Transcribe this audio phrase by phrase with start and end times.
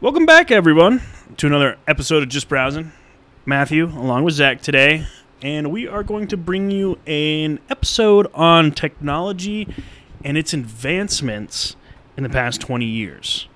[0.00, 1.02] Welcome back, everyone,
[1.36, 2.92] to another episode of Just Browsing.
[3.46, 5.06] Matthew, along with Zach today,
[5.40, 9.72] and we are going to bring you an episode on technology
[10.24, 11.76] and its advancements
[12.16, 13.48] in the past 20 years.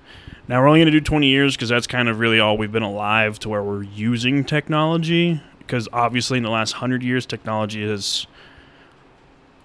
[0.47, 2.71] Now, we're only going to do 20 years because that's kind of really all we've
[2.71, 5.43] been alive to where we're using technology.
[5.59, 8.25] Because obviously, in the last 100 years, technology has,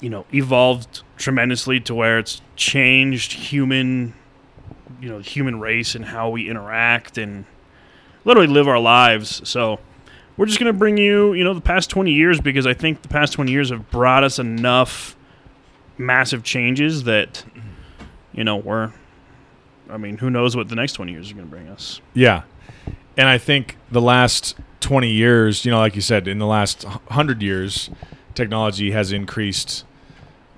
[0.00, 4.12] you know, evolved tremendously to where it's changed human,
[5.00, 7.44] you know, human race and how we interact and
[8.24, 9.46] literally live our lives.
[9.48, 9.80] So,
[10.36, 13.02] we're just going to bring you, you know, the past 20 years because I think
[13.02, 15.16] the past 20 years have brought us enough
[15.96, 17.44] massive changes that,
[18.32, 18.92] you know, we're,
[19.88, 22.00] I mean, who knows what the next 20 years are going to bring us.
[22.14, 22.42] Yeah.
[23.16, 26.84] And I think the last 20 years, you know, like you said, in the last
[26.84, 27.90] 100 years,
[28.34, 29.84] technology has increased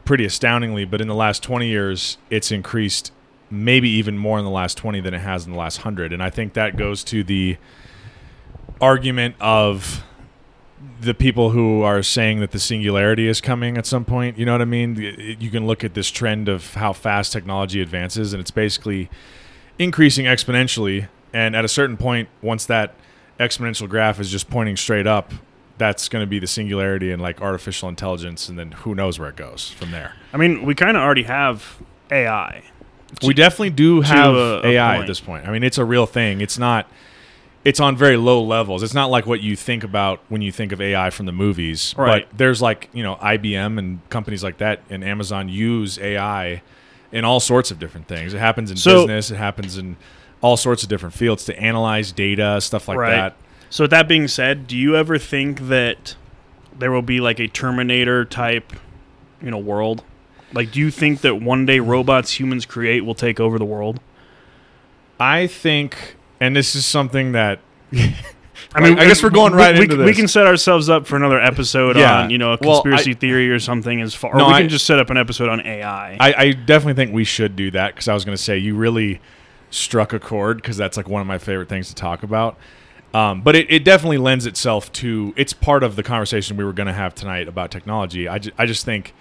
[0.06, 0.86] pretty astoundingly.
[0.86, 3.12] But in the last 20 years, it's increased
[3.50, 6.12] maybe even more in the last 20 than it has in the last 100.
[6.12, 7.56] And I think that goes to the
[8.80, 10.04] argument of
[11.00, 14.38] the people who are saying that the singularity is coming at some point.
[14.38, 14.96] You know what I mean?
[15.38, 19.08] You can look at this trend of how fast technology advances, and it's basically
[19.78, 21.08] increasing exponentially.
[21.32, 22.94] And at a certain point, once that
[23.38, 25.32] exponential graph is just pointing straight up,
[25.78, 29.28] that's going to be the singularity and like artificial intelligence, and then who knows where
[29.28, 30.14] it goes from there.
[30.32, 31.78] I mean, we kind of already have
[32.10, 32.62] AI.
[33.22, 35.00] We definitely do have a- a AI point.
[35.02, 35.46] at this point.
[35.48, 36.40] I mean, it's a real thing.
[36.40, 36.86] It's not.
[37.64, 38.82] It's on very low levels.
[38.84, 41.94] It's not like what you think about when you think of AI from the movies.
[41.98, 42.26] Right.
[42.30, 46.62] But there's like you know IBM and companies like that and Amazon use AI
[47.12, 48.34] in all sorts of different things.
[48.34, 49.30] It happens in So- business.
[49.30, 49.96] It happens in
[50.42, 53.10] all sorts of different fields to analyze data, stuff like Right.
[53.10, 53.36] that.
[53.70, 56.14] So, with that being said, do you ever think that
[56.78, 58.72] there will be like a Terminator type,
[59.42, 60.02] you know, world?
[60.56, 64.00] Like, do you think that one day robots humans create will take over the world?
[65.20, 67.60] I think, and this is something that
[68.74, 70.16] I mean, I guess we're going right we, into we this.
[70.16, 72.22] can set ourselves up for another episode Yeah.
[72.22, 74.34] on, you know, a Well, conspiracy I- theory or something as far.
[74.34, 76.16] Or No, we I- can just set up an episode on AI.
[76.18, 78.74] I, I definitely think we should do that because I was going to say you
[78.74, 79.20] really
[79.70, 82.56] struck a chord because that's like one of my favorite things to talk about.
[83.14, 86.72] Um, but it, it definitely lends itself to it's part of the conversation we were
[86.72, 88.28] going to have tonight about technology.
[88.28, 89.14] I, ju- I just think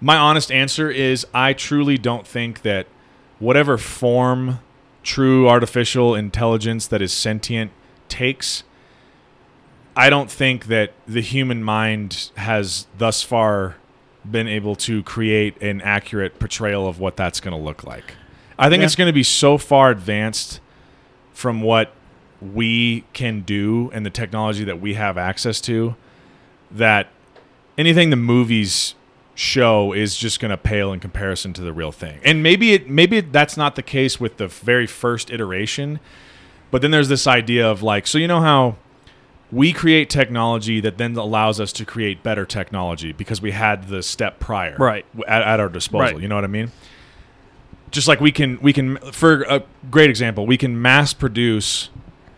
[0.00, 2.86] my honest answer is I truly don't think that
[3.38, 4.60] whatever form
[5.02, 7.70] true artificial intelligence that is sentient
[8.08, 8.62] takes,
[9.96, 13.76] I don't think that the human mind has thus far
[14.28, 18.14] been able to create an accurate portrayal of what that's going to look like.
[18.58, 18.86] I think Yeah.
[18.86, 20.60] it's going to be so far advanced
[21.32, 21.92] from what
[22.40, 25.96] we can do and the technology that we have access to
[26.70, 27.08] that
[27.76, 28.94] anything the movies
[29.38, 32.18] show is just going to pale in comparison to the real thing.
[32.24, 36.00] And maybe it maybe that's not the case with the very first iteration,
[36.72, 38.74] but then there's this idea of like so you know how
[39.52, 44.02] we create technology that then allows us to create better technology because we had the
[44.02, 45.06] step prior Right.
[45.28, 46.20] at, at our disposal Right.
[46.22, 46.70] you know what i mean
[47.90, 51.88] just like we can we can for a great example we can mass produce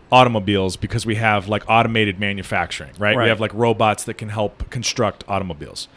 [0.09, 3.23] automobiles because we have like automated manufacturing right, Right.
[3.23, 5.89] we have like robots that can help construct automobiles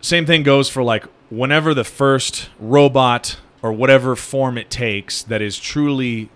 [0.00, 5.42] same thing goes for like whenever the first robot or whatever form it takes that
[5.42, 6.28] is truly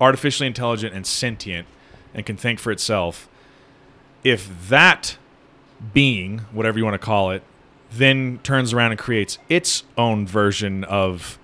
[0.00, 1.66] artificially intelligent and sentient
[2.14, 3.28] and can think for itself
[4.24, 5.16] if that
[5.92, 7.42] being whatever you want to call it
[7.90, 11.38] then turns around and creates its own version of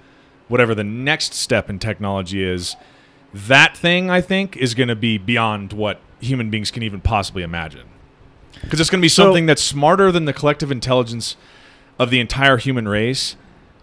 [0.48, 2.76] whatever the next step in technology is
[3.32, 7.42] that thing i think is going to be beyond what human beings can even possibly
[7.42, 7.86] imagine.
[8.62, 11.36] Because it's going to be So- something that's smarter than the collective intelligence
[11.98, 13.36] of the entire human race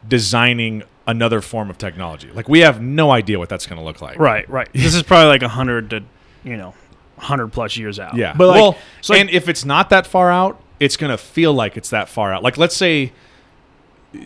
[0.07, 4.01] designing another form of technology like we have no idea what that's going to look
[4.01, 4.69] like right, right.
[4.73, 6.03] this is probably like a hundred to,
[6.43, 6.73] you know,
[7.17, 8.15] hundred plus years out.
[8.15, 8.33] Yeah.
[8.35, 11.17] but like, well, so like- and if it's not that far out, it's going to
[11.17, 12.41] feel like it's that far out.
[12.43, 13.13] Like, let's say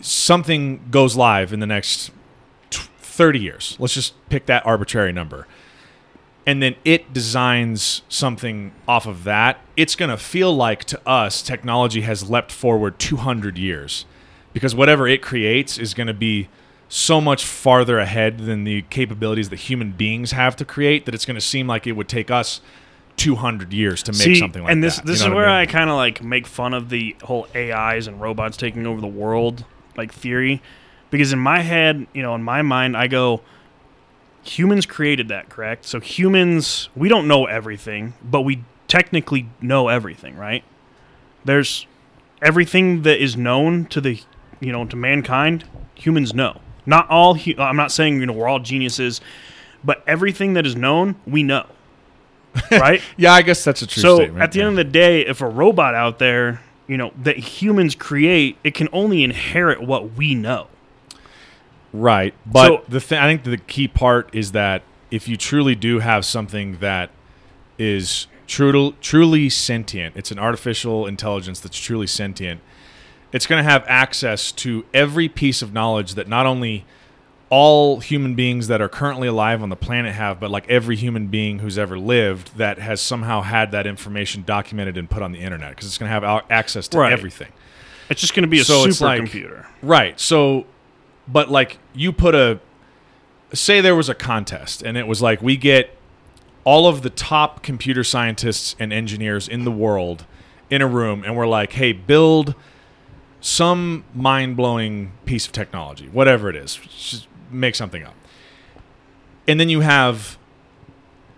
[0.00, 2.10] something goes live in the next
[2.70, 3.76] 30 years.
[3.78, 5.46] Let's just pick that arbitrary number.
[6.46, 9.58] And then it designs something off of that.
[9.76, 14.06] It's going to feel like to us, technology has leapt forward 200 years
[14.52, 16.48] because whatever it creates is going to be
[16.88, 21.24] so much farther ahead than the capabilities that human beings have to create that it's
[21.24, 22.60] going to seem like it would take us
[23.16, 25.06] 200 years to make See, something like and this that.
[25.06, 27.16] this You is know what where I, I, kind of like make fun of the
[27.24, 29.64] whole AIs and robots taking over the world
[29.96, 30.62] like theory,
[31.10, 33.40] because in my head, you know, in my mind, I go,
[34.46, 35.84] humans created that, correct?
[35.84, 40.64] So humans, we don't know everything, but we technically know everything, right?
[41.44, 41.86] There's
[42.42, 44.20] everything that is known to the,
[44.60, 45.64] you know, to mankind.
[45.94, 46.60] Humans know.
[46.84, 47.34] Not all.
[47.34, 49.20] Hu- I'm not saying you know we're all geniuses.
[49.84, 51.66] but everything that is known, we know.
[52.70, 53.02] right?
[53.16, 54.42] Yeah, I guess that's a true so statement.
[54.42, 57.94] at the end of the day, if a robot out there, you know, that humans
[57.94, 60.68] create, it can only inherit what we know.
[61.92, 62.34] Right.
[62.44, 66.00] But So- the thing I think the key part is that if you truly do
[66.00, 67.10] have something that
[67.78, 72.60] is truly truly sentient, it's an artificial intelligence that's truly sentient.
[73.32, 76.84] It's going to have access to every piece of knowledge that not only
[77.48, 81.26] all human beings that are currently alive on the planet have, but like every human
[81.28, 85.38] being who's ever lived that has somehow had that information documented and put on the
[85.38, 87.12] internet because it's going to have access to Right.
[87.12, 87.48] everything.
[88.10, 89.66] It's just going to be a So it's like- supercomputer.
[89.82, 90.18] Right.
[90.18, 90.66] So,
[91.28, 92.60] but like you put a,
[93.52, 95.96] say there was a contest and it was like we get
[96.64, 100.26] all of the top computer scientists and engineers in the world
[100.68, 102.54] in a room and we're like, hey, build
[103.40, 108.14] some mind blowing piece of technology, whatever it is, just make something up.
[109.46, 110.36] And then you have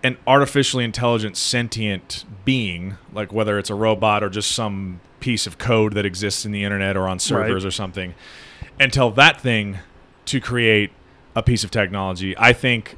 [0.03, 5.59] an artificially intelligent sentient being, like whether it's a robot or just some piece of
[5.59, 8.15] code that exists in the internet or on servers or something,
[8.81, 9.79] and tell that thing
[10.27, 10.91] to create
[11.35, 12.37] a piece of technology.
[12.39, 12.97] I think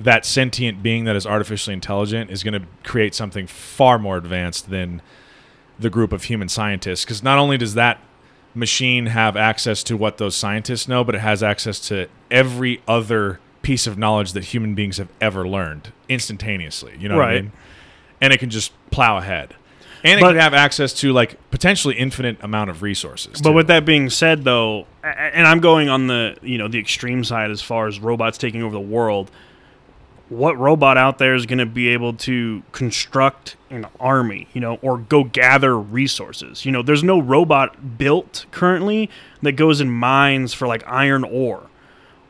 [0.00, 4.70] that sentient being that is artificially intelligent is going to create something far more advanced
[4.70, 5.00] than
[5.78, 7.98] the group of human scientists because not only does that
[8.54, 13.40] machine have access to what those scientists know but it has access to every other
[13.62, 17.42] piece of knowledge that human beings have ever learned instantaneously you know what i Right.
[17.44, 17.52] mean
[18.20, 19.54] and it can just plow ahead
[20.04, 23.54] and it But- can have access to like potentially infinite amount of resources But too.
[23.56, 27.50] with that being said, though, and I'm going on the you know the extreme side
[27.50, 29.30] as far as robots taking over the world.
[30.30, 34.78] What robot out there is going to be able to construct an army, you know,
[34.80, 36.64] or go gather resources?
[36.64, 39.10] You know, there's no robot built currently
[39.42, 41.64] that goes in mines for like iron ore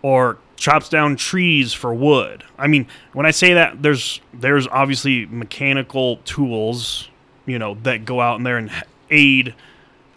[0.03, 2.43] or chops down trees for wood.
[2.59, 7.09] I mean, when I say that, there's there's obviously mechanical tools,
[7.47, 8.71] you know, that go out in there and
[9.11, 9.55] aid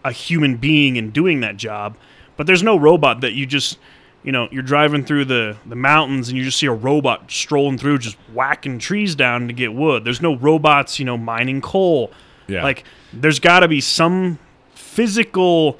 [0.03, 1.95] a human being in doing that job.
[2.37, 3.77] But there's no robot that you just,
[4.23, 7.77] you know, you're driving through the, the mountains and you just see a robot strolling
[7.77, 10.05] through just whacking trees down to get wood.
[10.05, 12.11] There's no robots, you know, mining coal.
[12.47, 14.39] yeah Like, there's got to be some
[14.73, 15.79] physical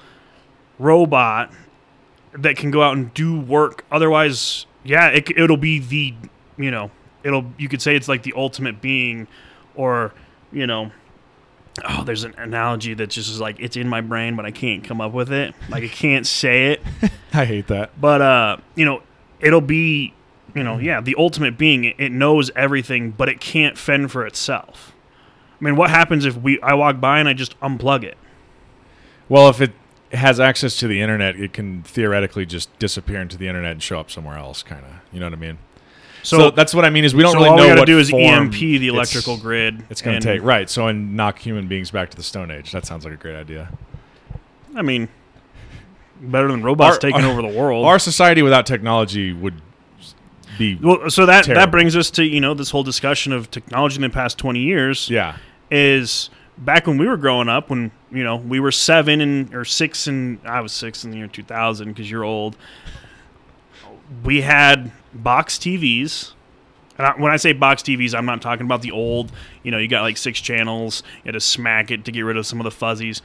[0.79, 1.51] robot
[2.33, 3.85] that can go out and do work.
[3.91, 6.13] Otherwise, yeah, it, it'll be the,
[6.57, 6.91] you know,
[7.23, 9.27] it'll, you could say it's like the ultimate being
[9.75, 10.13] or,
[10.51, 10.91] you know,
[11.87, 14.83] oh, there's an analogy that just is like, it's in my brain, but I can't
[14.83, 15.53] come up with it.
[15.69, 16.81] Like, I can't say it.
[17.33, 19.03] i hate that But, uh, you know,
[19.39, 20.13] it'll be,
[20.55, 21.83] you know, yeah, the ultimate being.
[21.83, 24.93] It, it knows everything, but it can't fend for itself.
[25.59, 28.17] I mean, what happens if we I walk by and I just unplug it?
[29.29, 29.73] Well, if it
[30.11, 33.99] has access to the internet, it can theoretically just disappear into the internet and show
[33.99, 34.91] up somewhere else, kind of.
[35.11, 35.57] You know what I mean?
[36.27, 37.85] So, So, that's what I mean is we don't so really all know we what
[37.85, 39.85] do is EMP the it's- electrical grid.
[39.89, 40.69] It's going to take right.
[40.69, 42.73] So and knock human beings back to the Stone Age.
[42.73, 43.69] That sounds like a great idea.
[44.75, 45.07] I mean,
[46.19, 47.85] better than robots Our- taking our- over the world.
[47.85, 49.61] Our society without technology would
[50.57, 53.95] be well, so that that brings us to you know this whole discussion of technology
[53.95, 55.09] in the past twenty years.
[55.09, 55.37] yeah.
[55.71, 59.63] is back when we were growing up when you know we were seven and or
[59.63, 62.57] six and i was six in the year 2000 because you're old
[64.23, 64.91] we had
[65.23, 66.33] box tvs
[66.97, 69.31] and I, when i say box tvs i'm not talking about the old
[69.63, 72.37] you know you got like six channels you had to smack it to get rid
[72.37, 73.21] of some of the fuzzies.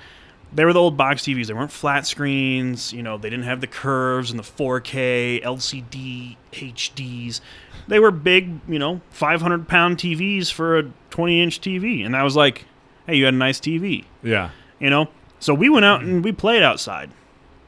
[0.55, 3.61] They were the old box tvs they weren't flat screens you know they didn't have
[3.63, 7.41] the curves and the 4k lcd hds
[7.89, 12.23] they were big you know 500 pound tvs for a 20 inch tv and that
[12.23, 12.67] was like
[13.07, 14.51] hey you had a nice tv Yeah.
[14.79, 15.09] you know?
[15.41, 17.11] So we went out and we played outside.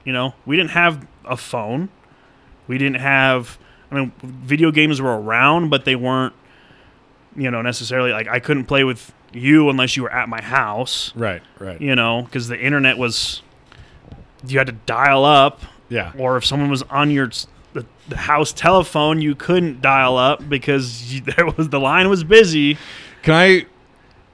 [0.04, 0.35] You know?
[0.47, 1.88] We didn't have a phone.
[2.69, 3.59] We didn't have
[3.95, 6.35] i mean video games were around but they weren't
[7.37, 11.13] you know necessarily like i couldn't play with you unless you were at my house
[11.17, 11.43] Right.
[11.59, 11.81] Right.
[11.81, 13.43] you know because the internet was
[14.47, 16.13] you had to dial up Yeah.
[16.19, 17.31] or if someone was on your
[17.73, 22.23] the, the house telephone you couldn't dial up because you, there was the line was
[22.25, 22.79] busy
[23.23, 23.67] Can I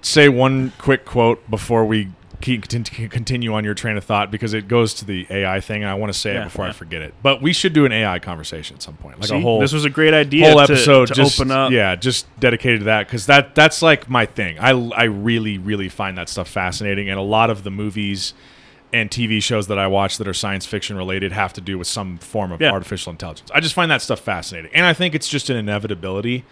[0.03, 2.09] say one quick quote before we
[2.41, 5.91] keep, continue on your train of thought because it goes to the AI thing and
[5.91, 7.15] I want to say Yeah, it before I forget it.
[7.23, 9.73] But we should do an AI conversation at some point, like See, a whole this
[9.73, 11.71] was a great idea whole to, episode to just open up.
[11.71, 14.59] Yeah just dedicated to that because that that's like my thing.
[14.59, 18.35] I, I really really find that stuff fascinating and a lot of the movies
[18.93, 21.87] and tv shows that i watch that are science fiction related have to do with
[21.87, 22.73] some form of Yeah.
[22.73, 23.49] artificial intelligence.
[23.55, 26.45] I just find that stuff fascinating and i think it's just an inevitability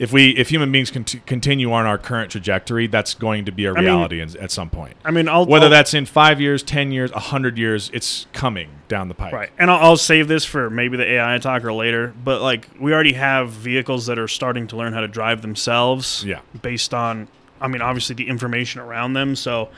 [0.00, 3.66] if we if human beings cont- continue on our current trajectory, that's going to be
[3.66, 4.96] a mean- reality in- at some point.
[5.04, 8.26] I mean, I'll Whether I'll- that's in five years, ten years, a hundred years, it's
[8.32, 9.32] coming down the pipe.
[9.32, 9.50] Right.
[9.58, 12.14] And I'll, I'll save this for maybe the AI talk or later.
[12.24, 16.24] But like, we already have vehicles that are starting to learn how to drive themselves.
[16.26, 16.40] Yeah.
[16.62, 17.28] Based on,
[17.60, 19.36] I mean, obviously the information around them.
[19.36, 19.68] So,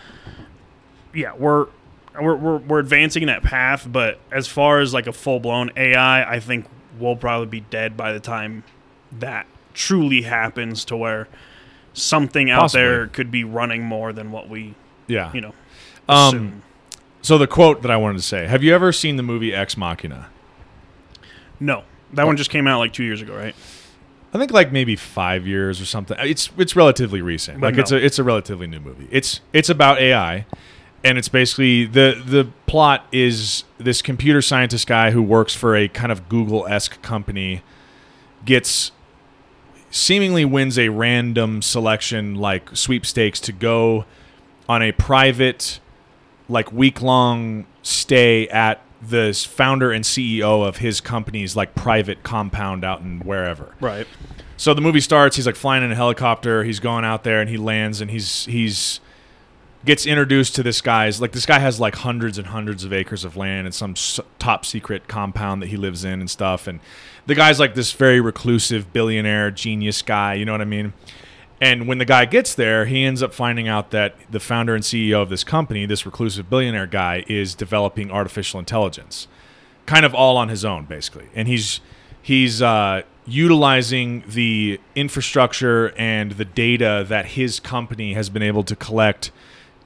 [1.15, 1.67] yeah, we're.
[2.21, 6.31] We're, we're, we're advancing that path, but as far as like a full blown AI,
[6.31, 6.67] I think
[6.99, 8.65] we'll probably be dead by the time
[9.13, 11.29] that truly happens to where
[11.95, 12.83] something out Possibly.
[12.83, 14.75] there could be running more than what we,
[15.09, 15.31] Yeah.
[15.35, 15.55] you know,
[16.09, 16.63] Um,
[17.21, 19.77] so the quote that I wanted to say: Have you ever seen the movie Ex
[19.77, 20.27] Machina?
[21.61, 21.85] No.
[22.15, 23.55] That one just came out like two years ago, right?
[24.35, 26.17] I think like maybe five years or something.
[26.21, 27.61] It's it's relatively recent.
[27.61, 29.07] But like it's a it's a relatively new movie.
[29.11, 30.47] It's it's about AI,
[31.05, 35.87] and it's basically the the plot is this computer scientist guy who works for a
[35.89, 37.63] kind of Google esque company
[38.45, 38.91] gets
[39.93, 44.05] seemingly wins a random selection like sweepstakes to go
[44.69, 45.79] on a private
[46.49, 52.85] like week long stay at the founder and CEO of his company's like private compound
[52.85, 53.75] out in wherever.
[53.81, 54.07] Right.
[54.57, 55.37] So the movie starts.
[55.37, 56.65] He's like flying in a helicopter.
[56.65, 59.01] He's going out there and he lands and he's he's
[59.85, 63.25] gets introduced to this guy's like this guy has like hundreds and hundreds of acres
[63.25, 63.95] of land and some
[64.39, 66.67] top secret compound that he lives in and stuff.
[66.67, 66.81] And
[67.27, 70.35] the guy's like this very reclusive billionaire genius guy.
[70.35, 70.93] You know what I mean?
[71.61, 74.83] And when the guy gets there, he ends up finding out that the founder and
[74.83, 79.29] CEO of this company, this reclusive billionaire guy, is developing artificial intelligence,
[79.87, 81.29] kind of all on his own, basically.
[81.37, 81.81] And he's
[82.21, 88.75] he's uh, utilizing the infrastructure and the data that his company has been able to
[88.75, 89.31] collect,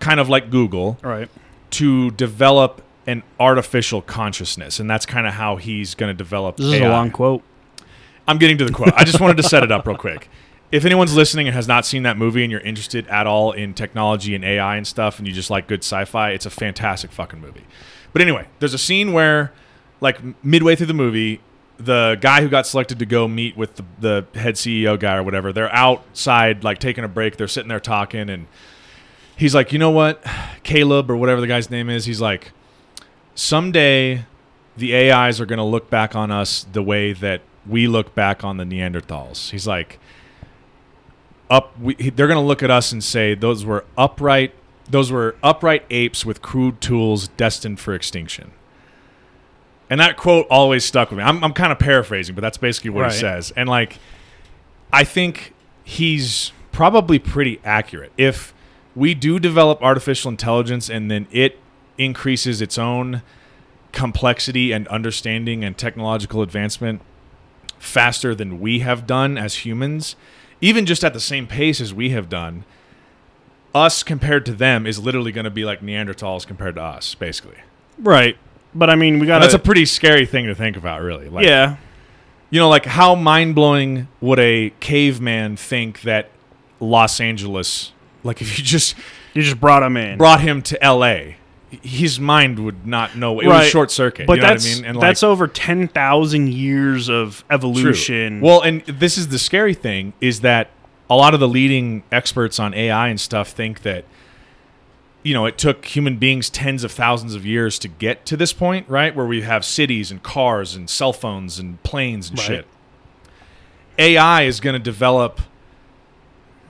[0.00, 1.28] kind of like Google, Right.
[1.72, 6.56] to develop an artificial consciousness, and that's kind of how he's going to develop.
[6.56, 7.42] This is a long quote.
[8.28, 8.92] I'm getting to the quote.
[8.94, 10.28] I just wanted to set it up real quick.
[10.72, 13.72] If anyone's listening and has not seen that movie and you're interested at all in
[13.72, 17.40] technology and AI and stuff and you just like good sci-fi, it's a fantastic fucking
[17.40, 17.64] movie.
[18.12, 19.52] But anyway, there's a scene where
[20.00, 21.40] like midway through the movie,
[21.78, 23.84] the guy who got selected to go meet with the,
[24.32, 27.78] the head CEO guy or whatever, they're outside like taking a break, they're sitting there
[27.78, 28.48] talking and
[29.36, 30.24] he's like, "You know what?
[30.62, 32.52] Caleb or whatever the guy's name is, he's like
[33.34, 34.24] someday
[34.76, 38.44] the AIs are going to look back on us the way that we look back
[38.44, 39.50] on the Neanderthals.
[39.50, 39.98] He's like,
[41.50, 41.78] up.
[41.80, 44.52] We, they're going to look at us and say those were upright.
[44.88, 48.52] Those were upright apes with crude tools destined for extinction.
[49.88, 51.24] And that quote always stuck with me.
[51.24, 53.12] I'm, I'm kind of paraphrasing, but that's basically what Right.
[53.12, 53.52] he says.
[53.56, 53.98] And like,
[54.92, 58.12] I think he's probably pretty accurate.
[58.16, 58.52] If
[58.96, 61.60] we do develop artificial intelligence and then it
[61.98, 63.22] increases its own
[63.92, 67.00] complexity and understanding and technological advancement
[67.78, 70.16] faster than we have done as humans,
[70.60, 72.64] even just at the same pace as we have done,
[73.74, 77.58] us compared to them is literally going to be like Neanderthals compared to us, basically.
[77.98, 78.38] Right.
[78.74, 81.28] But I mean, we got That's a pretty scary thing to think about, really.
[81.28, 81.76] Like, yeah.
[82.50, 86.30] you know, like how mind blowing would a caveman think that
[86.80, 87.92] Los Angeles,
[88.26, 88.94] like if you just
[89.34, 90.18] You just brought him in.
[90.18, 91.36] brought him to L.A.,
[91.82, 93.40] his mind would not know.
[93.40, 93.60] It Right.
[93.62, 94.26] was short circuit.
[94.26, 94.84] but you know that's what I mean?
[94.90, 97.54] And that's like, over ten thousand years of true.
[97.54, 98.40] evolution.
[98.40, 100.70] Well, and this is the scary thing is that
[101.10, 104.04] a lot of the leading experts on AI and stuff think that
[105.22, 108.52] you know it took human beings tens of thousands of years to get to this
[108.52, 109.14] point, right?
[109.14, 112.46] Where we have cities and cars and cell phones and planes and Right.
[112.46, 112.66] shit.
[113.98, 115.40] AI is going to develop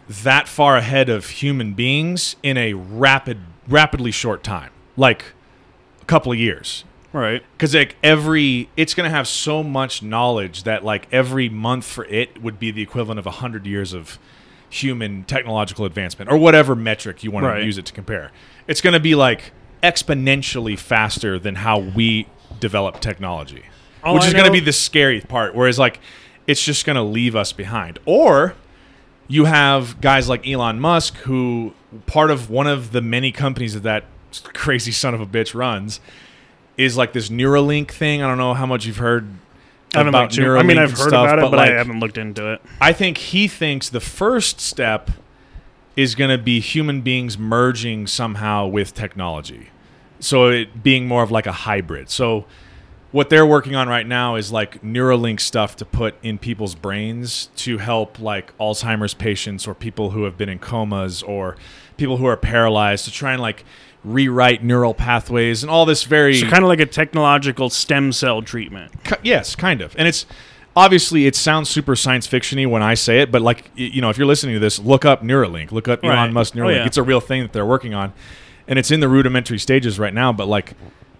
[0.08, 5.24] that far ahead of human beings in a rapid, rapidly short time, like
[6.02, 7.42] a couple of years right.
[7.52, 12.04] because like every it's going to have so much knowledge that like every month for
[12.04, 14.18] it would be the equivalent of a 100 years of
[14.68, 17.60] human technological advancement or whatever metric you want Right.
[17.60, 18.30] to use it to compare
[18.68, 22.26] it's going to be like exponentially faster than how we
[22.60, 23.64] develop technology
[24.04, 26.00] All which I is going to be the scary part whereas like
[26.46, 28.54] it's just going to leave us behind or
[29.28, 31.72] you have guys like Elon Musk who
[32.06, 34.04] part of one of the many companies that that
[34.52, 36.00] crazy son of a bitch runs
[36.76, 38.22] is like this Neuralink thing.
[38.22, 39.28] I don't know how much you've heard
[39.94, 42.18] I about Neuralink I mean, I've heard stuff, about it, but, like, I haven't looked
[42.18, 42.60] into it.
[42.80, 45.10] I think he thinks the first step
[45.96, 49.70] is going to be human beings merging somehow with technology.
[50.20, 52.10] So it being more of like a hybrid.
[52.10, 52.44] So
[53.16, 57.48] what they're working on right now is like Neuralink stuff to put in people's brains
[57.56, 61.56] to help like Alzheimer's patients or people who have been in comas or
[61.96, 63.64] people who are paralyzed to try and like
[64.04, 68.42] rewrite neural pathways and all this very So kind of like a technological stem cell
[68.42, 68.92] treatment.
[69.22, 69.94] Yes, kind of.
[69.96, 70.26] And it's
[70.76, 74.18] obviously it sounds super science fictiony when I say it, but like you know, if
[74.18, 76.18] you're listening to this, look up Neuralink, look up Right.
[76.18, 76.76] Elon Musk Oh, Neuralink.
[76.76, 76.84] yeah.
[76.86, 78.12] It's a real thing that they're working on,
[78.68, 80.34] and it's in the rudimentary stages right now.
[80.34, 80.74] But like,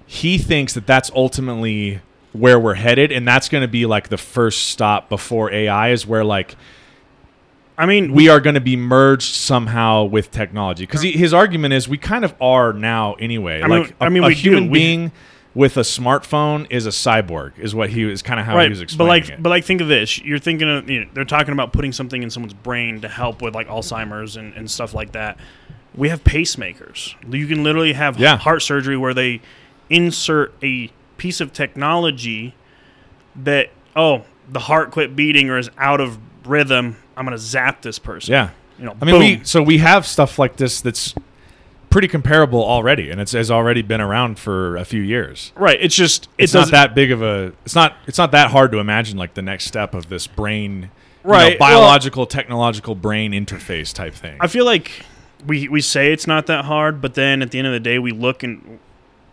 [0.06, 2.00] he thinks that that's ultimately
[2.32, 6.06] where we're headed, and that's going to be like the first stop before AI is
[6.06, 6.54] where like
[7.78, 11.86] I mean, we are going to be merged somehow with technology because his argument is
[11.88, 13.60] we kind of are now anyway.
[13.62, 14.40] I mean- like a, I mean, a we do.
[14.40, 15.12] human We- being
[15.54, 18.68] with a smartphone is a cyborg, is what he is kind of how he right,
[18.70, 19.42] was but like, it.
[19.42, 22.22] but like, think of this: you're thinking of, you know, they're talking about putting something
[22.22, 25.38] in someone's brain to help with like Alzheimer's and, and stuff like that.
[25.94, 27.14] We have pacemakers.
[27.32, 28.36] You can literally have Yeah.
[28.36, 29.40] heart surgery where they
[29.90, 32.54] insert a piece of technology
[33.34, 36.96] that oh the heart quit beating or is out of rhythm.
[37.16, 38.32] I'm gonna zap this person.
[38.32, 38.96] yeah, you know.
[39.00, 41.14] I mean, we so we have stuff like this that's
[41.90, 45.52] pretty comparable already, and it's has already been around for a few years.
[45.56, 45.78] right.
[45.80, 47.52] It's just It's it not that big of a.
[47.64, 47.96] It's not.
[48.06, 50.88] It's not that hard to imagine like the next step of this brain, you know,
[51.32, 54.36] Right, well- biological, technological brain interface type thing.
[54.40, 54.90] I feel like
[55.46, 57.98] we we say it's not that hard, but then at the end of the day,
[57.98, 58.78] we look and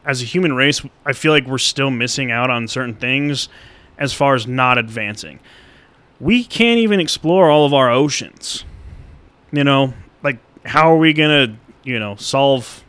[0.05, 3.49] as a human race, I feel like we're still missing out on certain things
[3.97, 5.39] as far as not advancing.
[6.19, 8.65] We can't even explore all of our oceans.
[9.51, 9.93] You know,
[10.23, 12.83] like how are we gonna you know solve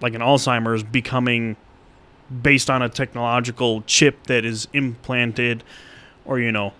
[0.00, 1.56] like an Alzheimer's becoming
[2.42, 5.64] based on a technological chip that is implanted,
[6.24, 6.72] or you know,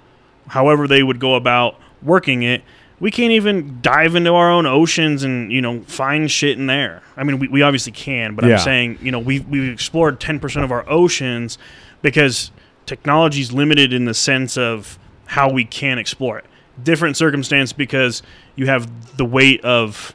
[0.48, 2.62] however they would go about working it
[3.00, 7.02] we can't even dive into our own oceans and you know find shit in there.
[7.16, 8.54] I mean, we, we obviously can, but Yeah.
[8.54, 11.58] I'm saying you know we've we've explored 10% of our oceans
[12.02, 12.52] because
[12.86, 16.44] technology is limited in the sense of how we can explore it.
[16.82, 18.22] Different circumstance because
[18.56, 20.14] you have the weight of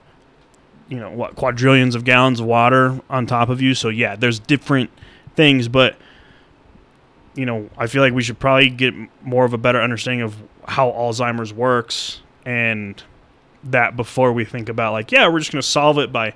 [0.87, 3.73] you know what quadrillions of gallons of water on top of you.
[3.73, 4.91] So yeah, there's different
[5.35, 5.95] things, but
[7.35, 10.35] you know, I feel like we should probably get more of a better understanding of
[10.67, 13.01] how Alzheimer's works and
[13.63, 16.33] that before we think about like, yeah, we're just going to solve it by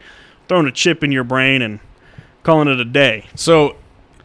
[0.48, 1.80] throwing a chip in your brain and
[2.44, 3.26] calling it a day.
[3.36, 3.76] So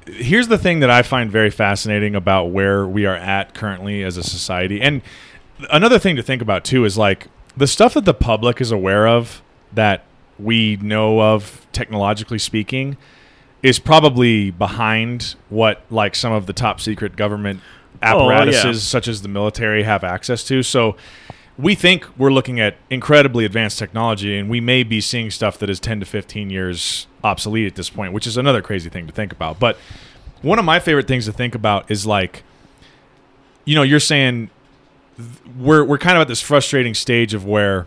[0.07, 4.17] here's the thing that I find very fascinating about where we are at currently as
[4.17, 4.81] a society.
[4.81, 5.03] And
[5.71, 9.07] another thing to think about too is like the stuff that the public is aware
[9.07, 10.05] of that
[10.39, 12.97] we know of technologically speaking
[13.63, 17.61] is probably behind what like some of the top secret government
[18.03, 18.37] Oh, yeah.
[18.41, 20.63] apparatuses such as the military have access to.
[20.63, 20.97] So
[21.57, 25.71] we think we're looking at incredibly advanced technology and we may be seeing stuff that
[25.71, 29.13] is 10 to 15 years obsolete at this point which is another crazy thing to
[29.13, 29.59] think about.
[29.59, 29.77] But
[30.43, 32.43] one of my favorite things to think about is like
[33.65, 34.51] you know you're saying
[35.59, 37.87] we're we're kind of at this frustrating stage of where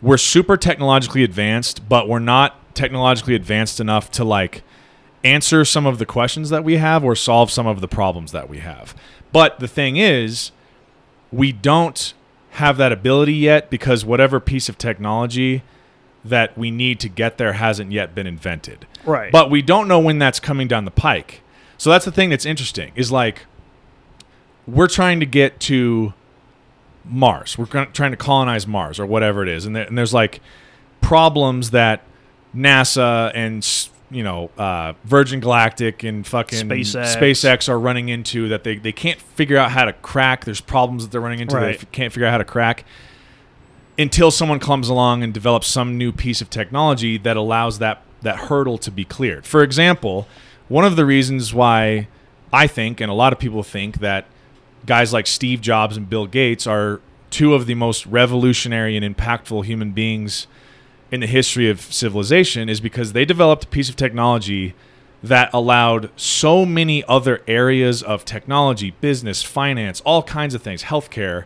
[0.00, 4.62] we're super technologically advanced but we're not technologically advanced enough to like
[5.24, 8.48] answer some of the questions that we have or solve some of the problems that
[8.48, 8.94] we have.
[9.32, 10.52] But the thing is
[11.30, 12.14] we don't
[12.52, 15.62] have that ability yet because whatever piece of technology
[16.24, 18.86] that we need to get there hasn't yet been invented.
[19.04, 19.32] Right.
[19.32, 21.42] But we don't know when that's coming down the pike.
[21.78, 23.46] So that's the thing that's interesting is like
[24.66, 26.12] we're trying to get to
[27.04, 27.56] Mars.
[27.56, 29.64] We're trying to colonize Mars or whatever it is.
[29.64, 30.40] And, there, and there's like
[31.00, 32.02] problems that
[32.54, 33.64] NASA and
[34.10, 37.16] you know uh, Virgin Galactic and fucking SpaceX.
[37.16, 40.44] SpaceX are running into that they, they can't figure out how to crack.
[40.44, 41.72] There's problems that they're running into Right.
[41.72, 42.84] they f- can't figure out how to crack
[43.98, 48.36] until someone comes along and develops some new piece of technology that allows that that
[48.36, 49.46] hurdle to be cleared.
[49.46, 50.26] For example,
[50.68, 52.08] one of the reasons why
[52.52, 54.26] I think and a lot of people think that
[54.86, 59.64] guys like Steve Jobs and Bill Gates are two of the most revolutionary and impactful
[59.64, 60.46] human beings
[61.10, 64.74] in the history of civilization is because they developed a piece of technology
[65.22, 71.44] that allowed so many other areas of technology, business, finance, all kinds of things, healthcare,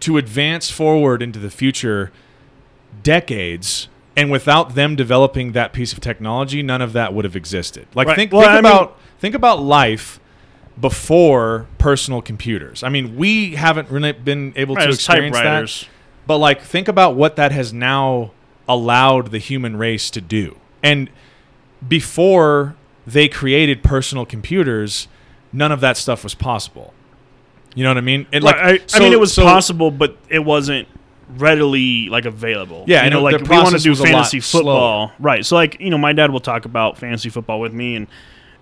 [0.00, 2.10] to advance forward into the future
[3.02, 3.88] decades.
[4.16, 7.86] And without them developing that piece of technology, none of that would have existed.
[7.94, 8.16] Like Right.
[8.16, 10.18] think, Well, think I mean- about think about life
[10.80, 12.82] before personal computers.
[12.82, 15.88] I mean, we haven't really been able right, to experience that.
[16.26, 18.32] But like think about what that has now
[18.68, 20.56] allowed the human race to do.
[20.82, 21.10] And
[21.86, 22.76] before
[23.06, 25.08] they created personal computers,
[25.52, 26.92] none of that stuff was possible.
[27.74, 28.26] You know what I mean?
[28.32, 30.88] And Like, I, I mean, it was so- possible, but it wasn't
[31.36, 32.84] readily like available.
[32.86, 35.12] Yeah, you know, like we want to do was a lot fantasy football, slower.
[35.18, 35.44] right?
[35.44, 38.06] So, like, you know, my dad will talk about fantasy football with me, and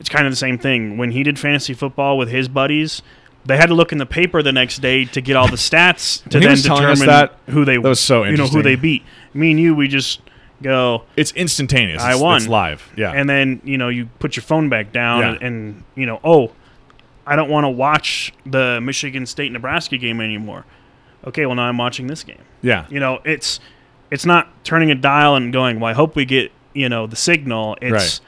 [0.01, 0.97] it's kind of the same thing.
[0.99, 3.03] When he did fantasy football with his buddies,
[3.47, 6.23] they had to look in the paper the next day to get all the stats
[6.31, 8.63] to then was telling us determine that, who they that was so you know who
[8.63, 9.03] they beat.
[9.35, 10.21] Me and you, we just
[10.63, 12.03] go, It's instantaneous.
[12.03, 12.37] I won.
[12.39, 12.89] It's live.
[12.97, 13.13] Yeah.
[13.13, 15.33] and then you know you put your phone back down Yeah.
[15.33, 16.53] and, and you know oh
[17.27, 20.65] I don't want to watch the Michigan State Nebraska game anymore.
[21.27, 22.43] Okay, well now I'm watching this game.
[22.63, 22.87] Yeah.
[22.89, 23.59] You know, it's
[24.11, 27.17] it's not turning a dial and going, "Well, I hope we get you know the
[27.17, 28.21] signal." It's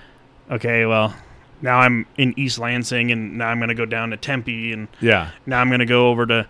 [0.50, 0.84] okay.
[0.84, 1.14] Well,
[1.62, 4.88] now I'm in East Lansing, and now I'm going to go down to Tempe, and
[5.00, 5.30] Yeah.
[5.46, 6.46] now I'm going to go over to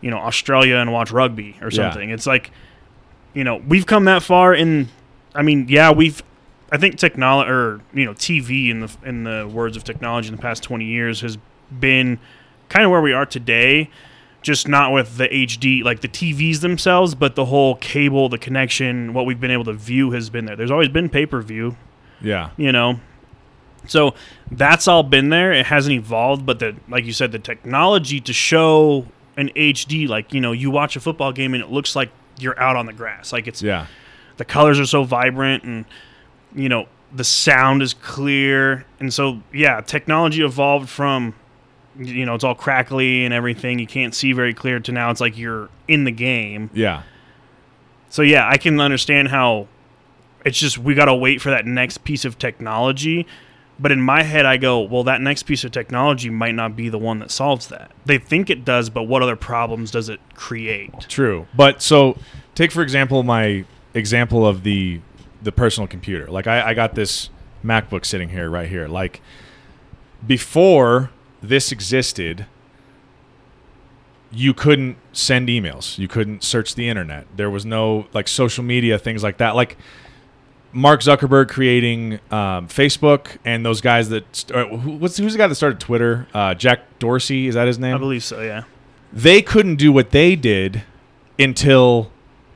[0.00, 1.90] you know Australia and watch rugby or Yeah.
[1.90, 2.10] something.
[2.10, 2.50] It's like
[3.34, 4.88] you know we've come that far in.
[5.34, 6.22] I mean, yeah, we've.
[6.70, 10.36] I think technology or you know TV in the in the words of technology in
[10.36, 11.38] the past 20 years has
[11.80, 12.18] been
[12.68, 13.90] kind of where we are today.
[14.40, 19.12] Just not with the HD, like the TVs themselves, but the whole cable, the connection,
[19.12, 20.54] what we've been able to view has been there.
[20.54, 21.76] There's always been pay per view,
[22.20, 22.50] Yeah.
[22.56, 23.00] you know.
[23.86, 24.14] So
[24.50, 25.52] that's all been there.
[25.52, 30.32] It hasn't evolved, but the like you said, the technology to show an HD, like
[30.34, 32.92] you know, you watch a football game and it looks like you're out on the
[32.92, 33.32] grass.
[33.32, 33.86] Like it's Yeah.
[34.36, 35.84] the colors are so vibrant and
[36.54, 41.34] you know the sound is clear and so yeah technology evolved from
[41.98, 45.20] you know it's all crackly and everything you can't see very clear to now it's
[45.20, 47.02] like you're in the game Yeah.
[48.10, 49.66] so yeah i can understand how
[50.44, 53.26] it's just we got to wait for that next piece of technology
[53.78, 56.88] but in my head i go well that next piece of technology might not be
[56.88, 60.20] the one that solves that they think it does but what other problems does it
[60.34, 61.46] create True.
[61.56, 62.18] But so
[62.54, 63.64] take for example my
[63.94, 65.00] example of the
[65.42, 66.26] the personal computer.
[66.28, 67.30] Like I, I got this
[67.64, 68.88] MacBook sitting here right here.
[68.88, 69.20] Like
[70.26, 71.10] before
[71.42, 72.46] this existed,
[74.30, 75.98] you couldn't send emails.
[75.98, 77.26] You couldn't search the internet.
[77.36, 79.54] There was no like social media things like that.
[79.54, 79.76] Like
[80.72, 85.46] Mark Zuckerberg creating um, Facebook and those guys that uh, who, what's who's the guy
[85.46, 86.26] that started Twitter?
[86.34, 87.94] Uh, Jack Dorsey is that his name?
[87.94, 88.64] i believe so yeah
[89.12, 90.82] they couldn't do what they did
[91.38, 92.10] until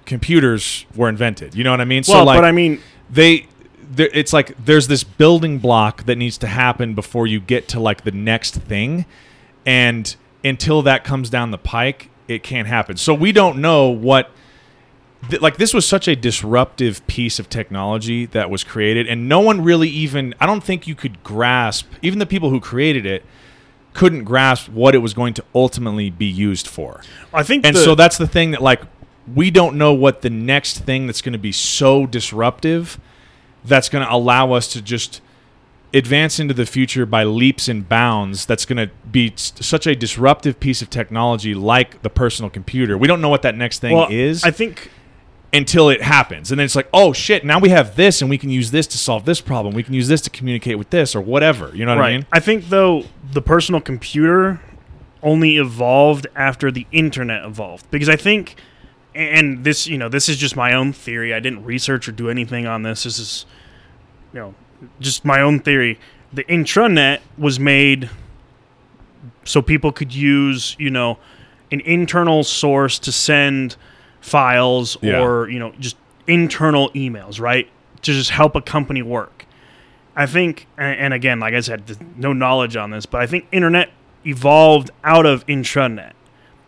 [0.04, 1.54] computers were invented.
[1.54, 2.02] You know what I mean?
[2.06, 3.46] well so like but i mean they
[3.82, 7.80] there, it's like there's this building block that needs to happen before you get to
[7.80, 9.06] like the next thing
[9.64, 12.96] and until that comes down the pike it can't happen.
[12.96, 14.30] So we don't know what
[15.28, 19.40] th- like this was such a disruptive piece of technology that was created and no
[19.40, 23.24] one really even I don't think you could grasp even the people who created it
[23.94, 27.02] couldn't grasp what it was going to ultimately be used for.
[27.32, 28.82] I think And the, so that's the thing that like
[29.34, 32.98] we don't know what the next thing that's going to be so disruptive
[33.64, 35.20] that's going to allow us to just
[35.94, 40.58] advance into the future by leaps and bounds that's going to be such a disruptive
[40.58, 42.96] piece of technology like the personal computer.
[42.96, 44.90] We don't know what that next thing well, is I think
[45.52, 46.50] until it happens.
[46.50, 48.86] And then it's like, "Oh shit, now we have this and we can use this
[48.88, 49.74] to solve this problem.
[49.74, 52.08] We can use this to communicate with this or whatever." You know what right.
[52.08, 52.26] I mean?
[52.32, 54.60] I think though the personal computer
[55.22, 58.56] only evolved after the internet evolved because I think
[59.14, 61.34] and this you know this is just my own theory.
[61.34, 63.04] I didn't research or do anything on this.
[63.04, 63.46] This is
[64.32, 64.54] you know
[65.00, 65.98] just my own theory.
[66.32, 68.08] The intranet was made
[69.44, 71.18] so people could use you know
[71.70, 73.76] an internal source to send
[74.22, 75.20] files Yeah.
[75.20, 77.68] or you know just internal emails right
[78.02, 79.44] to just help a company work
[80.16, 81.82] i think and, again like i said
[82.16, 83.90] no knowledge on this but i think internet
[84.24, 86.12] evolved out of intranet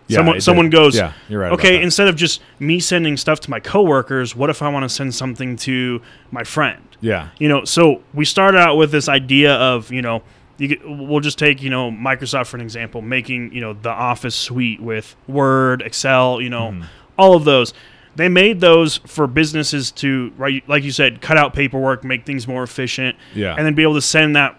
[0.09, 0.77] Yeah, someone someone did.
[0.77, 1.53] goes Yeah, you're right.
[1.53, 4.89] okay instead of just me sending stuff to my coworkers what if i want to
[4.89, 7.29] send something to my friend yeah.
[7.39, 10.23] you know so we started out with this idea of you know
[10.59, 14.35] you we'll just take you know microsoft for an example making you know the office
[14.35, 16.85] suite with word excel you know Mhm.
[17.19, 17.73] All of those
[18.17, 22.47] they made those for businesses to right like you said cut out paperwork make things
[22.47, 23.55] more efficient Yeah.
[23.57, 24.59] and then be able to send that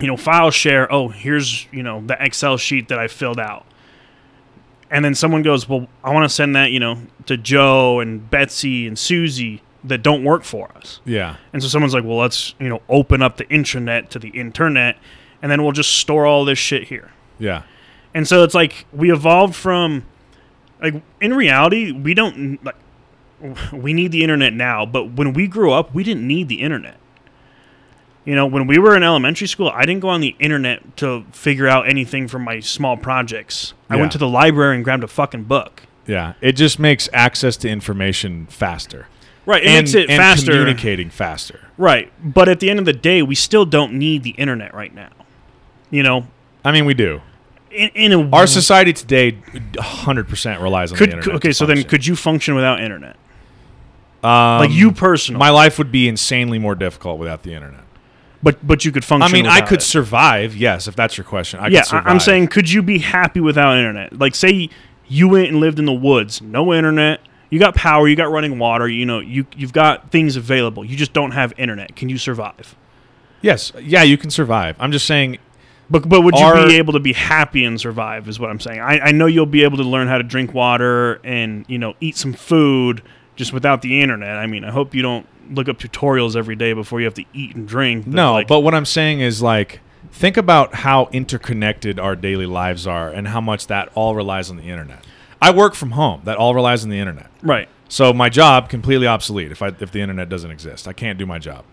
[0.00, 3.64] you know file share oh here's you know the excel sheet that i filled out
[4.90, 8.30] and then someone goes well i want to send that you know to joe and
[8.30, 11.36] betsy and susie that don't work for us yeah.
[11.52, 14.96] and so someone's like, well, let's, you know, open up the intranet to the internet
[15.42, 17.10] and then we'll just store all this shit here.
[17.40, 17.64] Yeah.
[18.14, 20.04] And so it's like we evolved from
[20.82, 22.76] like in reality, we don't like
[23.72, 26.96] we need the internet now, but when we grew up, we didn't need the internet.
[28.24, 31.24] You know, when we were in elementary school, I didn't go on the internet to
[31.32, 33.74] figure out anything for my small projects.
[33.90, 34.00] I Yeah.
[34.00, 35.82] went to the library and grabbed a fucking book.
[36.06, 36.34] Yeah.
[36.40, 39.06] It just makes access to information faster.
[39.44, 40.52] Right, it and, makes it and faster.
[40.52, 41.60] communicating faster.
[41.76, 44.94] Right, but at the end of the day, we still don't need the internet right
[44.94, 45.10] now.
[45.90, 46.28] You know,
[46.64, 47.22] I mean, we do.
[47.72, 51.36] In, in a Our society today, 100% relies on could the internet.
[51.36, 53.16] okay so then could you function without internet
[54.22, 57.84] um, like you personally my life would be insanely more difficult without the internet.
[58.42, 59.82] but but you could function I mean, I could it.
[59.82, 60.56] survive.
[60.56, 61.60] Yes, if that's your question.
[61.60, 62.06] I yeah, could survive.
[62.06, 64.68] I'm saying could you be happy without internet like say
[65.08, 68.58] you went and lived in the woods no internet you got power you got running
[68.58, 72.16] water you know you you've got things available you just don't have internet can you
[72.18, 72.76] survive
[73.42, 74.76] yes, yeah, you can survive.
[74.78, 75.38] I'm just saying,
[75.92, 78.26] But but would you be able to be happy and survive?
[78.28, 78.80] Is what I'm saying.
[78.80, 81.94] I, I know you'll be able to learn how to drink water and you know
[82.00, 83.02] eat some food
[83.36, 84.38] just without the internet.
[84.38, 87.24] I mean, I hope you don't look up tutorials every day before you have to
[87.34, 88.06] eat and drink.
[88.06, 92.86] No, like, but what I'm saying is like think about how interconnected our daily lives
[92.86, 95.04] are and how much that all relies on the internet.
[95.42, 96.22] I work from home.
[96.24, 97.30] That all relies on the internet.
[97.42, 97.68] right.
[97.88, 100.88] So my job completely obsolete if I if the internet doesn't exist.
[100.88, 101.64] I can't do my job.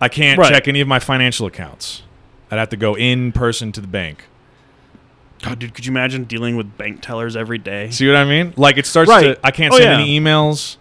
[0.00, 0.52] I can't Right.
[0.52, 2.02] check any of my financial accounts.
[2.50, 4.24] I'd have to go in person to the bank.
[5.42, 7.90] God, dude, could you imagine dealing with bank tellers every day?
[7.90, 8.54] See what I mean?
[8.56, 9.34] Like it starts Right.
[9.34, 9.98] to I can't Oh, send yeah.
[9.98, 10.76] any emails.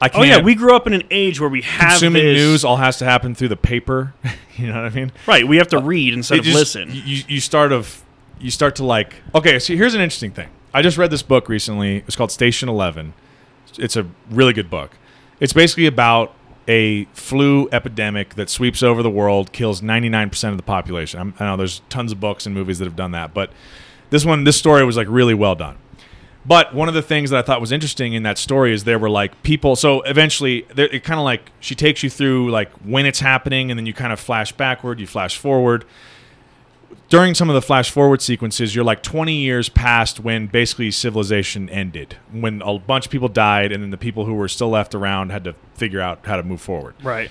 [0.00, 2.22] I Oh can't Oh yeah, we grew up in an age where we have consuming
[2.22, 4.14] this, news all has to happen through the paper.
[4.56, 5.12] you know what I mean?
[5.26, 6.90] Right, we have to uh, read instead It of just- listen.
[6.92, 8.04] You, you start of
[8.38, 9.58] you start to like okay.
[9.58, 10.48] So here's an interesting thing.
[10.72, 11.98] I just read this book recently.
[12.06, 13.14] It's called Station Eleven.
[13.78, 14.92] It's a really good book.
[15.40, 16.34] It's basically about
[16.70, 21.18] a flu epidemic that sweeps over the world, kills 99% of the population.
[21.18, 23.50] I'm, I know there's tons of books and movies that have done that, but
[24.10, 25.78] this one, this story was like really well done.
[26.46, 29.00] But one of the things that I thought was interesting in that story is there
[29.00, 29.74] were like people.
[29.74, 33.76] So eventually, it kind of like she takes you through like when it's happening, and
[33.76, 35.84] then you kind of flash backward, you flash forward.
[37.10, 41.68] During some of the flash forward sequences, you're like 20 years past when basically civilization
[41.68, 44.94] ended, when a bunch of people died, and then the people who were still left
[44.94, 47.30] around had to figure out how to move forward right.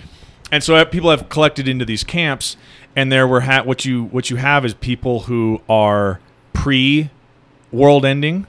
[0.51, 2.57] and so uh, people have collected into these camps
[2.95, 6.19] and there were ha- what you what you have is people who are
[6.51, 7.11] pre
[7.71, 8.47] world ending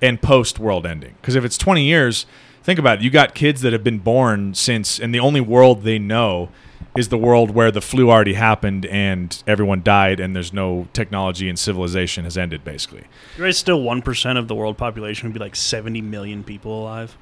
[0.00, 2.24] and post world ending because if it's 20 years
[2.62, 5.82] think about it you got kids that have been born since and the only world
[5.82, 6.48] they know
[6.96, 11.48] is the world where the flu already happened and everyone died and there's no technology
[11.48, 13.04] and civilization has ended basically
[13.38, 17.16] guys still one percent of the world population would be like seventy million people alive.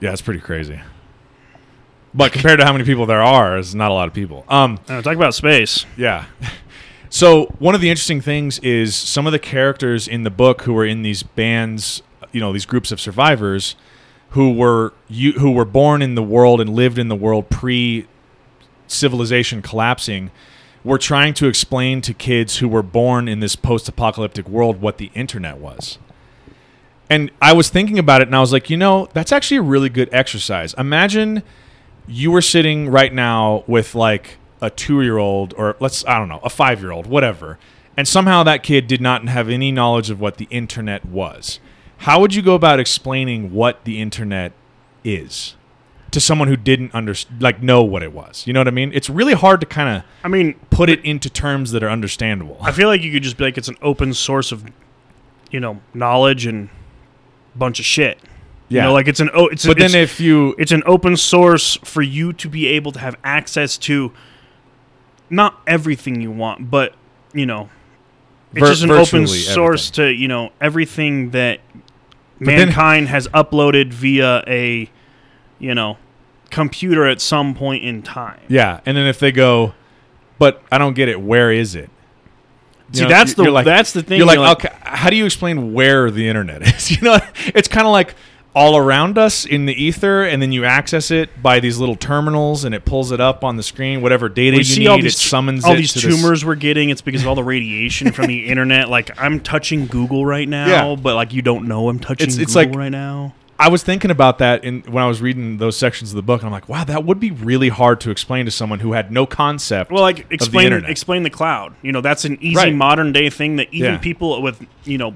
[0.00, 0.80] yeah it's pretty crazy
[2.14, 4.78] but compared to how many people there are it's not a lot of people um
[4.88, 5.84] Uh, talk about space.
[5.96, 6.24] Yeah.
[7.10, 10.72] So one of the interesting things is some of the characters in the book who
[10.72, 13.76] were in these bands, you know, these groups of survivors,
[14.30, 18.08] who were you who were born in the world and lived in the world pre
[18.86, 20.30] civilization collapsing,
[20.84, 25.10] were trying to explain to kids who were born in this post-apocalyptic world what the
[25.14, 25.98] internet was.
[27.08, 29.62] And I was thinking about it and I was like, you know, that's actually a
[29.62, 30.74] really good exercise.
[30.74, 31.42] Imagine
[32.06, 36.28] you were sitting right now with like a two year old or let's, I don't
[36.28, 37.58] know, a five year old, whatever,
[37.96, 41.60] and somehow that kid did not have any knowledge of what the internet was.
[41.98, 44.52] How would you go about explaining what the internet
[45.04, 45.54] is
[46.14, 48.46] to someone who didn't under, like know what it was?
[48.46, 48.90] You know what I mean?
[48.94, 52.56] It's really hard to kind of I mean, put it into terms that are understandable.
[52.62, 54.64] I feel like you could just be like it's an open source of,
[55.50, 56.70] you know, knowledge and
[57.54, 58.18] bunch of shit.
[58.68, 58.84] You Yeah.
[58.84, 61.76] know, like it's an oh, it's But it's, then if you it's an open source
[61.84, 64.12] for you to be able to have access to
[65.30, 66.94] not everything you want, but
[67.32, 67.68] you know,
[68.52, 71.60] it's Vir- just an open source to you know everything that
[72.40, 74.88] then- mankind has uploaded via a
[75.58, 75.96] you know
[76.54, 78.40] computer at some point in time.
[78.48, 79.74] Yeah, and then if they go,
[80.38, 81.20] but I don't get it.
[81.20, 81.90] Where is it?
[82.92, 84.18] You See, know, that's the like- that's the thing.
[84.18, 86.90] You're like, okay, how do you explain where the internet is?
[86.90, 88.14] You know, it's kind of like
[88.54, 92.62] all around us in the ether, and then you access it by these little terminals,
[92.64, 94.00] and it pulls it up on the screen.
[94.00, 96.44] Whatever data you see need, all it these summons all it these to this- tumors
[96.44, 96.90] we're getting.
[96.90, 98.88] It's because of all the radiation from the internet.
[98.88, 100.94] Like I'm touching Google right now, Yeah.
[100.96, 103.34] but like you don't know I'm touching It's- it's Google like- right now.
[103.58, 106.40] I was thinking about that in, when I was reading those sections of the book,
[106.40, 109.12] and I'm like, wow, that would be really hard to explain to someone who had
[109.12, 109.92] no concept.
[109.92, 110.90] Well, like explain internet.
[110.90, 111.74] explain the cloud.
[111.82, 112.74] You know, that's an easy Right.
[112.74, 113.98] modern day thing that even Yeah.
[113.98, 115.14] people with you know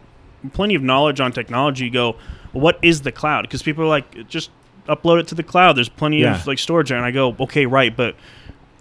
[0.53, 2.15] plenty of knowledge on technology go,
[2.53, 3.43] well, what is the cloud?
[3.43, 4.51] Because people are like, just
[4.89, 5.77] upload it to the cloud.
[5.77, 6.37] There's plenty Yeah.
[6.37, 8.15] of like storage there, and I go, okay, right, but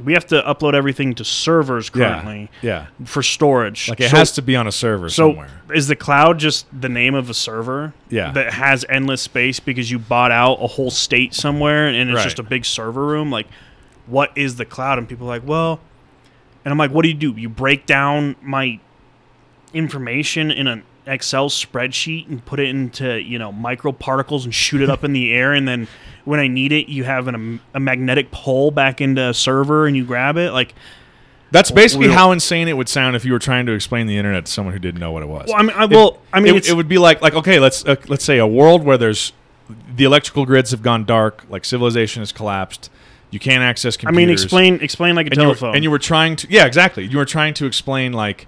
[0.03, 3.05] we have to upload everything to servers currently yeah, yeah.
[3.05, 3.89] for storage.
[3.89, 5.49] like it So- has to be on a server So somewhere.
[5.73, 7.93] is the cloud just the name of a server?
[8.09, 8.31] Yeah.
[8.31, 12.23] That has endless space because you bought out a whole state somewhere and it's Right.
[12.23, 13.31] just a big server room?
[13.31, 13.47] Like,
[14.05, 14.97] what is the cloud?
[14.99, 15.79] And people are like, well,
[16.63, 17.33] and I'm like, what do you do?
[17.35, 18.79] You break down my
[19.73, 24.89] information in an Excel spreadsheet and put it into you know microparticles and shoot it
[24.89, 25.87] up in the air, and then
[26.27, 29.95] when I need it, you have an, a magnetic pole back into a server and
[29.95, 30.51] you grab it.
[30.51, 30.75] Like,
[31.51, 34.45] That's basically how insane it would sound if you were trying to explain the internet
[34.45, 35.47] to someone who didn't know what it was.
[35.47, 37.85] well, I mean, I, well, I mean, it, it would be like like okay, let's
[37.85, 39.31] uh, let's say a world where there's
[39.95, 42.91] the electrical grids have gone dark, like civilization has collapsed.
[43.31, 44.17] You can't access computers.
[44.17, 45.75] I mean, explain explain like a and you, were, telephone.
[45.75, 47.05] and you were trying to yeah, exactly.
[47.05, 48.47] You were trying to explain like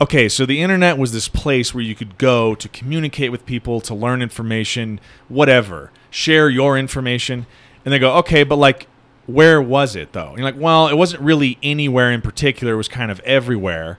[0.00, 3.80] okay, so the internet was this place where you could go to communicate with people,
[3.82, 7.46] to learn information, whatever, share your information,
[7.84, 8.86] and they go okay, but like
[9.26, 10.30] where was it though?
[10.30, 12.72] And you're like, well, it wasn't really anywhere in particular.
[12.72, 13.98] It was kind of everywhere.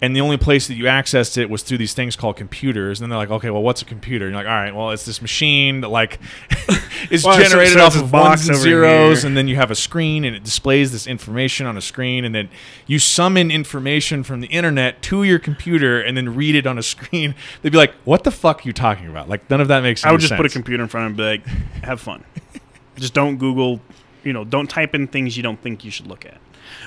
[0.00, 3.00] And the only place that you accessed it was through these things called computers.
[3.00, 4.26] And then they're like, okay, well, what's a computer?
[4.26, 6.20] And you're like, all right, well, it's this machine that like
[7.10, 9.28] is Well, generated so off of box ones and zeros, here.
[9.28, 12.32] and then you have a screen and it displays this information on a screen, and
[12.32, 12.48] then
[12.86, 16.82] you summon information from the internet to your computer and then read it on a
[16.82, 17.34] screen.
[17.62, 19.28] They'd be like, what the fuck are you talking about?
[19.28, 20.02] Like none of that makes.
[20.02, 20.08] Sense.
[20.10, 21.46] I would just put a computer in front of and be like,
[21.82, 22.22] have fun.
[22.96, 23.80] just don't Google,
[24.22, 26.38] you know, don't type in things you don't think you should look at.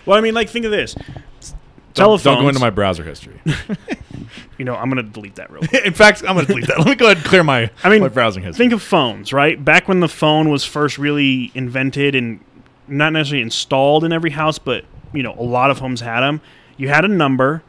[0.06, 0.96] Well, I mean, like, think of this.
[1.94, 2.24] Don't, Telephones.
[2.24, 3.40] don't go into my browser history.
[4.58, 5.86] You know, I'm going to delete that real quick.
[5.86, 6.78] In fact, I'm going to delete that.
[6.78, 8.64] Let me go ahead and clear my, I mean, my browsing history.
[8.64, 9.64] Think of phones, right?
[9.64, 12.40] Back when the phone was first really invented and
[12.88, 16.42] not necessarily installed in every house, but you know, a lot of homes had them.
[16.78, 17.64] You had a number,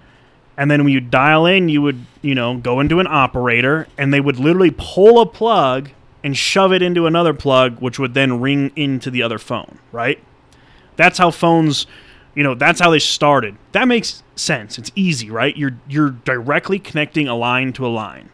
[0.56, 4.12] and then when you dial in, you would, you know, go into an operator, and
[4.12, 5.90] they would literally pull a plug
[6.22, 10.22] and shove it into another plug, which would then ring into the other phone, right?
[10.96, 11.86] That's how phones,
[12.34, 13.56] you know, that's how they started.
[13.72, 14.78] That makes sense.
[14.78, 15.56] It's easy, right?
[15.56, 18.30] You're you're directly connecting a line to a line.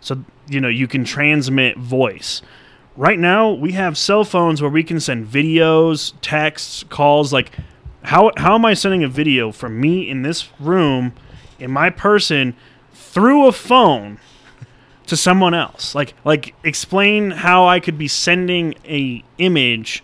[0.00, 2.42] So, you know, you can transmit voice.
[2.96, 7.32] Right now, we have cell phones where we can send videos, texts, calls.
[7.32, 7.52] Like,
[8.02, 11.12] how, how am I sending a video from me in this room,
[11.58, 12.56] in my person,
[12.92, 14.18] through a phone
[15.06, 15.94] to someone else?
[15.94, 20.02] Like, like explain how I could be sending a image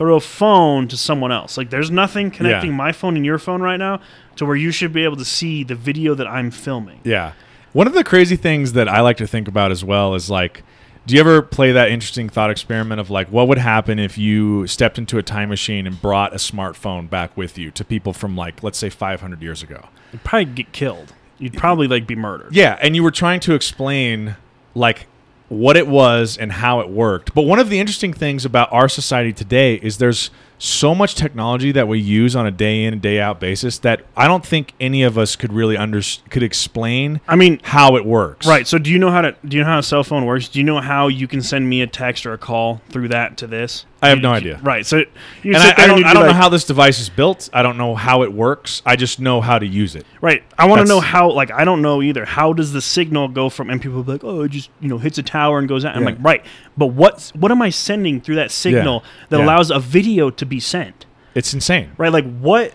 [0.00, 1.58] through a phone to someone else.
[1.58, 2.76] Like, there's nothing connecting Yeah.
[2.76, 4.00] my phone and your phone right now
[4.36, 7.00] to where you should be able to see the video that I'm filming.
[7.04, 7.32] Yeah.
[7.74, 10.62] One of the crazy things that I like to think about as well is like,
[11.06, 14.66] do you ever play that interesting thought experiment of like, what would happen if you
[14.66, 18.34] stepped into a time machine and brought a smartphone back with you to people from
[18.34, 19.88] like, let's say 500 years ago?
[20.12, 21.12] You'd probably get killed.
[21.36, 22.56] You'd probably like be murdered.
[22.56, 22.78] Yeah.
[22.80, 24.36] And you were trying to explain
[24.74, 25.08] like
[25.50, 27.34] what it was and how it worked.
[27.34, 31.72] But one of the interesting things about our society today is there's so much technology
[31.72, 34.74] that we use on a day in and day out basis that I don't think
[34.78, 38.46] any of us could really under could explain I mean, how it works.
[38.46, 38.66] right.
[38.66, 40.48] So do you know how to do you know how a cell phone works?
[40.48, 43.36] Do you know how you can send me a text or a call through that
[43.38, 43.86] to this?
[44.02, 44.58] I have no idea.
[44.62, 44.86] Right.
[44.86, 44.98] So
[45.42, 47.50] you and I, I don't, I don't know how this device is built.
[47.52, 48.80] I don't know how it works.
[48.86, 50.06] I just know how to use it.
[50.22, 50.42] Right.
[50.58, 51.30] I want to know how.
[51.30, 52.24] Like I don't know either.
[52.24, 53.68] How does the signal go from?
[53.68, 55.96] And people be like, oh, it just you know hits a tower and goes out.
[55.96, 56.44] I'm like, right.
[56.78, 59.44] But what what am I sending through that signal that Yeah.
[59.44, 61.04] allows a video to be sent?
[61.34, 61.92] It's insane.
[61.98, 62.12] Right.
[62.12, 62.72] Like what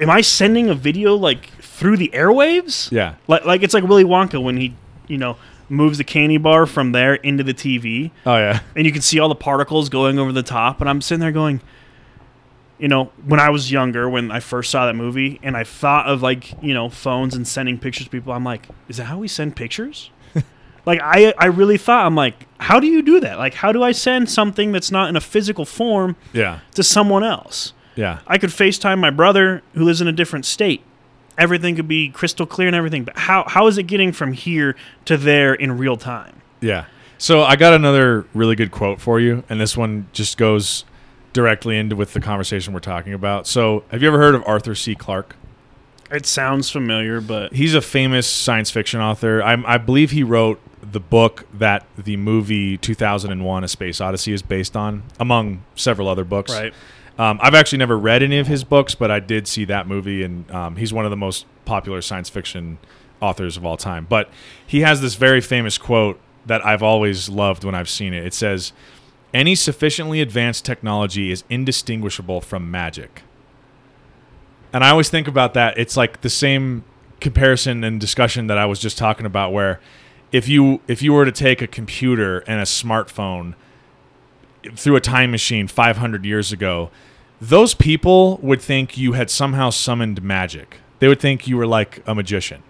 [0.00, 2.90] am I sending a video like through the airwaves?
[2.90, 3.14] Yeah.
[3.28, 4.74] Like like it's like Willy Wonka when he
[5.06, 5.36] you know
[5.68, 8.10] moves the candy bar from there into the TV.
[8.26, 8.60] Oh yeah.
[8.76, 10.80] and you can see all the particles going over the top.
[10.80, 11.60] And I'm sitting there going,
[12.78, 16.06] you know, when I was younger, when I first saw that movie, and I thought
[16.06, 19.18] of like, you know, phones and sending pictures to people, I'm like, is that how
[19.18, 20.10] we send pictures?
[20.86, 23.38] like, I, I really thought, I'm like, how do you do that?
[23.38, 26.58] Like, how do I send something that's not in a physical form Yeah.
[26.74, 27.72] to someone else?
[27.94, 28.18] Yeah.
[28.26, 30.82] I could FaceTime my brother who lives in a different state.
[31.36, 34.76] Everything could be crystal clear and everything, but how, how is it getting from here
[35.06, 36.40] to there in real time?
[36.60, 36.86] Yeah.
[37.18, 40.84] So I got another really good quote for you, and this one just goes
[41.32, 43.46] directly into with the conversation we're talking about.
[43.46, 44.94] So, have you ever heard of Arthur C.
[44.94, 45.36] Clarke?
[46.10, 49.42] It sounds familiar, but He's a famous science fiction author.
[49.42, 54.42] I, I believe he wrote the book that the movie 2001: A Space Odyssey is
[54.42, 56.52] based on, among several other books.
[56.52, 56.74] right.
[57.18, 60.22] Um, I've actually never read any of his books, but I did see that movie,
[60.22, 62.78] and um, he's one of the most popular science fiction
[63.20, 64.06] authors of all time.
[64.08, 64.28] But
[64.66, 68.26] he has this very famous quote that I've always loved when I've seen it.
[68.26, 68.72] It says,
[69.32, 73.22] Any sufficiently advanced technology is indistinguishable from magic.
[74.72, 75.78] And I always think about that.
[75.78, 76.84] It's like the same
[77.20, 79.80] comparison and discussion that I was just talking about, where
[80.32, 83.54] if you if you were to take a computer and a smartphone
[84.76, 86.90] through a time machine 500 years ago,
[87.40, 90.78] those people would think you had somehow summoned magic.
[90.98, 92.62] They would think you were like a magician.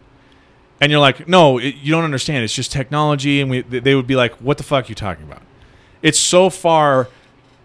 [0.81, 2.45] And you're like, no, it, you don't understand.
[2.45, 3.41] It's just technology.
[3.41, 5.43] And we, they would be like, what the fuck are you talking about?
[6.03, 7.09] It's so far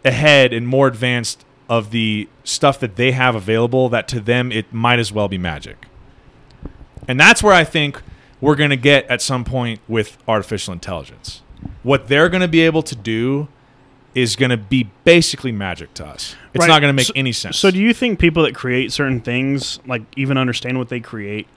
[0.05, 4.71] ahead and more advanced of the stuff that they have available that to them it
[4.73, 5.85] might as well be magic.
[7.07, 8.01] And that's where I think
[8.41, 11.41] we're going to get at some point with artificial intelligence.
[11.83, 13.47] What they're going to be able to do
[14.15, 16.36] is going to be basically magic to us.
[16.54, 16.67] It's Right.
[16.67, 17.58] not going to make So- any sense.
[17.58, 21.47] So, do you think people that create certain things like even understand what they create?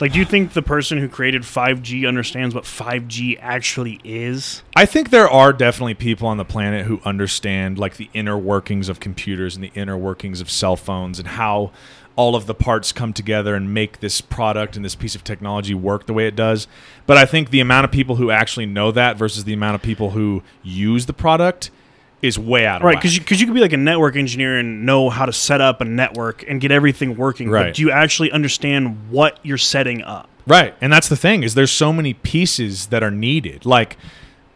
[0.00, 4.62] Like, do you think the person who created 5G understands what 5G actually is?
[4.74, 8.88] I think there are definitely people on the planet who understand like the inner workings
[8.88, 11.70] of computers and the inner workings of cell phones and how
[12.16, 15.74] all of the parts come together and make this product and this piece of technology
[15.74, 16.68] work the way it does.
[17.06, 19.82] But I think the amount of people who actually know that versus the amount of
[19.82, 21.70] people who use the product
[22.22, 24.58] is way out of Right, because you, cause you could be like a network engineer
[24.58, 27.50] and know how to set up a network and get everything working.
[27.50, 27.66] Right.
[27.66, 30.28] But do you actually understand what you're setting up?
[30.46, 30.74] Right.
[30.80, 33.66] And that's the thing is there's so many pieces that are needed.
[33.66, 33.96] Like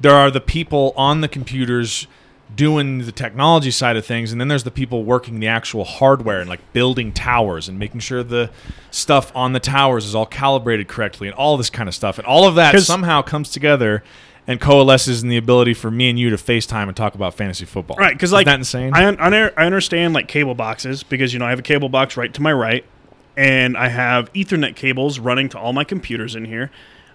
[0.00, 2.06] there are the people on the computers
[2.54, 6.40] doing the technology side of things and then there's the people working the actual hardware
[6.40, 8.50] and like building towers and making sure the
[8.90, 12.18] stuff on the towers is all calibrated correctly and all this kind of stuff.
[12.18, 14.02] And all of that somehow comes together
[14.48, 17.66] and coalesces in the ability for me and you to FaceTime and talk about fantasy
[17.66, 17.98] football.
[17.98, 18.94] Right, because Isn't that insane?
[18.94, 22.16] I, un- I understand like cable boxes because you know I have a cable box
[22.16, 22.84] right to my right,
[23.36, 26.70] and I have Ethernet cables running to all my computers in here,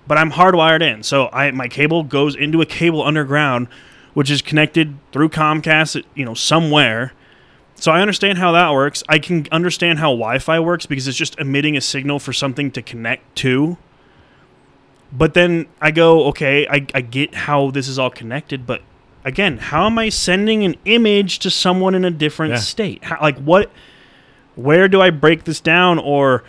[0.08, 3.68] but I'm hardwired in, so I my cable goes into a cable underground,
[4.14, 7.14] which is connected through Comcast, you know somewhere.
[7.76, 9.04] So I understand how that works.
[9.10, 12.82] I can understand how Wi-Fi works because it's just emitting a signal for something to
[12.82, 13.78] connect to.
[15.12, 18.82] But then I go, okay, I, I get how this is all connected, but
[19.26, 22.60] again, how am I sending an image to someone in a different Yeah.
[22.60, 23.04] state?
[23.04, 23.70] How, like what?
[24.56, 26.00] Where do I break this down?
[26.00, 26.44] Or,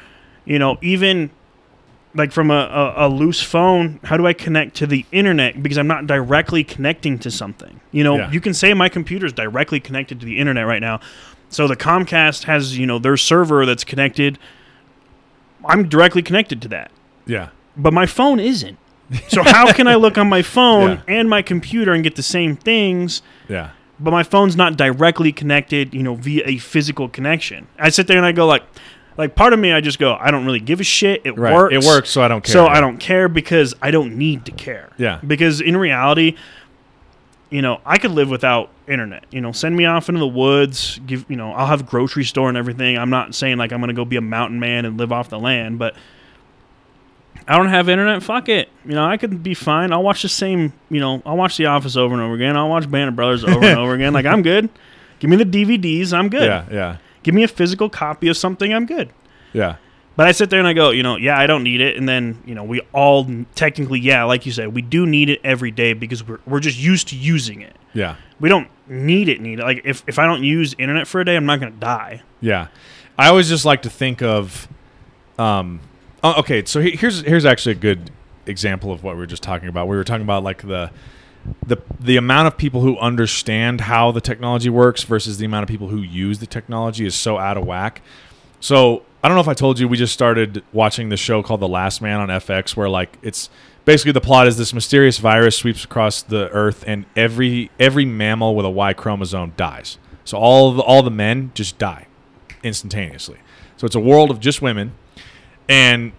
[0.44, 1.30] you know, even
[2.14, 5.62] like from a, a, a loose phone, how do I connect to the internet?
[5.62, 7.80] Because I'm not directly connecting to something.
[7.90, 8.30] You know, Yeah.
[8.30, 11.00] you can say my computer is directly connected to the internet right now.
[11.50, 14.38] So the Comcast has, you know, their server that's connected.
[15.66, 16.90] I'm directly connected to that
[17.26, 17.48] yeah.
[17.76, 18.78] but my phone isn't.
[19.28, 21.18] So how can I look on my phone Yeah.
[21.18, 23.22] and my computer and get the same things?
[23.48, 23.70] Yeah.
[24.00, 27.66] But my phone's not directly connected, you know, via a physical connection.
[27.78, 28.62] I sit there and I go like,
[29.16, 31.22] like part of me, I just go, I don't really give a shit.
[31.24, 31.54] It Right.
[31.54, 31.74] works.
[31.74, 32.52] It works, so I don't care.
[32.52, 34.90] So I don't care because I don't need to care.
[34.98, 35.20] Yeah.
[35.26, 36.36] Because in reality,
[37.50, 39.24] you know, I could live without internet.
[39.30, 40.98] You know, send me off into the woods.
[41.06, 42.98] Give you know, I'll have grocery store and everything.
[42.98, 45.38] I'm not saying like I'm gonna go be a mountain man and live off the
[45.38, 45.94] land, but
[47.46, 48.22] I don't have internet.
[48.22, 48.68] Fuck it.
[48.84, 49.92] You know, I could be fine.
[49.92, 50.72] I'll watch the same.
[50.90, 52.56] You know, I'll watch The Office over and over again.
[52.56, 54.12] I'll watch Band of Brothers over and over again.
[54.12, 54.68] Like I'm good.
[55.20, 56.12] Give me the DVDs.
[56.12, 56.44] I'm good.
[56.44, 56.64] Yeah.
[56.72, 56.96] Yeah.
[57.24, 58.72] Give me a physical copy of something.
[58.72, 59.12] I'm good.
[59.52, 59.76] Yeah.
[60.16, 61.96] But I sit there and I go, you know, yeah, I don't need it.
[61.96, 65.40] And then, you know, we all technically, yeah, like you said, we do need it
[65.42, 67.74] every day because we're, we're just used to using it.
[67.94, 68.14] Yeah.
[68.38, 69.62] We don't need it, need it.
[69.62, 72.22] Like, if, if I don't use internet for a day, I'm not going to die.
[72.40, 72.68] Yeah,
[73.18, 74.68] I always just like to think of,
[75.38, 75.80] um,
[76.22, 76.64] oh, okay.
[76.64, 78.10] So here's here's actually a good
[78.46, 79.88] example of what we were just talking about.
[79.88, 80.90] We were talking about like the
[81.66, 85.68] the the amount of people who understand how the technology works versus the amount of
[85.68, 88.02] people who use the technology is so out of whack.
[88.60, 91.60] So I don't know if I told you we just started watching the show called
[91.60, 93.48] The Last Man on FX, where like it's
[93.84, 98.54] basically the plot is this mysterious virus sweeps across the earth and every every mammal
[98.54, 99.98] with a Y chromosome dies.
[100.24, 102.06] So all the, all the men just die
[102.62, 103.38] instantaneously.
[103.76, 104.92] So it's a world of just women,
[105.68, 106.12] and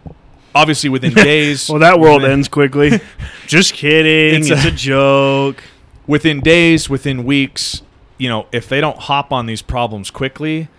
[0.56, 3.00] obviously within days, Well, that world ends quickly.
[3.48, 4.42] just kidding.
[4.42, 5.62] It's It's, a- a, joke.
[6.08, 7.82] within days, within weeks,
[8.18, 10.70] you know, if they don't hop on these problems quickly,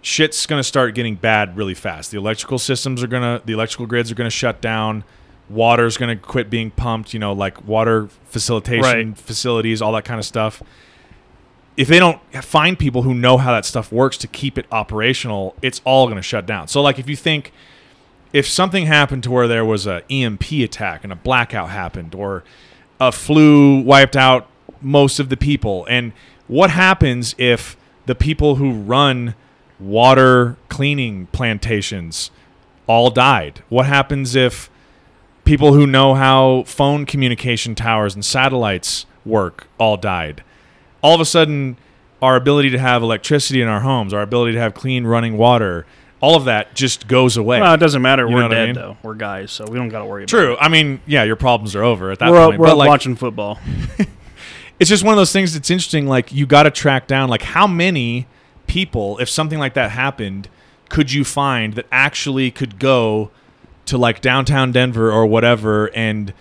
[0.00, 2.12] shit's going to start getting bad really fast.
[2.12, 5.02] The electrical systems are going to, the electrical grids are going to shut down.
[5.50, 9.18] Water's going to quit being pumped, you know, like water facilitation Right.
[9.18, 10.62] facilities, all that kind of stuff.
[11.76, 15.54] If they don't find people who know how that stuff works to keep it operational,
[15.60, 16.68] it's all going to shut down.
[16.68, 17.52] So, like, if you think
[18.36, 22.44] if something happened to where there was a EMP attack and a blackout happened, or
[23.00, 24.46] a flu wiped out
[24.82, 26.12] most of the people, and
[26.46, 29.34] what happens if the people who run
[29.80, 32.30] water cleaning plantations
[32.86, 33.62] all died?
[33.70, 34.68] What happens if
[35.46, 40.44] people who know how phone communication towers and satellites work all died?
[41.00, 41.78] All of a sudden,
[42.20, 45.86] our ability to have electricity in our homes, our ability to have clean running water,
[46.20, 47.60] all of that just goes away.
[47.60, 48.26] Well, it doesn't matter.
[48.26, 48.74] You We're what I dead, mean?
[48.74, 48.96] though.
[49.02, 50.36] We're guys, so we don't got to worry about it.
[50.36, 50.56] True.
[50.58, 52.54] I mean, yeah, your problems are over at that We're, point.
[52.54, 53.58] up, we're like, watching football.
[54.80, 56.06] it's just one of those things that's interesting.
[56.06, 58.26] Like, you got to track down, like, how many
[58.66, 60.48] people, if something like that happened,
[60.88, 63.30] could you find that actually could go
[63.86, 66.32] to like downtown Denver or whatever and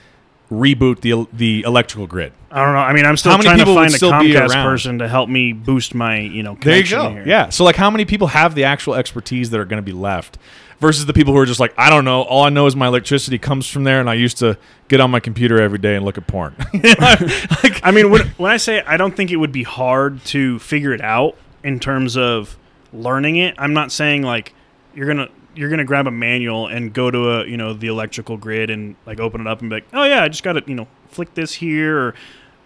[0.52, 2.34] reboot the the electrical grid?
[2.52, 2.80] I don't know.
[2.80, 4.50] I mean, I'm still How many trying to people would find a still be Comcast
[4.52, 4.66] around?
[4.66, 7.10] person to help me boost my, you know, There you connection go.
[7.12, 7.28] here.
[7.28, 7.50] Yeah.
[7.50, 10.38] So like, how many people have the actual expertise that are going to be left?
[10.82, 12.24] Versus the people who are just like, I don't know.
[12.24, 14.58] All I know is my electricity comes from there, and I used to
[14.90, 16.54] get on my computer every day and look at porn.
[16.74, 20.60] like, I mean, when, when I say I don't think it would be hard to
[20.60, 22.58] figure it out in terms of
[22.92, 24.54] learning it, I'm not saying like
[24.94, 28.38] you're gonna you're gonna grab a manual and go to a you know the electrical
[28.38, 30.76] grid and like open it up and be like, oh yeah, I just gotta you
[30.76, 32.16] know flick this here or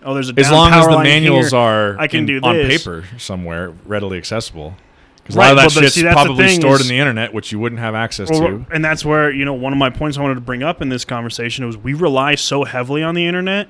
[0.04, 1.60] oh there's a as long as the manuals here.
[1.60, 4.76] are I can in- do on paper somewhere readily accessible.
[5.18, 7.52] Because a Right, lot of that shit's see, probably stored is- in the internet, which
[7.52, 8.66] you wouldn't have access Well, to.
[8.72, 10.90] and that's where you know one of my points I wanted to bring up in
[10.90, 13.68] this conversation was we rely so heavily on the internet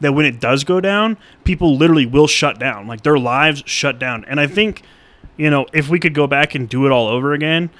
[0.00, 2.86] that when it does go down, people literally will shut down.
[2.88, 4.24] Like their lives shut down.
[4.26, 4.82] And I think,
[5.36, 7.70] you know, if we could go back and do it all over again,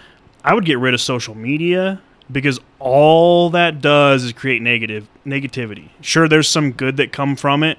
[0.44, 5.90] I would get rid of social media because all that does is create negative negativity.
[6.00, 7.78] Sure, there's some good that come from it,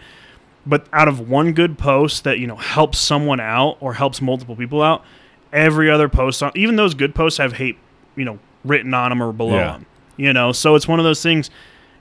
[0.65, 4.55] but out of one good post that you know helps someone out or helps multiple
[4.55, 5.03] people out,
[5.51, 7.77] every other post on even those good posts have hate,
[8.15, 9.71] you know, written on them or below Yeah.
[9.73, 9.85] them.
[10.15, 11.49] You know, so it's one of those things.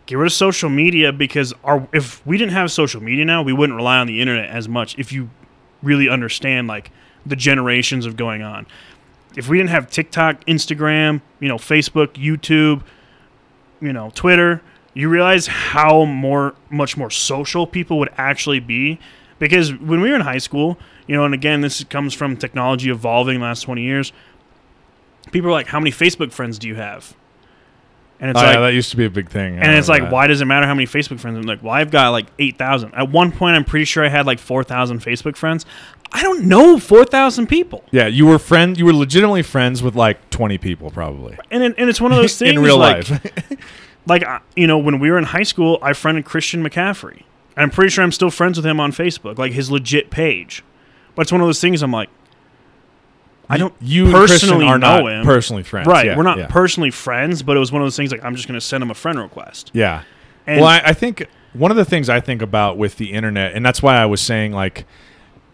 [0.07, 3.53] Get rid of social media because our if we didn't have social media now, we
[3.53, 4.99] wouldn't rely on the internet as much.
[4.99, 5.31] If you
[5.83, 6.91] really understand like
[7.25, 8.67] the generations of going on,
[9.37, 12.83] if we didn't have TikTok, Instagram, you know, Facebook, YouTube,
[13.81, 14.63] you know, Twitter,
[14.95, 18.99] you realize how more much more social people would actually be
[19.39, 22.91] because when we were in high school, you know, and again, this comes from technology
[22.91, 24.13] evolving the last 20 years.
[25.31, 27.15] People are like, "How many Facebook friends do you have?"
[28.21, 29.59] And it's Oh, like yeah, that used to be a big thing.
[29.59, 30.13] I and it's like, that.
[30.13, 31.37] why does it matter how many Facebook friends?
[31.37, 32.95] I'm like, well, I've got like 8,000.
[32.95, 35.67] At one point, I'm pretty sure I had like 4,000 Facebook friends.
[36.13, 37.83] I don't know 4,000 people.
[37.91, 38.77] Yeah, you were friend.
[38.77, 42.37] You were legitimately friends with like twenty people, probably And, and it's one of those
[42.39, 43.59] things in real like, life.
[44.07, 47.23] like uh, you know when we were in high school i friended christian mccaffrey
[47.57, 50.65] i'm pretty sure i'm still friends with him on facebook like his legit page
[51.15, 52.09] but it's one of those things i'm like
[53.49, 55.87] i don't you personally are know not him personally friends.
[55.87, 56.47] right Yeah, we're not yeah.
[56.49, 58.83] personally friends but it was one of those things like i'm just going to send
[58.83, 60.03] him a friend request Yeah.
[60.49, 63.53] and well, I, I think one of the things I think about with the internet,
[63.53, 64.87] and that's why I was saying like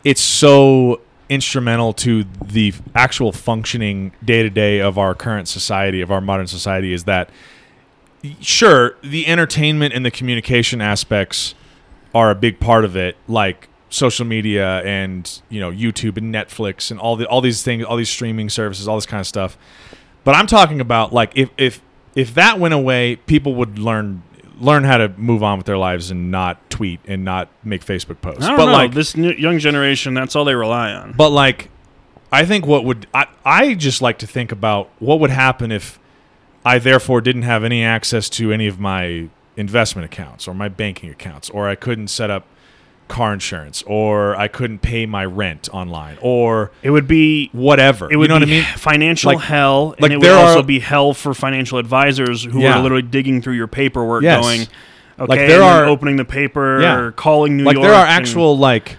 [0.04, 6.10] it's so instrumental to the actual functioning day to day of our current society, of
[6.10, 7.30] our modern society, is that
[8.40, 11.54] sure the entertainment and the communication aspects
[12.14, 16.90] are a big part of it, like social media and you know YouTube and Netflix
[16.90, 19.58] and all the all these things, all these streaming services, all this kind of stuff.
[20.24, 21.80] But I'm talking about like if if
[22.14, 24.22] if that went away, people would learn
[24.60, 28.20] learn how to move on with their lives and not tweet and not make Facebook
[28.20, 28.44] posts.
[28.44, 31.30] i don't but know like this new, young generation that's all they rely on but
[31.30, 31.70] like
[32.30, 35.98] I think what would I I just like to think about what would happen if
[36.64, 41.10] I therefore didn't have any access to any of my investment accounts or my banking
[41.10, 42.46] accounts or I couldn't set up
[43.08, 48.10] car insurance or I couldn't pay my rent online or it would be whatever.
[48.12, 48.78] it would you know be what I mean?
[48.78, 52.60] financial Like- hell, and like it would also are- be hell for financial advisors who
[52.60, 52.78] Yeah.
[52.78, 54.44] are literally digging through your paperwork, Yes.
[54.44, 54.68] going, okay,
[55.26, 56.94] Like, there and are- opening the paper, Yeah.
[56.96, 57.86] or calling New like York.
[57.86, 58.96] there are and- actual like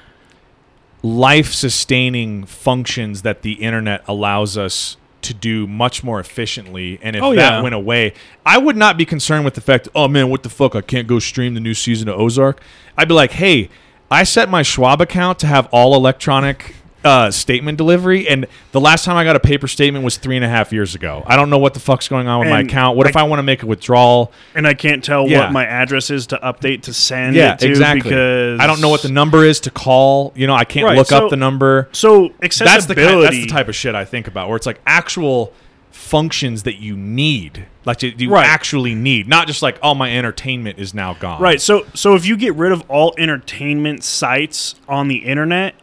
[1.02, 7.22] life sustaining functions that the internet allows us to do much more efficiently and if
[7.22, 7.62] Oh, that yeah.
[7.62, 8.14] went away
[8.46, 11.08] i would not be concerned with the fact oh man what the fuck i can't
[11.08, 12.62] go stream the new season of ozark
[12.98, 13.70] i'd be like hey
[14.12, 19.06] i set my schwab account to have all electronic uh, statement delivery and the last
[19.06, 21.24] time i got a paper statement was three and a half years ago.
[21.26, 22.98] I don't know what the fuck's going on with my And account.
[22.98, 24.34] What if I- i want to make a withdrawal?
[24.54, 25.40] And I can't tell Yeah.
[25.46, 28.02] what my address is to update to send yeah it to exactly.
[28.02, 30.34] because i don't know what the number is to call.
[30.36, 31.88] You know i can't Right, look so- up the number.
[31.94, 32.74] So accessibility.
[32.74, 35.54] that's the kind, that's the type of shit I think about, where it's like actual
[36.00, 38.46] functions that you need, like you, Right.
[38.48, 41.42] actually need, not just like oh my entertainment is now gone.
[41.42, 41.60] Right.
[41.62, 45.76] So so if you get rid of all entertainment sites on the internet,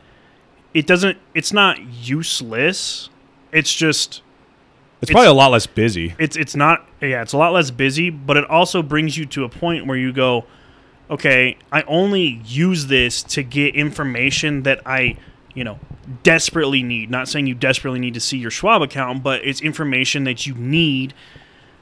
[0.75, 1.19] it doesn't.
[1.35, 3.11] It's not useless.
[3.53, 4.23] It's just
[5.03, 6.15] It's probably a lot less busy.
[6.19, 9.45] it's it's not yeah it's a lot less busy but it also brings you to
[9.45, 10.45] a point where you go
[11.11, 15.15] okay i only use this to get information that i
[15.57, 15.81] you know
[16.23, 20.23] desperately need not saying you desperately need to see your schwab account but it's information
[20.25, 21.13] that you need.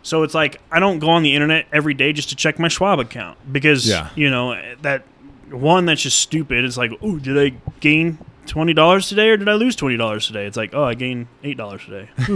[0.03, 2.69] So it's like i don't go on the internet every day just to check my
[2.69, 4.09] schwab account because Yeah.
[4.15, 5.03] you know that
[5.51, 6.65] one that's just stupid.
[6.65, 10.47] It's like oh did i gain $20 today or did i lose $20 today?
[10.47, 12.09] It's like oh i gained $8 today.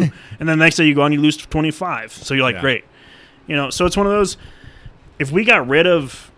[0.41, 2.61] And then the next day you go on you lose 25 so you're like Yeah.
[2.62, 2.84] great.
[3.47, 4.36] You know so it's one of those
[5.18, 6.30] if we got rid of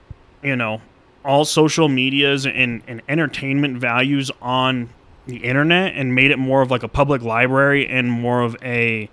[0.42, 0.80] you know
[1.24, 4.88] all social medias and, and entertainment values on
[5.26, 9.08] the internet and made it more of like a public library and more of a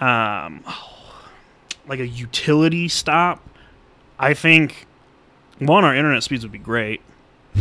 [0.00, 0.64] um
[1.88, 3.42] like a utility stop
[4.18, 4.86] i think
[5.58, 7.00] one our internet speeds would be great.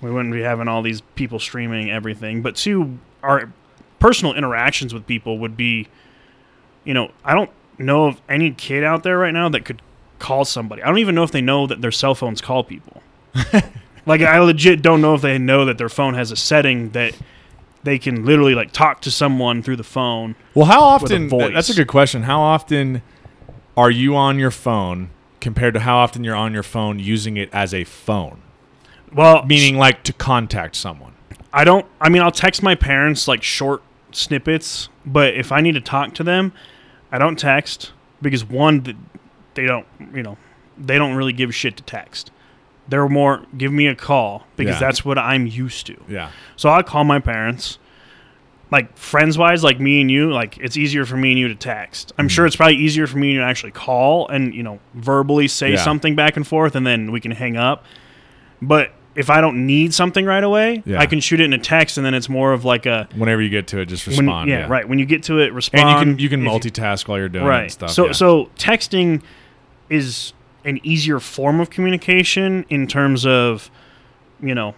[0.00, 2.42] We wouldn't be having all these people streaming everything.
[2.42, 3.50] But two our
[3.98, 5.88] personal interactions with people would be
[6.84, 9.80] you know i don't know of any kid out there right now that could
[10.24, 13.02] call somebody i don't even know if they know that their cell phones call people
[14.06, 17.14] like i legit don't know if they know that their phone has a setting that
[17.82, 21.28] they can literally like talk to someone through the phone Well, how a often?
[21.28, 21.52] voice.
[21.52, 22.22] That's a good question.
[22.22, 23.02] How often
[23.76, 25.10] are you on your phone
[25.40, 28.40] compared to how often you're on your phone using it as a phone?
[29.12, 31.12] well Meaning, like to contact someone.
[31.52, 31.84] I don't.
[32.00, 36.14] I mean, I'll text my parents like short snippets, but if I need to talk
[36.14, 36.52] to them,
[37.12, 38.96] I don't text because one,
[39.54, 39.86] they don't.
[40.14, 40.36] You know,
[40.78, 42.30] they don't really give shit to text.
[42.88, 44.80] They're more give me a call because Yeah.
[44.80, 45.96] that's what I'm used to.
[46.08, 46.30] Yeah.
[46.56, 47.78] So I call my parents.
[48.70, 51.54] Like friends wise, like me and you, like it's easier for me and you to
[51.54, 52.12] text.
[52.18, 52.28] I'm Mm-hmm.
[52.30, 55.46] sure it's probably easier for me and you to actually call and you know verbally
[55.48, 55.76] say Yeah.
[55.84, 57.84] something back and forth, and then we can hang up.
[58.60, 60.98] But if I don't need something right away, Yeah.
[60.98, 63.42] I can shoot it in a text, and then it's more of like a Whenever
[63.42, 64.50] you get to it, just when, respond.
[64.50, 64.88] yeah, right.
[64.88, 65.88] When you get to it, respond.
[65.88, 65.90] And
[66.20, 67.62] you can you can multitask while you're doing it right.
[67.64, 67.90] and stuff.
[67.90, 68.12] so yeah.
[68.12, 69.22] so texting
[69.90, 70.32] is
[70.64, 73.70] an easier form of communication in terms of,
[74.40, 74.74] you know,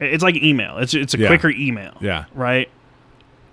[0.00, 0.78] it's like email.
[0.78, 1.28] It's it's a Yeah.
[1.28, 1.94] quicker email.
[2.00, 2.24] yeah.
[2.34, 2.68] Right.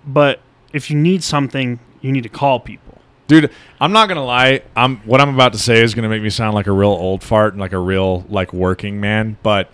[0.06, 0.40] But
[0.72, 2.98] if you need something, you need to call people.
[3.28, 3.50] Dude,
[3.80, 4.62] I'm not gonna lie.
[4.76, 7.22] I'm what I'm about to say is gonna make me sound like a real old
[7.22, 9.36] fart and like a real like working man.
[9.42, 9.70] But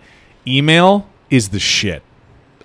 [0.47, 2.01] email is the shit.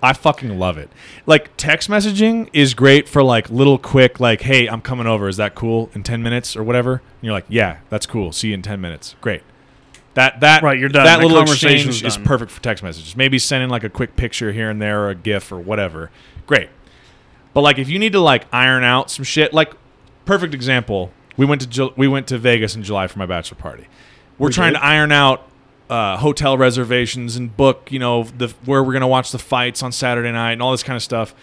[0.05, 0.90] I fucking love it.
[1.26, 5.28] Like text messaging is great for like little quick like, hey, I'm coming over.
[5.28, 6.92] Is that cool in ten minutes or whatever?
[6.94, 8.30] And you're like, yeah, that's cool.
[8.32, 9.16] See you in ten minutes.
[9.20, 9.42] Great.
[10.14, 11.05] That that Right, you're done.
[11.07, 12.24] That little exchange is done.
[12.24, 13.16] perfect for text messages.
[13.16, 16.11] Maybe sending like a quick picture here and there or a GIF or whatever.
[16.46, 16.68] Great.
[17.52, 19.72] But like if you need to like iron out some shit, like
[20.24, 23.86] perfect example, we went to we went to Vegas in July for my bachelor party.
[24.38, 24.80] We're We trying did?
[24.80, 25.48] to iron out
[25.91, 29.93] uh, hotel reservations and book, you know, the where we're gonna watch the fights on
[29.93, 31.35] Saturday night and all this kind of stuff.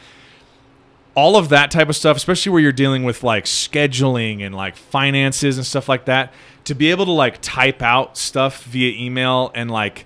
[1.14, 4.78] All of that type of stuff, especially where you're dealing with like scheduling and like
[4.78, 6.32] finances and stuff like that,
[6.64, 10.06] to be able to like type out stuff via email and like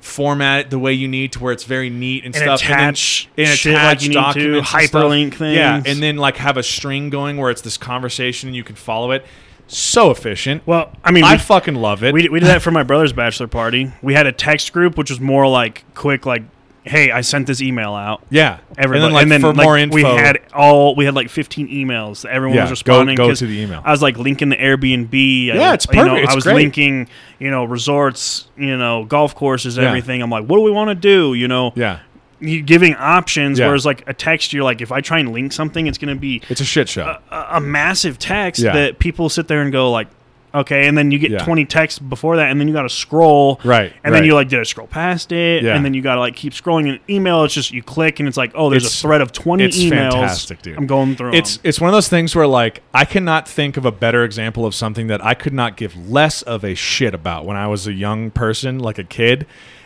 [0.00, 3.28] format it the way you need to where it's very neat and, And stuff attach
[3.36, 5.02] and then, shit like you need to, documents and stuff.
[5.02, 8.64] hyperlink yeah and then like have a string going where it's this conversation and you
[8.64, 9.26] can follow it
[9.68, 12.70] so efficient Well, I mean, i we, fucking love it we, we did that for
[12.70, 13.92] my brother's bachelor party.
[14.02, 16.42] We had a text group, which was more like quick, like,
[16.84, 18.22] hey, I sent this email out.
[18.30, 21.28] yeah Everybody, and then like for like, more info we had all we had like
[21.28, 22.24] 15 emails.
[22.24, 23.16] Everyone Yeah, was go- responding.
[23.16, 23.82] go 'cause to the email.
[23.84, 25.46] I was like linking the Airbnb.
[25.46, 26.22] Yeah, it's you know, perfect.
[26.24, 26.54] It's I was great.
[26.54, 27.08] linking,
[27.38, 29.84] you know, resorts, you know, golf courses, Yeah.
[29.88, 30.22] everything.
[30.22, 31.34] I'm like, what do we want to do?
[31.34, 31.98] You know, yeah
[32.40, 33.58] you giving options.
[33.58, 33.66] Yeah.
[33.66, 36.20] Whereas like a text, you're like, if I try and link something, it's going to
[36.20, 38.72] be it's a shit show a, a massive text Yeah.
[38.74, 40.08] that people sit there and go like,
[40.54, 41.44] okay, and then you get Yeah.
[41.44, 44.48] 20 texts before that, and then you got to scroll, Right, And then you like,
[44.48, 45.62] did I scroll past it?
[45.64, 46.88] And then you got to like keep scrolling.
[46.88, 49.30] And email, it's just you click, and it's like, oh, there's It's- a thread of
[49.32, 50.12] 20 it's emails.
[50.12, 50.78] fantastic, dude.
[50.78, 51.34] I'm going through.
[51.34, 51.68] it's them.
[51.68, 54.74] it's one of those things where like I cannot think of a better example of
[54.74, 57.92] something that I could not give less of a shit about when I was a
[57.92, 59.44] young person, like a kid.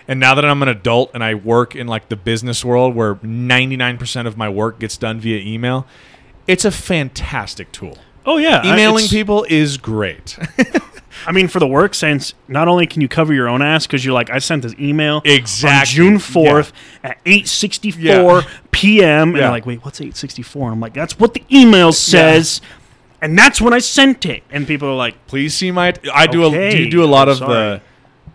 [0.09, 3.15] And now that I'm an adult and I work in like the business world where
[3.17, 5.87] 99% of my work gets done via email,
[6.47, 7.99] it's a fantastic tool.
[8.27, 10.39] oh yeah, Emailing it's- people is great.
[11.27, 14.05] I mean, for the work sense, not only can you cover your own ass because
[14.05, 16.01] you're like, I sent this email Exactly.
[16.03, 16.73] on June 4th
[17.05, 18.43] at 8:64 Yeah.
[18.73, 19.29] p.m.
[19.29, 19.51] And Yeah.
[19.51, 20.73] like, wait, what's 8:64?
[20.73, 22.61] I'm like, that's what the email says,
[23.21, 24.43] and that's when I sent it.
[24.51, 25.95] And people are like, Please see my.
[26.13, 26.45] I do.
[26.45, 27.53] A, do you do a lot I'm of sorry.
[27.79, 27.83] the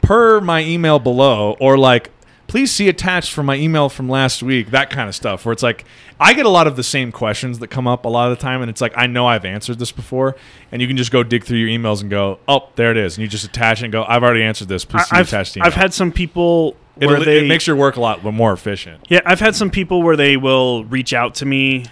[0.08, 2.12] per my email below, or like
[2.48, 4.72] please see attached from my email from last week.
[4.72, 5.46] That kind of stuff.
[5.46, 5.84] Where it's like
[6.18, 8.42] I get a lot of the same questions that come up a lot of the
[8.42, 10.38] time, and it's like I know I've answered this before,
[10.72, 13.18] and you can just go dig through your emails and go, oh, there it is,
[13.18, 14.86] and you just attach it and go, I've already answered this.
[14.86, 15.68] Please see I've, attached email.
[15.68, 19.06] I've had some people where they it makes your work a lot more efficient.
[19.10, 21.86] yeah, I've had some people where they will reach out to me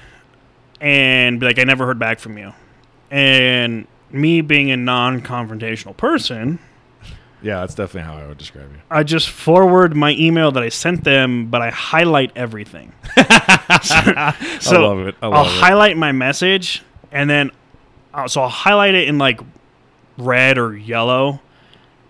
[0.80, 2.54] and be like, I never heard back from you,
[3.12, 6.60] and me being a non-confrontational person.
[7.46, 8.80] Yeah, that's definitely how I would describe you.
[8.90, 12.92] I just forward my email that I sent them, but I highlight everything.
[13.16, 14.34] so I
[14.72, 15.16] love it.
[15.22, 16.82] I will highlight my message,
[17.12, 17.52] and then
[18.16, 19.40] uh, so I'll highlight it in like
[20.18, 21.40] red or yellow,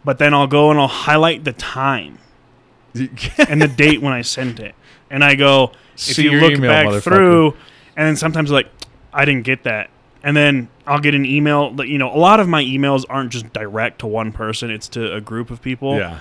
[0.06, 2.20] but then I'll go and I'll highlight the time
[2.94, 4.74] and the date when I sent it,
[5.10, 7.58] and I go if See you look email, back through,
[7.98, 8.70] and then sometimes like
[9.12, 9.90] I didn't get that.
[10.24, 13.32] And then I'll get an email that you know a lot of my emails aren't
[13.32, 16.20] just direct to one person; it's to a group of people yeah,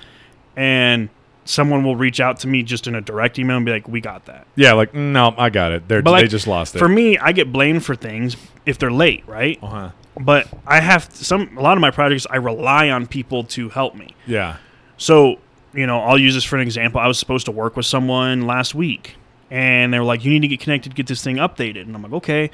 [0.57, 1.09] and
[1.45, 4.01] someone will reach out to me just in a direct email and be like, "We
[4.01, 4.73] got that." yeah.
[4.73, 5.89] Like no, I got it.
[5.89, 6.79] They're, But, they like, just lost it.
[6.79, 9.59] For me, I get blamed for things if they're late, right?
[9.63, 9.91] uh-huh.
[10.19, 13.95] But I have some a lot of my projects I rely on people to help
[13.97, 14.15] me.
[14.27, 14.57] Yeah,
[14.97, 15.39] So,
[15.75, 17.01] you know, I'll use this for an example.
[17.01, 19.17] I was supposed to work with someone last week
[19.51, 22.03] and they were like, "You need to get connected, get this thing updated." And I'm
[22.03, 22.51] like, "Okay."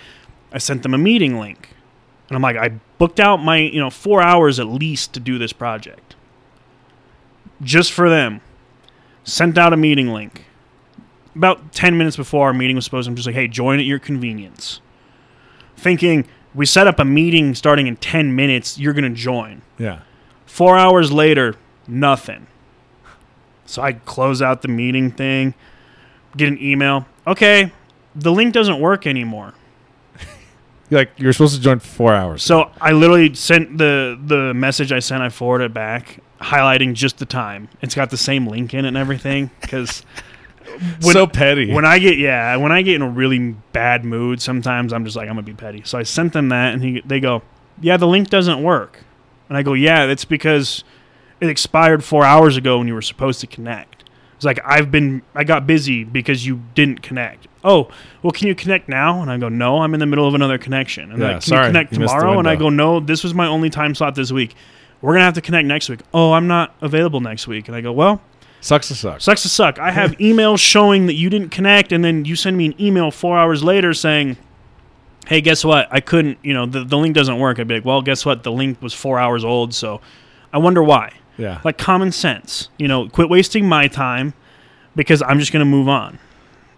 [0.52, 1.68] I sent them a meeting link.
[2.30, 5.36] And I'm like, "I booked out my, you know, 4 hours at least to do
[5.36, 6.14] this project."
[7.62, 8.40] Just for them.
[9.24, 10.46] Sent out a meeting link.
[11.36, 13.84] About 10 minutes before our meeting was supposed to, I'm just like, "Hey, join at
[13.84, 14.80] your convenience."
[15.76, 16.24] Thinking
[16.54, 19.62] we set up a meeting starting in 10 minutes, you're going to join.
[19.78, 20.00] yeah.
[20.46, 21.54] Four hours later,
[21.86, 22.48] nothing.
[23.66, 25.54] So I close out the meeting thing,
[26.36, 27.06] get an email.
[27.24, 27.70] Okay,
[28.16, 29.54] the link doesn't work anymore.
[30.90, 32.42] You're like you're supposed to join for four hours.
[32.42, 35.22] So I literally sent the the message I sent.
[35.22, 36.18] I forwarded it back.
[36.40, 37.68] highlighting just the time.
[37.80, 40.00] It's got the same link in it and everything because
[41.02, 41.72] when- so petty.
[41.72, 45.16] when I get yeah, when I get in a really bad mood, sometimes I'm just
[45.16, 45.82] like I'm gonna be petty.
[45.84, 47.42] So I sent them that, and he, they go,
[47.80, 49.00] "Yeah, the link doesn't work,"
[49.48, 50.82] and I go, "Yeah, it's because
[51.40, 53.89] it expired four hours ago when you were supposed to connect."
[54.40, 57.46] It's like I've been I got busy because you didn't connect.
[57.62, 57.90] Oh,
[58.22, 59.20] well, can you connect now?
[59.20, 61.12] And I go, no, I'm in the middle of another connection.
[61.12, 62.38] And Yeah, like, can sorry, you connect you tomorrow?
[62.38, 64.54] And I go, no, this was my only time slot this week.
[65.02, 66.00] We're gonna have to connect next week.
[66.14, 67.68] Oh, I'm not available next week.
[67.68, 68.22] And I go, well,
[68.62, 69.20] sucks to suck.
[69.20, 69.78] Sucks to suck.
[69.78, 73.10] I have emails showing that you didn't connect, and then you send me an email
[73.10, 74.38] four hours later saying,
[75.26, 75.86] "Hey, guess what?
[75.90, 76.38] I couldn't.
[76.42, 78.42] You know, the, the link doesn't work." I'd be like, "Well, guess what?
[78.42, 80.00] The link was four hours old, so
[80.50, 81.60] I wonder why." Yeah.
[81.64, 82.68] Like common sense.
[82.78, 84.34] You know, quit wasting my time
[84.94, 86.18] because I'm just gonna move on,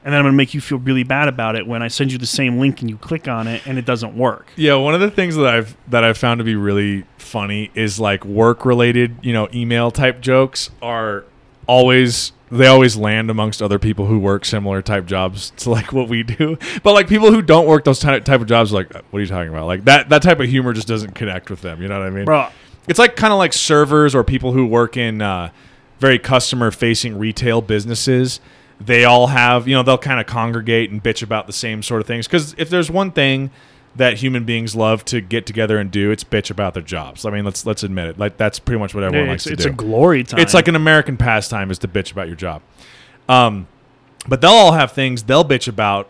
[0.04, 2.18] and then I'm gonna make you feel really bad about it when I send you
[2.18, 4.46] the same link and you click on it and it doesn't work.
[4.56, 7.98] Yeah, one of the things that I've that I've found to be really funny is
[7.98, 11.24] like work related, you know, email type jokes are
[11.66, 16.08] always they always land amongst other people who work similar type jobs to like what
[16.08, 16.58] we do.
[16.82, 19.20] But like people who don't work those ty- type of jobs are like what are
[19.20, 19.66] you talking about?
[19.66, 22.10] Like that that type of humor just doesn't connect with them, you know what I
[22.10, 22.26] mean?
[22.26, 22.48] Bro,
[22.88, 25.50] It's like kind of like servers or people who work in uh,
[25.98, 28.40] very customer facing retail businesses.
[28.80, 32.00] They all have, you know, they'll kind of congregate and bitch about the same sort
[32.00, 32.26] of things.
[32.26, 33.50] Because if there's one thing
[33.94, 37.24] that human beings love to get together and do, it's bitch about their jobs.
[37.24, 38.18] I mean, let's let's admit it.
[38.18, 39.68] Like that's pretty much what everyone likes to it's do.
[39.70, 40.40] It's a glory time.
[40.40, 42.62] It's like an American pastime is to bitch about your job.
[43.28, 43.68] Um,
[44.26, 46.08] but they'll all have things they'll bitch about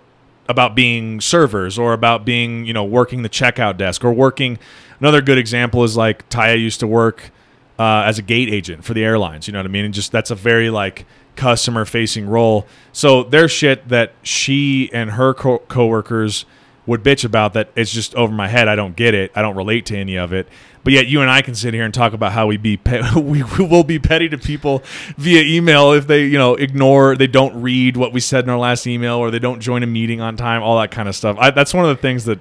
[0.49, 4.59] about being servers or about being you know working the checkout desk or working.
[5.03, 7.33] Another good example is like Taya used to work
[7.77, 9.49] uh, as a gate agent for the airlines.
[9.49, 9.85] You know what I mean?
[9.85, 12.69] And just that's a very like customer facing role.
[12.93, 16.45] So there's shit that she and her co- coworkers
[16.87, 18.69] would bitch about that it's just over my head.
[18.69, 19.33] I don't get it.
[19.35, 20.47] I don't relate to any of it.
[20.85, 23.03] But yet you and I can sit here and talk about how we be pe-
[23.21, 24.85] we will be petty to people
[25.17, 28.59] via email if they you know ignore they don't read what we said in our
[28.59, 31.37] last email or they don't join a meeting on time all that kind of stuff.
[31.41, 32.39] I, that's one of the things that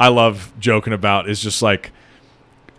[0.00, 1.90] I love joking about is just like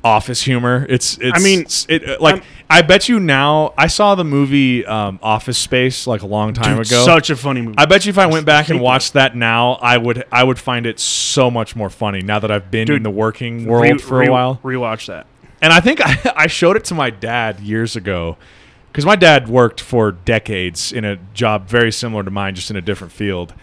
[0.04, 0.86] office humor.
[0.90, 4.86] It's it's I mean, it like I'm- I bet you now I saw the movie
[4.86, 7.04] um, Office Space like a long time Dude, ago.
[7.04, 7.76] such a funny movie.
[7.80, 10.60] I bet you if I went back and watched that now, I would I would
[10.60, 13.84] find it so much more funny now that I've been Dude, in the working world
[13.94, 14.60] Re- for re- a while.
[14.64, 15.26] Rewatch that.
[15.62, 18.38] And I think I, I showed it to my dad years ago
[18.92, 22.78] because my dad worked for decades in a job very similar to mine, just in
[22.78, 23.54] a different field.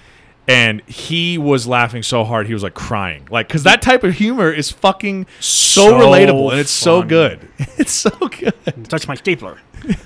[0.49, 3.27] And he was laughing so hard, he was like crying.
[3.31, 7.49] Like, because that type of humor is fucking so, So relatable and it's so good.
[7.79, 8.55] It's so good.
[8.89, 9.59] Touch my stapler.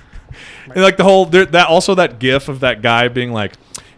[0.72, 3.54] And like the whole, there, that also that gif of that guy being like,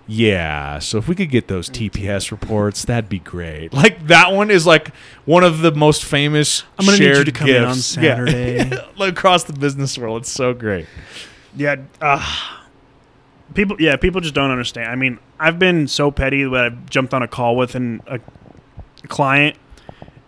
[0.06, 3.72] yeah, so if we could get those TPS reports, that'd be great.
[3.72, 6.64] Like that one is like one of the most famous.
[6.78, 7.96] I'm gonna need you shared to come in on gifs.
[8.00, 8.86] Yeah.
[8.98, 10.22] Across the business world.
[10.22, 10.86] It's so great.
[11.56, 12.26] Yeah, uh,
[13.52, 13.80] people.
[13.80, 14.90] Yeah, people just don't understand.
[14.90, 18.20] I mean, I've been so petty that I've jumped on a call with an, a
[19.08, 19.56] client,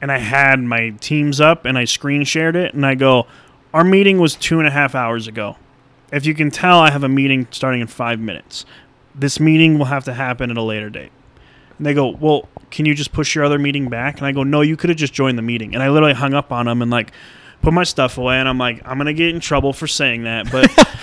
[0.01, 3.27] and I had my Teams up and I screen shared it, and I go,
[3.73, 5.57] "Our meeting was two and a half hours ago.
[6.13, 8.65] If you can tell, I have a meeting starting in five minutes.
[9.15, 11.13] This meeting will have to happen at a later date."
[11.79, 14.43] And they go, "Well, can you just push your other meeting back?" And I go,
[14.43, 16.83] "No, you could have just joined the meeting." And I literally hung up on them
[16.83, 17.13] and like
[17.65, 20.51] put my stuff away, and I'm like, "I'm gonna get in trouble for saying that,"
[20.53, 20.71] but.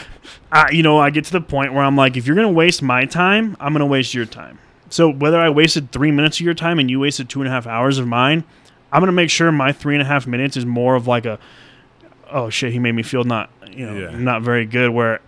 [0.54, 2.82] I, you know, I get to the point where I'm like, if you're gonna waste
[2.82, 4.60] my time, I'm gonna waste your time.
[4.90, 7.52] So whether I wasted three minutes of your time and you wasted two and a
[7.52, 8.44] half hours of mine,
[8.92, 11.40] I'm gonna make sure my three and a half minutes is more of like a,
[12.30, 14.18] oh shit, he made me feel not, you know, Yeah.
[14.18, 14.90] not very good.
[14.90, 15.22] Where,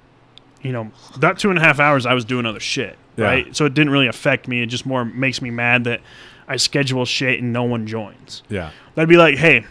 [0.62, 3.26] you know, that two and a half hours I was doing other shit, Yeah.
[3.26, 3.56] right?
[3.56, 4.62] So it didn't really affect me.
[4.62, 6.02] It just more makes me mad that
[6.50, 8.44] I schedule shit and no one joins.
[8.50, 8.72] Yeah.
[8.96, 9.66] That'd be like, hey,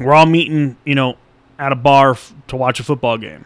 [0.00, 1.16] we're all meeting, you know,
[1.58, 3.44] at a bar f- to watch a football game.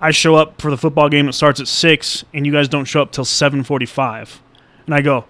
[0.00, 2.84] I show up for the football game that starts at six, and you guys don't
[2.84, 4.40] show up till seven forty-five.
[4.84, 5.24] And I go,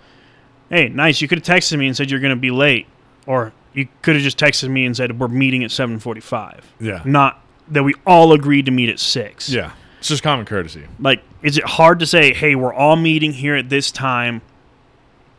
[0.71, 1.21] "Hey, nice.
[1.21, 2.87] You could have texted me and said you're going to be late,
[3.27, 6.73] or you could have just texted me and said we're meeting at seven forty-five.
[6.81, 7.03] Yeah.
[7.05, 9.49] Not that we all agreed to meet at six.
[9.49, 9.73] Yeah.
[9.99, 10.85] It's just common courtesy.
[10.99, 14.43] Like, is it hard to say, hey, we're all meeting here at this time?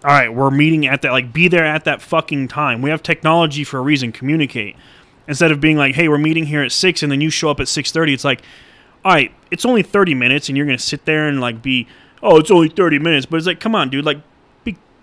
[0.04, 1.12] All right, we're meeting at that.
[1.12, 2.82] Like, be there at that fucking time.
[2.82, 4.12] We have technology for a reason.
[4.12, 4.76] Communicate
[5.28, 7.60] instead of being like, hey, we're meeting here at six, and then you show up
[7.60, 8.14] at six thirty.
[8.14, 8.41] It's like,
[9.04, 11.88] all right, it's only thirty minutes, and you're gonna sit there and like be,
[12.22, 13.26] oh, it's only thirty minutes.
[13.26, 14.22] But it's like, come on, dude, like,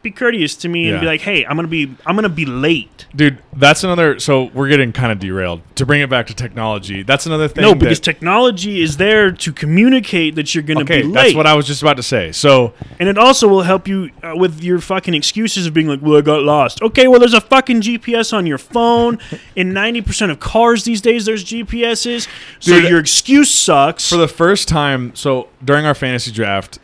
[0.05, 1.01] be courteous to me and Yeah.
[1.01, 4.21] be like, "Hey, I'm gonna be I'm gonna be late." Dude, that's another.
[4.21, 5.63] So we're getting kind of derailed.
[5.77, 7.63] To bring it back to technology, that's another thing.
[7.63, 11.35] No, because that, technology is there to communicate that you're gonna okay, be late, that's
[11.35, 12.31] what I was just about to say.
[12.31, 16.01] So and it also will help you uh, with your fucking excuses of being like,
[16.03, 19.19] "Well, I got lost." Okay, well, there's a fucking GPS on your phone.
[19.57, 22.29] In 90% of cars these days, there's GPSs,
[22.61, 24.09] so Dude, your excuse sucks.
[24.09, 26.79] for the first time, so during our fantasy draft,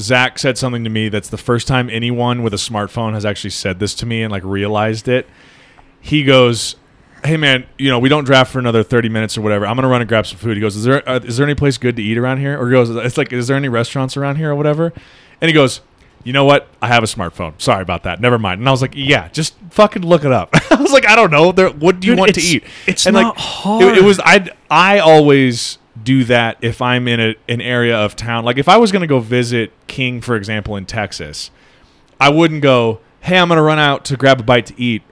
[0.00, 3.50] Zach said something to me that's the first time anyone with a smartphone has actually
[3.50, 5.28] said this to me and like realized it.
[6.00, 6.76] He goes,
[7.24, 9.66] "Hey man, you know we don't draft for another thirty minutes or whatever.
[9.66, 11.54] I'm gonna run and grab some food." He goes, "Is there uh, is there any
[11.54, 14.16] place good to eat around here?" Or he goes, "It's like is there any restaurants
[14.16, 14.92] around here or whatever?"
[15.40, 15.80] And he goes.
[16.22, 16.68] You know what?
[16.82, 17.58] I have a smartphone.
[17.58, 18.20] Sorry about that.
[18.20, 18.60] Never mind.
[18.60, 21.30] And I was like, "Yeah, just fucking look it up." I was like, "I don't
[21.30, 21.50] know.
[21.50, 23.84] There, what do you Dude, want to eat?" it's and not like, hard.
[23.84, 24.50] It, it was I.
[24.70, 25.78] I always
[26.10, 28.44] do that if I'm in a, an area of town.
[28.44, 31.50] Like if I was going to go visit King, for example, in Texas,
[32.20, 35.02] I wouldn't go, "Hey, I'm going to run out to grab a bite to eat."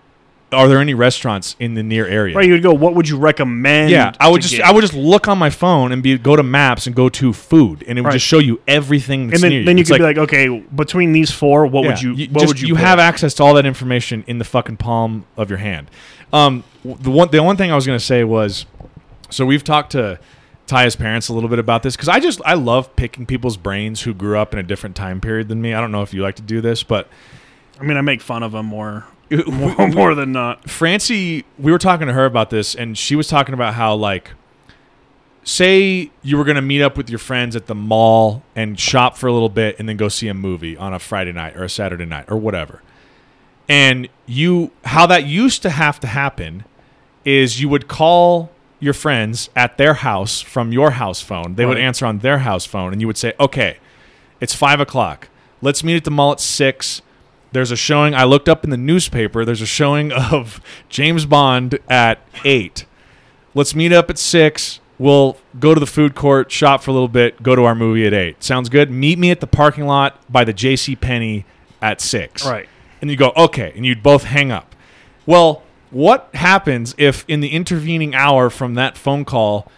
[0.51, 2.35] Are there any restaurants in the near area?
[2.35, 2.73] right, you would go.
[2.73, 3.91] What would you recommend?
[3.91, 4.67] yeah, I would to just get?
[4.67, 7.33] I would just look on my phone and be go to maps and go to
[7.35, 8.13] food, and it would Right.
[8.15, 10.49] just show you everything that's and then, near then you It's could be like, okay,
[10.75, 12.13] between these four, what would you?
[12.13, 12.69] what just- would you?
[12.69, 12.85] You pick?
[12.85, 15.91] have access to all that information in the fucking palm of your hand.
[16.33, 18.65] Um, w- the one, the one thing I was gonna say was,
[19.29, 20.19] so we've talked to
[20.69, 24.03] Taya's parents a little bit about this because I just I love picking people's brains
[24.03, 25.75] who grew up in a different time period than me.
[25.75, 27.09] I don't know if you like to do this, but
[27.81, 29.07] I mean, I make fun of them more,
[29.47, 30.69] more, more than not.
[30.69, 34.33] Francie, we were talking to her about this, and she was talking about how like,
[35.43, 39.27] say you were gonna meet up with your friends at the mall and shop for
[39.27, 41.71] a little bit, and then go see a movie on a Friday night or a
[41.71, 42.83] Saturday night or whatever.
[43.71, 46.65] And you, how that used to have to happen,
[47.25, 48.51] is you would call
[48.81, 51.55] your friends at their house from your house phone.
[51.57, 53.79] They would answer on their house phone, and you would say, "Okay,
[54.41, 55.29] it's five o'clock.
[55.61, 57.03] Let's meet at the mall at six.
[57.53, 58.15] There's a showing.
[58.15, 59.45] I looked up in the newspaper.
[59.45, 62.85] There's a showing of James Bond at eight.
[63.55, 64.81] Let's meet up at six.
[64.99, 68.05] We'll go to the food court, shop for a little bit, go to our movie
[68.05, 68.43] at eight.
[68.43, 68.91] Sounds good.
[68.91, 70.97] Meet me at the parking lot by the J.C.
[70.97, 71.45] Penney
[71.81, 72.45] at six.
[72.45, 72.69] Right.
[73.01, 74.75] And you go, okay, and you'd both hang up.
[75.25, 79.71] Well, what happens if in the intervening hour from that phone call,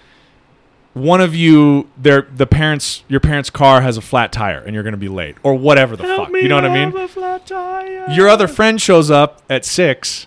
[0.93, 4.83] one of you, their the parents, your parents' car has a flat tire, and you're
[4.83, 6.31] going to be late, or whatever the fuck.
[6.33, 8.17] You know what I mean?
[8.17, 10.27] Your other friend shows up at six.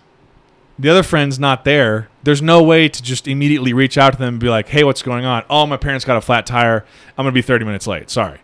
[0.80, 2.10] The other friend's not there.
[2.24, 5.02] There's no way to just immediately reach out to them and be like, "Hey, what's
[5.02, 5.44] going on?
[5.50, 6.86] Oh, my parents got a flat tire.
[7.18, 8.10] I'm gonna be 30 minutes late.
[8.10, 8.40] Sorry."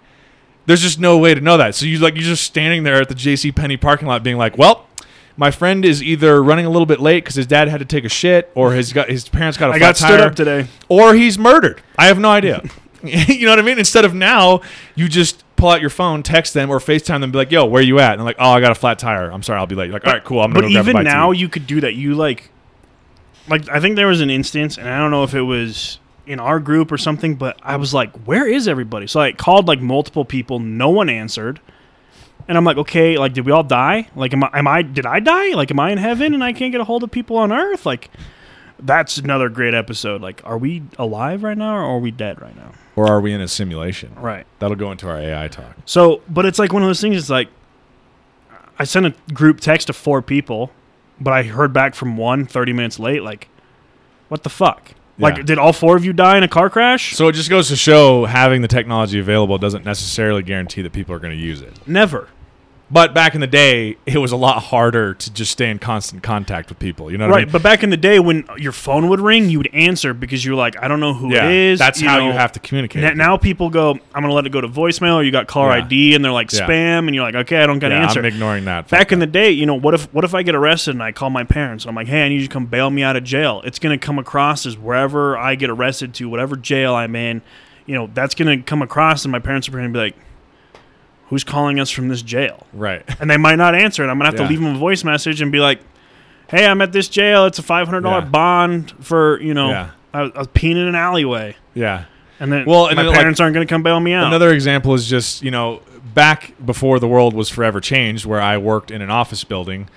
[0.66, 1.74] There's just no way to know that.
[1.74, 3.52] So you like you're just standing there at the J.C.
[3.52, 4.89] Penney parking lot, being like, "Well,
[5.40, 8.04] my friend is either running a little bit late because his dad had to take
[8.04, 10.36] a shit, or his got his parents got a I flat got stood tire, up
[10.36, 10.68] today.
[10.90, 11.82] or he's murdered.
[11.98, 12.62] I have no idea.
[13.04, 13.80] you know what I mean?
[13.80, 14.60] Instead of now,
[14.96, 17.66] you just pull out your phone, text them, or FaceTime them, and be like, "Yo,
[17.66, 19.32] where you at?" And they're like, "Oh, I got a flat tire.
[19.32, 20.42] I'm sorry, I'll be late." You're like, all right, cool.
[20.42, 21.96] I'm gonna But go grab a even bite to now, eat." you could do that.
[21.96, 22.52] You like,
[23.48, 26.42] like I think there was an instance, and I don't know if it was in
[26.42, 29.80] our group or something, but I was like, "Where is everybody?" So I called like
[29.80, 30.60] multiple people.
[30.60, 31.62] No one answered.
[32.50, 34.10] And I'm like, okay, like, did we all die?
[34.16, 35.54] Like, am I, am I, did I die?
[35.54, 37.86] Like, am I in heaven and I can't get a hold of people on earth?
[37.86, 38.10] Like,
[38.80, 40.22] that's another great episode.
[40.22, 42.72] Like, are we alive right now or are we dead right now?
[43.00, 44.14] or are we in a simulation?
[44.16, 44.46] Right.
[44.60, 45.74] That'll go into our AI talk.
[45.86, 47.16] So, but it's like one of those things.
[47.16, 47.48] It's like
[48.78, 50.72] I sent a group text to four people,
[51.18, 53.24] but I heard back from one 30 minutes late.
[53.24, 53.48] Like,
[54.28, 54.92] what the fuck?
[55.18, 55.28] Yeah.
[55.28, 57.16] Like, did all four of you die in a car crash?
[57.16, 61.16] So it just goes to show having the technology available doesn't necessarily guarantee that people
[61.16, 61.88] are going to use it.
[61.88, 62.28] Never.
[62.92, 66.24] But back in the day, it was a lot harder to just stay in constant
[66.24, 67.12] contact with people.
[67.12, 67.46] You know what I Right.
[67.48, 67.52] mean?
[67.52, 70.56] But back in the day when your phone would ring, you would answer because you're
[70.56, 71.78] like, I don't know who yeah, it is.
[71.80, 72.38] that's how you know.
[72.38, 73.16] have to communicate.
[73.16, 75.70] Now people go, I'm going to let it go to voicemail, or you got caller
[75.78, 75.84] Yeah.
[75.86, 76.68] ID, and they're like Yeah.
[76.68, 78.20] spam, and you're like, okay, I don't got to yeah, answer.
[78.22, 78.88] I'm ignoring that.
[78.90, 81.12] Back in the day, you know, what if what if I get arrested and I
[81.12, 83.16] call my parents and I'm like, "Hey, I need you to come bail me out
[83.16, 86.96] of jail." It's going to come across as wherever I get arrested to, whatever jail
[86.96, 87.44] I'm in,
[87.86, 90.16] you know, that's going to come across and my parents are going to be like,
[91.30, 93.04] "Who's calling us from this jail?" right.
[93.20, 94.08] And they might not answer it.
[94.10, 94.48] I'm going to have Yeah.
[94.48, 95.80] to leave them a voice message and be like,
[96.50, 97.46] "Hey, I'm at this jail.
[97.46, 98.30] It's a $500 Yeah.
[98.30, 99.88] bond for, you know, Yeah.
[100.14, 102.04] I, was- I was peeing in an alleyway." Yeah.
[102.40, 104.28] And then Well, and my then, like, parents aren't going to come bail me out.
[104.28, 105.82] Another example is just, you know,
[106.14, 109.90] back before the world was forever changed, where I worked in an office building,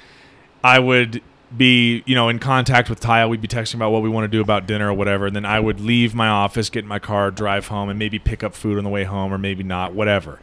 [0.64, 1.22] I would
[1.57, 3.28] be, you know, in contact with Taya.
[3.28, 5.26] We'd be texting about what we want to do about dinner or whatever.
[5.26, 8.18] And then I would leave my office, get in my car, drive home, and maybe
[8.18, 10.39] pick up food on the way home or maybe not, whatever.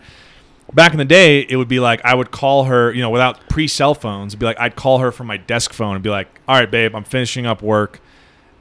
[0.73, 3.47] Back in the day, it would be like I would call her, you know, without
[3.49, 6.09] pre cell phones, it'd be like I'd call her from my desk phone and be
[6.09, 7.99] like, all right, babe, I'm finishing up work.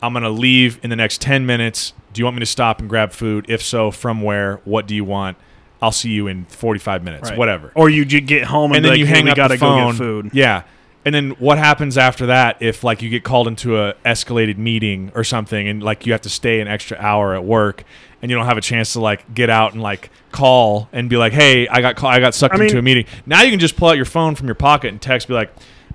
[0.00, 1.92] I'm going to leave in the next 10 minutes.
[2.12, 3.46] Do you want me to stop and grab food?
[3.48, 4.60] If so, from where?
[4.64, 5.36] What do you want?
[5.82, 7.38] I'll see you in 45 minutes, Right.
[7.38, 7.72] whatever.
[7.74, 9.58] Or you get home and, and then like, you hey, hang we up gotta the
[9.58, 9.86] phone.
[9.86, 10.30] go get food.
[10.32, 10.62] Yeah.
[11.04, 15.10] And then what happens after that if like you get called into a escalated meeting
[15.14, 17.84] or something and like you have to stay an extra hour at work
[18.20, 21.16] and you don't have a chance to like get out and like call and be
[21.16, 23.50] like, "Hey, I got call- I got sucked I mean- into a meeting." Now you
[23.50, 25.54] can just pull out your phone from your pocket and text be like,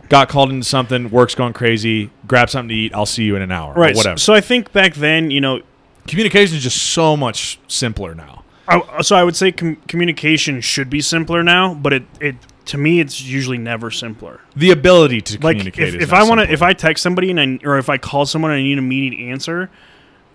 [0.10, 3.42] "Got called into something, work's going crazy, grab something to eat, I'll see you in
[3.42, 3.96] an hour." or Right.
[3.96, 4.18] whatever.
[4.18, 5.62] So I think back then, you know,
[6.08, 8.44] Communication is just so much simpler now.
[8.68, 12.36] I, so I would say com- communication should be simpler now, but it, it
[12.66, 14.40] to me it's usually never simpler.
[14.56, 17.30] The ability to Like communicate if, is if I want to if I text somebody
[17.32, 19.70] and I, or if I call someone and I need an immediate answer,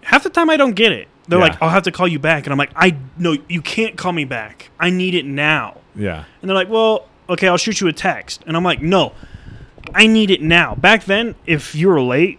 [0.03, 1.09] half the time I don't get it.
[1.27, 1.45] They're Yeah.
[1.47, 4.13] like, "I'll have to call you back," and I'm like, "I no, you can't call
[4.13, 4.71] me back.
[4.81, 6.25] I need it now." Yeah.
[6.41, 9.13] And they're like, "Well, okay, I'll shoot you a text," and I'm like, "No,
[9.95, 12.39] I need it now." Back then, if you were late,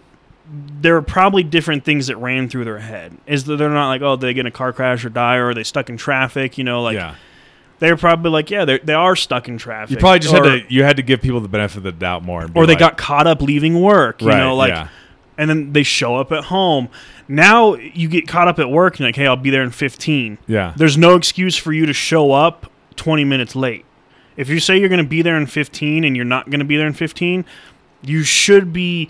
[0.81, 3.17] there were probably different things that ran through their head.
[3.27, 5.49] Is that they're not like, "Oh, they get in a car crash or die, or
[5.49, 7.13] are they stuck in traffic?" You know, like yeah.
[7.79, 10.67] They're probably like, "Yeah, they they are stuck in traffic." You probably just or, had
[10.67, 12.79] to you had to give people the benefit of the doubt more or they like-
[12.79, 14.21] got caught up leaving work.
[14.21, 14.89] You right, know, like yeah.
[15.37, 16.89] and then they show up at home.
[17.27, 20.39] Now you get caught up at work and like, hey, I'll be there in 15.
[20.47, 20.73] Yeah.
[20.75, 23.85] There's no excuse for you to show up 20 minutes late.
[24.35, 26.65] If you say you're going to be there in 15 and you're not going to
[26.65, 27.45] be there in 15,
[28.01, 29.09] you should be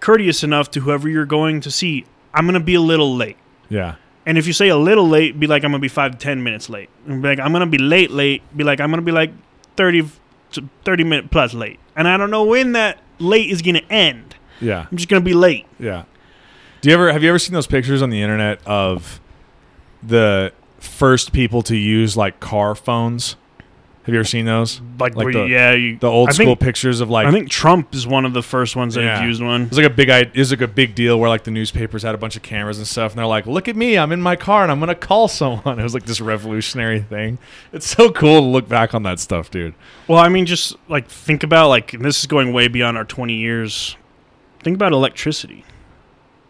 [0.00, 2.06] courteous enough to whoever you're going to see.
[2.32, 3.36] I'm going to be a little late.
[3.68, 3.96] Yeah.
[4.26, 6.18] And if you say a little late, be like, I'm going to be five to
[6.18, 6.90] 10 minutes late.
[7.06, 8.42] And be like, I'm going to be late, late.
[8.56, 9.32] Be like, I'm going to be like
[9.76, 10.10] 30,
[10.52, 11.80] to 30 minute plus late.
[11.96, 14.36] And I don't know when that late is going to end.
[14.60, 14.86] Yeah.
[14.90, 15.66] I'm just going to be late.
[15.78, 16.04] Yeah.
[16.80, 19.20] Do you ever have you ever seen those pictures on the internet of
[20.02, 23.36] the first people to use like car phones?
[24.04, 24.80] Have you ever seen those?
[24.98, 27.50] Like, Like the- yeah, you, The old I school think- pictures of like I think
[27.50, 29.62] Trump is one of the first ones that have used one.
[29.64, 31.50] It was like a big i- it was like a big deal where like the
[31.50, 34.10] newspapers had a bunch of cameras and stuff and they're like, "Look at me, I'm
[34.10, 37.36] in my car and I'm going to call someone." It was like this revolutionary thing.
[37.74, 39.74] It's so cool to look back on that stuff, dude.
[40.08, 43.04] Well, I mean, just like think about like and this is going way beyond our
[43.04, 43.96] 20 years.
[44.62, 45.64] Think about electricity.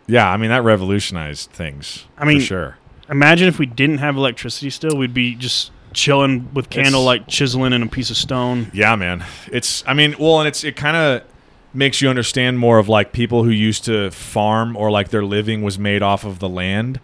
[0.07, 2.07] Yeah, I mean that revolutionized things.
[2.16, 2.76] I mean- for sure.
[3.11, 7.82] Imagine if we didn't have electricity still, we'd be just chilling with candlelight, chiseling in
[7.82, 8.70] a piece of stone.
[8.72, 9.24] Yeah, man.
[9.51, 11.22] It's I mean, well, and it's it kind of
[11.72, 15.62] makes you understand more of like people who used to farm or like their living
[15.62, 16.99] was made off of the land.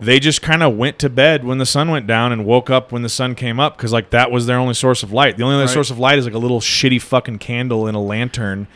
[0.00, 2.90] They just kind of went to bed when the sun went down and woke up
[2.92, 5.36] when the sun came up because like that was their only source of light.
[5.36, 5.72] The only other Right.
[5.72, 8.66] source of light is like a little shitty fucking candle in a lantern,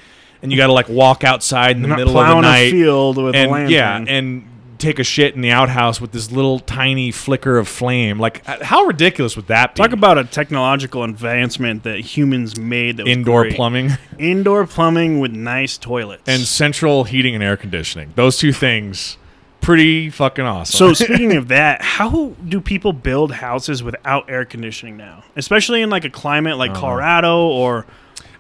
[0.42, 3.16] and you got to like walk outside in the middle of the night a field
[3.16, 3.70] with a and lantern.
[3.72, 4.46] yeah, and
[4.78, 8.18] take a shit in the outhouse with this little tiny flicker of flame.
[8.18, 9.82] Like uh, how ridiculous would that be?
[9.82, 13.54] Talk about a technological advancement that humans made that was indoor great.
[13.56, 13.90] plumbing.
[14.18, 16.22] Indoor plumbing with nice toilets.
[16.26, 18.12] and central heating and air conditioning.
[18.14, 19.18] Those two things,
[19.60, 20.94] pretty fucking awesome.
[20.94, 25.24] So speaking of that, how do people build houses without air conditioning now?
[25.36, 27.84] Especially in like a climate like Colorado or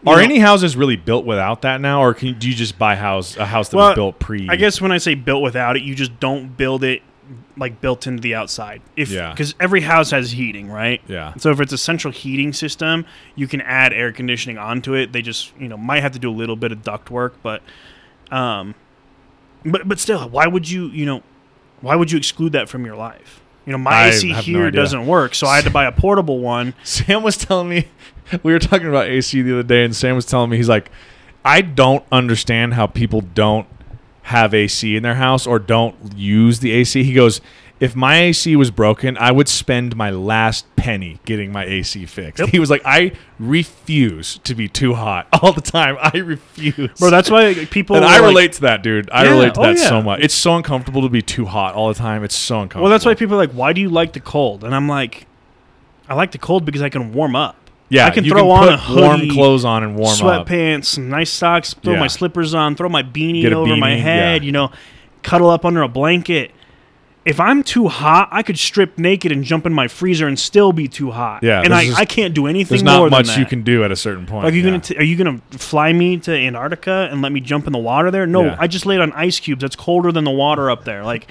[0.06, 2.96] are know- any houses really built without that now, or can do you just buy
[2.96, 4.48] house a house that Well, was built pre?
[4.48, 7.02] I guess when I say built without it, you just don't build it
[7.56, 8.82] like built into the outside.
[8.96, 9.30] If Yeah.
[9.30, 11.00] because every house has heating, right?
[11.08, 11.32] Yeah.
[11.38, 13.04] So if it's a central heating system,
[13.34, 15.12] you can add air conditioning onto it.
[15.12, 17.62] They just you know might have to do a little bit of duct work, but
[18.30, 18.74] um,
[19.64, 21.22] but but still, why would you you know
[21.80, 23.40] why would you exclude that from your life?
[23.66, 25.86] You know, my I AC have no here doesn't work, so I had to buy
[25.86, 26.74] a portable one.
[26.84, 27.88] Sam was telling me
[28.42, 30.90] we were talking about AC the other day, and Sam was telling me he's like,
[31.44, 33.66] I don't understand how people don't
[34.22, 37.04] have AC in their house or don't use the AC.
[37.04, 37.40] He goes,
[37.78, 42.40] if my AC was broken, I would spend my last penny getting my AC fixed.
[42.40, 42.48] Yep.
[42.48, 45.96] He was like, I refuse to be too hot all the time.
[46.00, 46.98] I refuse.
[46.98, 47.96] Bro, that's why people.
[47.96, 49.10] and I like- relate to that, dude.
[49.10, 49.88] I Yeah, relate to oh, that yeah.
[49.88, 50.20] so much.
[50.20, 52.24] It's so uncomfortable to be too hot all the time.
[52.24, 52.84] It's so uncomfortable.
[52.84, 54.64] Well, that's why people are like, why do you like the cold?
[54.64, 55.26] And I'm like,
[56.08, 57.56] I like the cold because I can warm up.
[57.88, 60.46] yeah, I can throw on put a hoodie, warm clothes on and warm up.
[60.46, 62.00] sweatpants, some nice socks, throw Yeah.
[62.00, 64.70] my slippers on, throw my beanie a over my head, you know,
[65.22, 66.52] cuddle up under a blanket.
[67.26, 70.72] If I'm too hot, I could strip naked and jump in my freezer and still
[70.72, 71.42] be too hot.
[71.42, 73.40] Yeah, and I, I can't do anything There's more not much than that.
[73.40, 74.44] you can do at a certain point.
[74.44, 74.70] Like, are you yeah.
[74.70, 77.80] gonna t- are you gonna fly me to Antarctica and let me jump in the
[77.80, 78.26] water there?
[78.28, 78.56] No, Yeah.
[78.60, 79.60] I just laid on ice cubes.
[79.60, 81.02] That's colder than the water up there.
[81.02, 81.22] Like,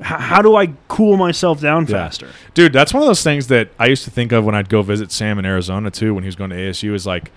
[0.00, 1.92] h- how do I cool myself down Yeah.
[1.92, 2.26] faster?
[2.54, 4.82] Dude, that's one of those things that I used to think of when I'd go
[4.82, 6.92] visit Sam in Arizona too, when he was going to ASU.
[6.92, 7.30] Is like,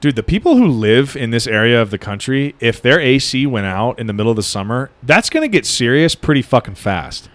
[0.00, 3.66] dude, the people who live in this area of the country, if their AC went
[3.66, 7.28] out in the middle of the summer, that's gonna get serious pretty fucking fast.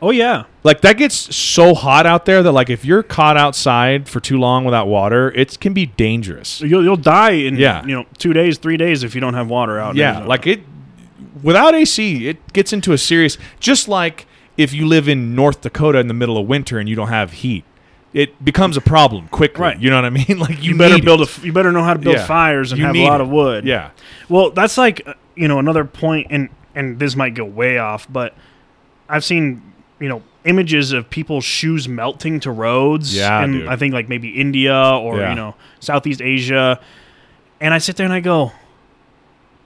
[0.00, 4.08] Oh yeah, Like that gets so hot out there that like if you're caught outside
[4.08, 6.60] for too long without water, it can be dangerous.
[6.60, 7.84] you'll you'll die in Yeah.
[7.84, 9.96] you know two days, three days if you don't have water out.
[9.96, 10.28] Yeah, Arizona.
[10.28, 10.60] like it
[11.42, 15.98] without AC, it gets into a serious just like if you live in North Dakota
[15.98, 17.64] in the middle of winter and you don't have heat.
[18.18, 19.62] It becomes a problem quickly.
[19.62, 19.80] Right.
[19.80, 20.38] You know what I mean?
[20.46, 22.26] Like you, You, better build a You better know how to build Yeah.
[22.26, 23.24] fires and You have a lot it.
[23.24, 23.64] of wood.
[23.64, 23.90] Yeah.
[24.28, 28.06] Well, that's like uh, you know another point, and and this might go way off,
[28.10, 28.34] but
[29.08, 29.62] I've seen
[30.00, 33.14] you know images of people's shoes melting to roads.
[33.14, 33.68] Yeah, and.
[33.68, 35.30] I think like maybe India or Yeah.
[35.30, 36.80] you know Southeast Asia,
[37.60, 38.52] and I sit there and I go.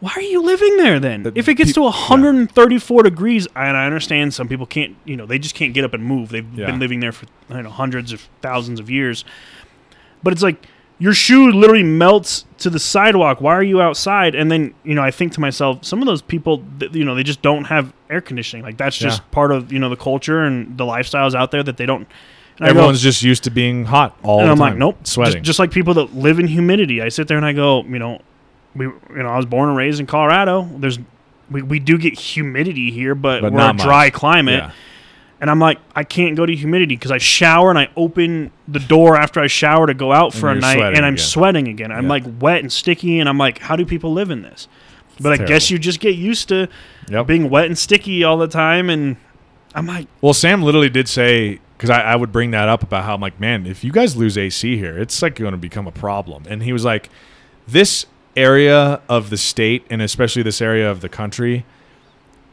[0.03, 1.22] Why are you living there then?
[1.22, 5.16] The If it gets peop- to 134 degrees, and I understand some people can't, you
[5.16, 6.30] know, they just can't get up and move.
[6.30, 6.66] They've Yeah.
[6.66, 9.24] been living there for I don't know hundreds of thousands of years.
[10.24, 10.66] But it's like
[10.98, 13.40] your shoe literally melts to the sidewalk.
[13.40, 14.34] Why are you outside?
[14.34, 17.22] And then you know, I think to myself, some of those people, you know, they
[17.22, 18.64] just don't have air conditioning.
[18.64, 19.24] Like that's just Yeah.
[19.30, 22.09] part of you know the culture and the lifestyles out there that they don't.
[22.59, 24.70] and I go- Everyone's just used to being hot all and the I'm time.
[24.72, 25.34] like, nope, Sweating.
[25.36, 27.00] Just, just like people that live in humidity.
[27.00, 28.20] I sit there and I go, you know,
[28.75, 30.68] we, you know, I was born and raised in Colorado.
[30.79, 30.99] There's,
[31.51, 34.12] we, we do get humidity here, but, But we're not a dry much.
[34.14, 34.55] climate.
[34.61, 34.70] Yeah.
[35.41, 38.79] And I'm like, I can't go to humidity because I shower and I open the
[38.79, 41.18] door after I shower to go out for a night and I'm again.
[41.27, 41.91] sweating again.
[41.91, 42.11] I'm Yeah.
[42.11, 44.68] like wet and sticky and I'm like, how do people live in this?
[45.20, 45.49] But I terrible.
[45.55, 46.68] guess you just get used to
[47.09, 47.27] Yep.
[47.27, 48.89] being wet and sticky all the time.
[48.89, 49.16] And
[49.75, 53.03] I'm like, Well, Sam literally did say because I, I would bring that up about
[53.05, 55.89] how I'm like, man, if you guys lose AC here, it's like going to become
[55.89, 56.45] a problem.
[56.49, 57.11] And he was like,
[57.66, 58.07] this
[58.37, 61.64] area of the state and especially this area of the country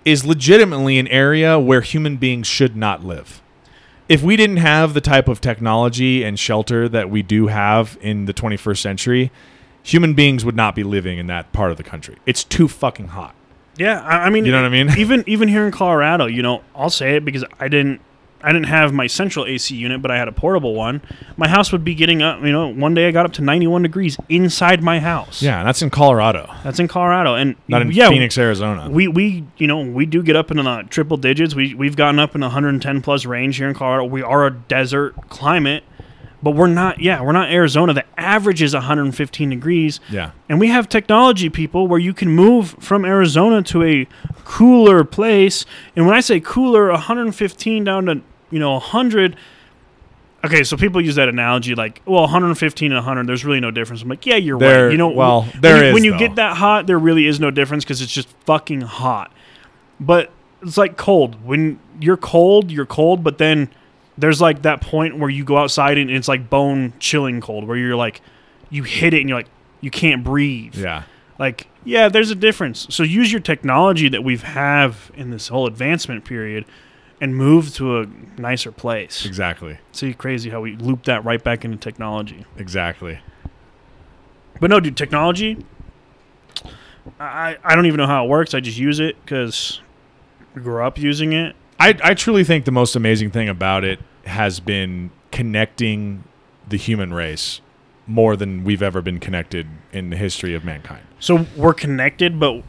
[0.05, 3.41] is legitimately an area where human beings should not live.
[4.07, 8.25] If we didn't have the type of technology and shelter that we do have in
[8.25, 9.31] the 21st century,
[9.83, 12.17] human beings would not be living in that part of the country.
[12.25, 13.35] It's too fucking hot.
[13.77, 14.89] yeah, I, I mean, You know what I mean?
[14.97, 18.01] even even here in Colorado, you know, I'll say it because I didn't
[18.41, 21.01] I didn't have my central AC unit, but I had a portable one.
[21.35, 23.81] My house would be getting up, you know, one day I got up to 91
[23.81, 25.41] degrees inside my house.
[25.41, 28.89] Yeah, and that's in Colorado, That's in Colorado and not in yeah, Phoenix, Arizona.
[28.89, 31.53] We we you know, we do get up in the triple digits.
[31.53, 34.05] We we've gotten up in the 110 plus range here in Colorado.
[34.05, 35.83] We are a desert climate,
[36.41, 37.93] but we're not yeah, we're not Arizona.
[37.93, 39.99] The average is 115 degrees.
[40.09, 40.31] yeah.
[40.47, 44.07] And we have technology, people, where you can move from Arizona to a
[44.45, 45.65] cooler place.
[45.95, 48.21] And when I say cooler, 115 down to,
[48.51, 49.35] you know, 100.
[50.45, 54.01] Okay, so people use that analogy like, well, 115 and 100, there's really no difference.
[54.01, 54.91] I'm like, yeah, you're There- right.
[54.91, 57.39] You know, well, when there you, is, when you get that hot, there really is
[57.39, 59.33] no difference because it's just fucking hot.
[59.99, 60.31] But
[60.61, 61.43] it's like cold.
[61.45, 63.69] When you're cold, you're cold, but then
[64.17, 67.77] there's like that point where you go outside and it's like bone chilling cold, where
[67.77, 68.21] you're like,
[68.69, 69.49] you hit it and you're like,
[69.81, 70.75] you can't breathe.
[70.75, 71.03] Yeah.
[71.37, 72.87] Like, yeah, there's a difference.
[72.89, 76.65] So use your technology that we've have in this whole advancement period
[77.21, 78.05] and move to a
[78.37, 79.25] nicer place.
[79.25, 79.77] Exactly.
[79.91, 82.45] See, crazy how we loop that right back into technology.
[82.57, 83.19] Exactly.
[84.59, 85.65] But no, dude, technology.
[87.19, 88.53] I I don't even know how it works.
[88.53, 89.81] I just use it because
[90.53, 91.55] we grew up using it.
[91.79, 96.25] I, I truly think the most amazing thing about it has been connecting
[96.67, 97.61] the human race
[98.05, 101.03] more than we've ever been connected in the history of mankind.
[101.19, 102.63] So we're connected, but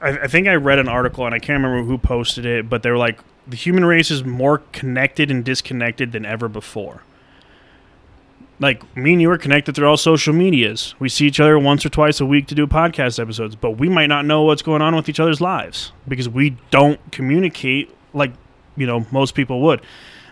[0.00, 2.82] I, I think I read an article and I can't remember who posted it, but
[2.82, 7.02] they were like, the human race is more connected and disconnected than ever before.
[8.60, 10.94] Like me and you are connected through all social medias.
[10.98, 13.88] We see each other once or twice a week to do podcast episodes, but we
[13.88, 18.32] might not know what's going on with each other's lives because we don't communicate like
[18.76, 19.82] you know most people would.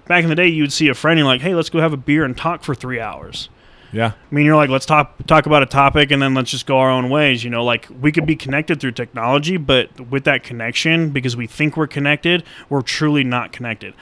[0.07, 1.93] Back in the day, you'd see a friend and you're like, "Hey, let's go have
[1.93, 3.49] a beer and talk for three hours."
[3.93, 4.13] Yeah.
[4.13, 6.79] I mean, you're like, let's talk talk about a topic and then let's just go
[6.79, 7.45] our own ways.
[7.45, 11.47] You know, like we could be connected through technology, but with that connection, because we
[11.47, 13.95] think we're connected, we're truly not connected.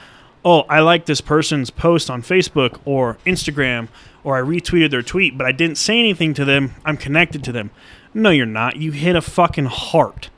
[0.43, 3.89] Oh, I like this person's post on Facebook or Instagram,
[4.23, 6.73] or I retweeted their tweet, but I didn't say anything to them.
[6.83, 7.69] I'm connected to them.
[8.13, 8.77] No, you're not.
[8.77, 10.29] You hit a fucking heart.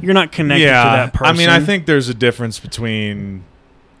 [0.00, 1.34] You're not connected yeah, to that person.
[1.34, 3.44] I mean, I think there's a difference between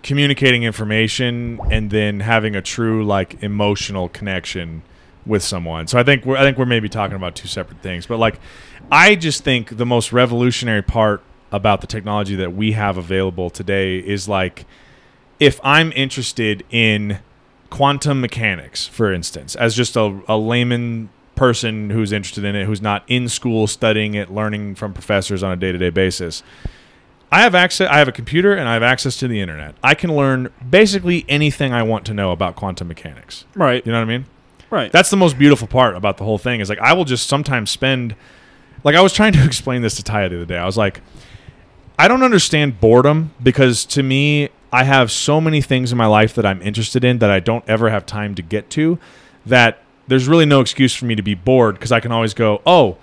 [0.02, 4.82] communicating information and then having a true like emotional connection
[5.24, 5.86] with someone.
[5.86, 8.06] So I think we're I think we're maybe talking about two separate things.
[8.06, 8.40] But like
[8.90, 11.22] I just think the most revolutionary part
[11.52, 14.64] about the technology that we have available today is like
[15.38, 17.18] if I'm interested in
[17.70, 22.82] quantum mechanics, for instance, as just a, a layman person who's interested in it, who's
[22.82, 26.42] not in school studying it, learning from professors on a day to day basis,
[27.32, 27.88] I have access.
[27.90, 29.74] I have a computer and I have access to the internet.
[29.82, 33.46] I can learn basically anything I want to know about quantum mechanics.
[33.54, 34.26] right, You know what I mean?
[34.70, 34.92] right.
[34.92, 36.60] That's the most beautiful part about the whole thing.
[36.60, 38.14] Is like I will just sometimes spend.
[38.84, 40.58] Like I was trying to explain this to Taya the other day.
[40.58, 41.00] I was like,
[41.98, 46.34] I don't understand boredom because to me, I have so many things in my life
[46.34, 48.98] that I'm interested in that I don't ever have time to get to.
[49.46, 52.60] That there's really no excuse for me to be bored because I can always go,
[52.66, 52.98] oh,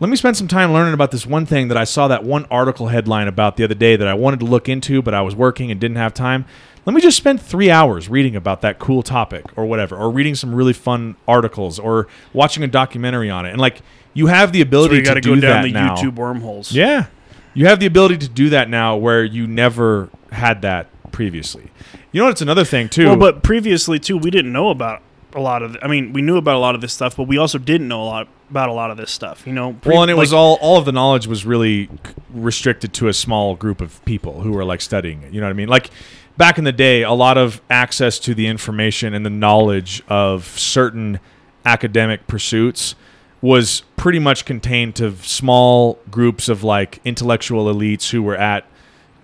[0.00, 2.46] let me spend some time learning about this one thing that I saw that one
[2.50, 5.34] article headline about the other day that I wanted to look into, but I was
[5.36, 6.44] working and didn't have time.
[6.84, 10.34] let me just spend three hours reading about that cool topic or whatever, or reading
[10.34, 13.50] some really fun articles, or watching a documentary on it.
[13.50, 13.80] And like
[14.12, 15.94] you have the So ability you to to go down that the now.
[15.96, 16.72] YouTube wormholes.
[16.72, 17.06] Yeah.
[17.54, 21.70] You have the ability to do that now where you never had that previously.
[22.10, 23.06] You know what's another thing too?
[23.06, 25.02] Well, but previously too, we didn't know about
[25.34, 25.76] a lot of.
[25.82, 28.02] I mean, we knew about a lot of this stuff, but we also didn't know
[28.02, 29.46] a lot about a lot of this stuff.
[29.46, 29.74] You know.
[29.74, 31.88] Pre- well, and it was all all of the knowledge was really
[32.32, 35.32] restricted to a small group of people who were like studying it.
[35.32, 35.68] You know what I mean?
[35.68, 35.90] Like
[36.36, 40.46] back in the day, a lot of access to the information and the knowledge of
[40.58, 41.20] certain
[41.64, 42.94] academic pursuits
[43.40, 48.64] was pretty much contained to small groups of like intellectual elites who were at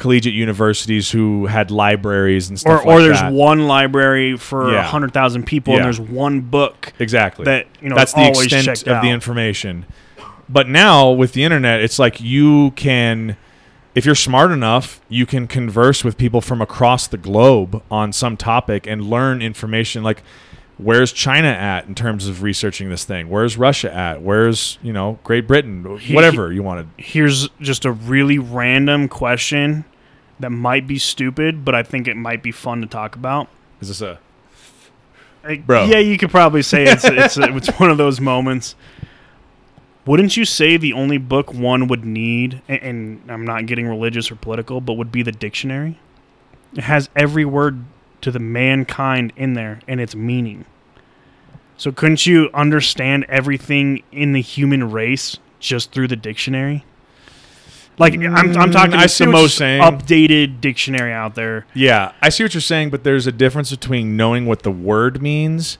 [0.00, 3.32] collegiate universities who had libraries and or stuff or like there's that.
[3.32, 4.82] one library for a Yeah.
[4.82, 5.78] hundred thousand people, Yeah.
[5.80, 7.44] and there's one book Exactly.
[7.44, 9.02] that you know That's the extent of out.
[9.02, 9.84] the information.
[10.48, 13.36] But now with the internet, it's like you can,
[13.94, 18.36] if you're smart enough, you can converse with people from across the globe on some
[18.36, 20.02] topic and learn information.
[20.02, 20.22] Like,
[20.76, 23.28] where's China at in terms of researching this thing?
[23.28, 24.22] Where's Russia at?
[24.22, 25.98] Where's you know Great Britain?
[26.00, 26.88] He- Whatever you wanted.
[26.96, 29.84] Here's just a really random question
[30.40, 33.48] that might be stupid, but I think it might be fun to talk about.
[33.80, 34.18] Is this a
[35.44, 35.84] Like, Bro.
[35.84, 38.74] Yeah, you could probably say it's it's it's one of those moments.
[40.06, 44.30] Wouldn't you say the only book one would need, and, and I'm not getting religious
[44.30, 46.00] or political, but would be the dictionary?
[46.74, 47.84] It has every word
[48.22, 50.64] to the mankind in there and its meaning.
[51.76, 56.84] So couldn't you understand everything in the human race just through the dictionary?
[58.00, 59.82] Like I'm, I'm Mm, talking I see the most saying.
[59.82, 61.66] updated dictionary out there.
[61.74, 65.20] Yeah, I see what you're saying, but there's a difference between knowing what the word
[65.22, 65.78] means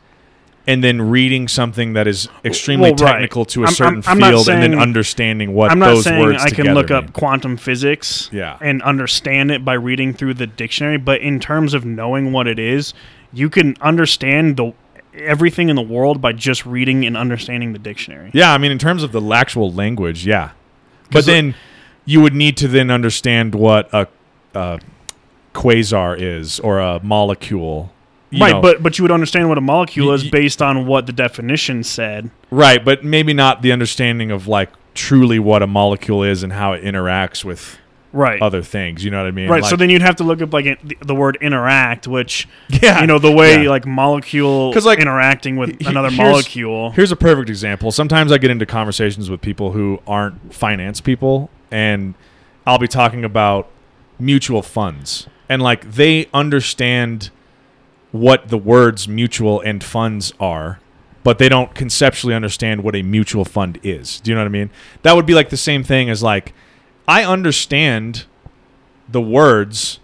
[0.67, 3.13] and then reading something that is extremely Well, right.
[3.13, 5.95] technical to a I'm- I'm- certain I'm not field and then understanding what I'm not
[5.95, 6.99] those saying words I can look mean.
[6.99, 8.57] up quantum physics Yeah.
[8.61, 12.59] and understand it by reading through the dictionary, but in terms of knowing what it
[12.59, 12.93] is,
[13.33, 14.75] you can understand the
[15.19, 18.31] everything in the world by just reading and understanding the dictionary.
[18.33, 20.51] Yeah, I mean in terms of the actual language, yeah.
[21.11, 21.55] But then
[22.05, 24.09] you would need to then understand what a,
[24.55, 24.81] a
[25.55, 27.93] quasar is or a molecule.
[28.31, 28.63] you right, know.
[28.63, 31.83] but but you would understand what a molecule Y- is based on what the definition
[31.83, 32.31] said.
[32.51, 36.73] right, but maybe not the understanding of like truly what a molecule is and how
[36.73, 37.79] it interacts with
[38.13, 38.43] Right.
[38.43, 39.05] other things.
[39.05, 39.49] You know what I mean?
[39.49, 42.49] Right, so then you'd have to look up like it, the, word interact, which
[42.83, 43.71] yeah, you know the way Yeah.
[43.71, 46.91] like molecule 'Cause, like, interacting with he- another here's- molecule.
[46.91, 47.93] Here's a perfect example.
[47.93, 52.15] Sometimes I get into conversations with people who aren't finance people, and
[52.67, 53.69] I'll be talking about
[54.19, 55.27] mutual funds.
[55.49, 57.31] And like they understand
[58.13, 60.81] what the words mutual and funds are,
[61.23, 64.21] but they don't conceptually understand what a mutual fund is.
[64.21, 64.71] Do you know what I mean?
[65.03, 66.53] That would be like the same thing as like
[67.09, 68.25] I understand
[69.09, 69.99] the words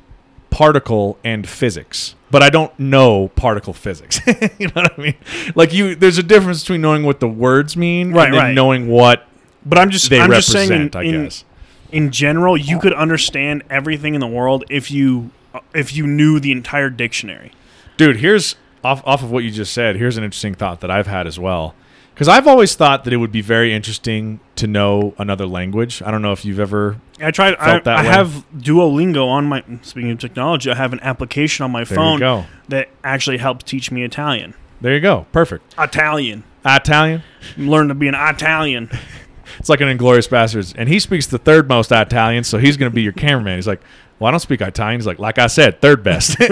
[0.50, 4.20] particle and physics, but I don't know particle physics.
[4.58, 5.14] you know what I mean?
[5.54, 8.54] Like you there's a difference between knowing what the words mean Right, and right.
[8.54, 9.26] knowing what
[9.64, 11.44] But I'm just they I'm just saying in, I in- guess.
[11.92, 16.40] In general, you could understand everything in the world if you uh, if you knew
[16.40, 17.52] the entire dictionary.
[17.96, 19.96] Dude, here's off off of what you just said.
[19.96, 21.74] Here's an interesting thought that I've had as well.
[22.14, 26.00] Because I've always thought that it would be very interesting to know another language.
[26.00, 26.98] I don't know if you've ever.
[27.20, 27.56] I tried.
[27.56, 29.62] I, that I have Duolingo on my.
[29.82, 33.90] Speaking of technology, I have an application on my There phone that actually helps teach
[33.90, 34.54] me Italian.
[34.80, 35.26] There you go.
[35.30, 35.74] Perfect.
[35.78, 36.44] Italian.
[36.64, 37.22] Italian.
[37.58, 38.90] Learn to be an Italian.
[39.58, 42.90] It's like an Inglourious Basterds, and he speaks the third most Italian, so he's going
[42.90, 43.56] to be your cameraman.
[43.56, 43.80] He's like,
[44.18, 46.36] "Well, I don't speak Italian." He's like, "Like I said, third best."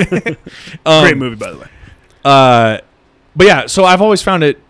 [0.87, 1.69] Um, Great movie, by the way.
[2.25, 2.79] Uh,
[3.37, 4.61] but yeah, so I've always found it.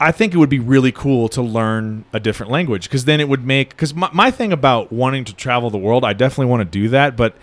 [0.00, 3.28] I think it would be really cool to learn a different language because then it
[3.28, 3.70] would make.
[3.70, 6.88] Because my, my thing about wanting to travel the world, I definitely want to do
[6.90, 7.36] that, but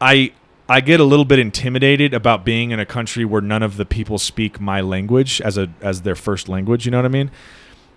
[0.00, 0.32] I
[0.68, 3.84] I get a little bit intimidated about being in a country where none of the
[3.84, 6.84] people speak my language as a as their first language.
[6.84, 7.30] You know what I mean?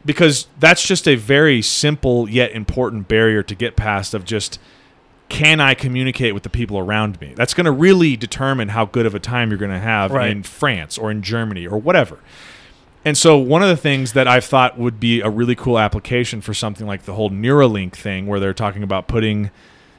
[0.05, 4.13] Because that's just a very simple yet important barrier to get past.
[4.13, 4.59] Of just
[5.29, 7.33] can I communicate with the people around me?
[7.35, 10.29] That's going to really determine how good of a time you're going to have Right.
[10.29, 12.19] in France or in Germany or whatever.
[13.03, 16.41] And so, one of the things that I've thought would be a really cool application
[16.41, 19.51] for something like the whole Neuralink thing, where they're talking about putting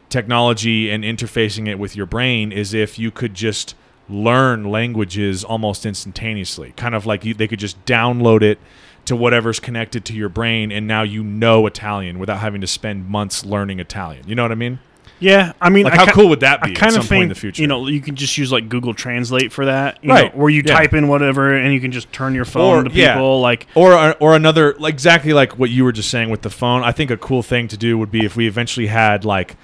[0.09, 3.75] technology and interfacing it with your brain, is if you could just
[4.09, 6.73] learn languages almost instantaneously.
[6.77, 8.59] Kind of like you, they could just download it
[9.07, 13.09] to whatever's connected to your brain, and now you know Italian without having to spend
[13.09, 14.25] months learning Italian.
[14.29, 14.79] You know what I mean?
[15.19, 17.01] Yeah, I mean, Like, I how ki- cool would that I be at kind some
[17.01, 17.63] of point think in the future?
[17.63, 20.51] you know you can just use like Google Translate for that, you Right, know, where
[20.51, 20.75] you yeah.
[20.77, 23.15] type in whatever and you can just turn your phone Or- to yeah.
[23.15, 23.41] people.
[23.41, 26.51] Like, or uh, or another like exactly like what you were just saying with the
[26.51, 26.83] phone.
[26.85, 29.57] I think a cool thing to do would be if we eventually had like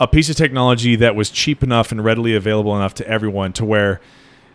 [0.00, 3.64] a piece of technology that was cheap enough and readily available enough to everyone to
[3.64, 4.00] where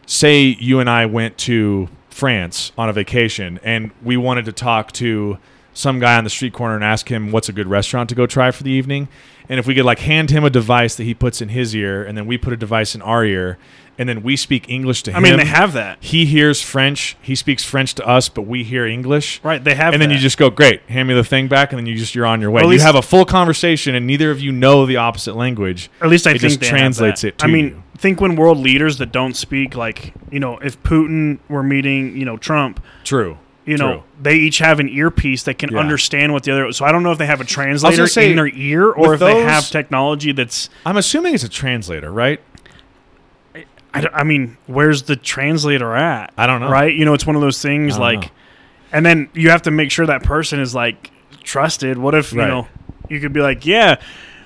[0.05, 1.87] say you and I went to
[2.21, 5.39] France on a vacation and we wanted to talk to
[5.73, 8.27] some guy on the street corner and ask him what's a good restaurant to go
[8.27, 9.07] try for the evening.
[9.49, 12.03] And if we could like hand him a device that he puts in his ear
[12.03, 13.57] and then we put a device in our ear
[14.01, 15.15] and then we speak English to him.
[15.15, 15.97] I him mean, they have that.
[16.01, 19.93] he hears French he speaks French to us but we hear English Right, they have
[19.93, 20.15] and then that.
[20.15, 22.41] you just go great hand me the thing back and then you just you're on
[22.41, 24.85] your way Well, at you least- have a full conversation and neither of you know
[24.85, 27.27] the opposite language Or at least I it think just they have translates that.
[27.29, 27.83] it to I mean, you.
[27.97, 32.25] think when world leaders that don't speak like you know, if Putin were meeting you
[32.25, 34.03] know Trump, true you know, True.
[34.19, 35.77] they each have an earpiece that can Yeah.
[35.77, 36.71] understand what the other.
[36.71, 39.13] So I don't know if they have a translator say, in their ear or with
[39.13, 40.67] if they those- have technology that's.
[40.83, 42.39] I'm assuming it's a translator right
[43.93, 46.33] I, I mean, where's the translator at?
[46.37, 46.69] I don't know.
[46.69, 46.93] Right?
[46.95, 48.27] You know, it's one of those things like, know.
[48.93, 51.11] and then you have to make sure that person is like
[51.43, 51.97] trusted.
[51.97, 52.43] What if Right.
[52.45, 52.67] you know,
[53.09, 53.95] you could be like, yeah.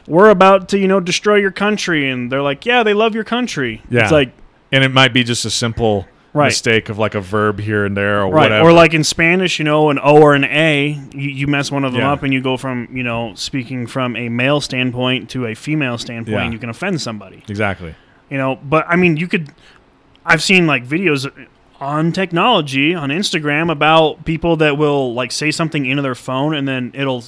[0.08, 3.24] We're about to, you know, destroy your country, and they're like, "Yeah, they love your
[3.24, 4.04] country." Yeah.
[4.04, 4.34] It's like,
[4.72, 6.48] and it might be just a simple Right.
[6.48, 9.58] mistake of like a verb here and there or right whatever or like in spanish
[9.58, 12.12] you know an o or an a you, you mess one of them Yeah.
[12.12, 15.98] up and you go from you know speaking from a male standpoint to a female
[15.98, 16.44] standpoint Yeah.
[16.44, 17.96] and you can offend somebody exactly
[18.30, 19.52] you know but i mean you could
[20.26, 21.32] i've seen like videos
[21.80, 26.68] on technology on instagram about people that will like say something into their phone and
[26.68, 27.24] then it'll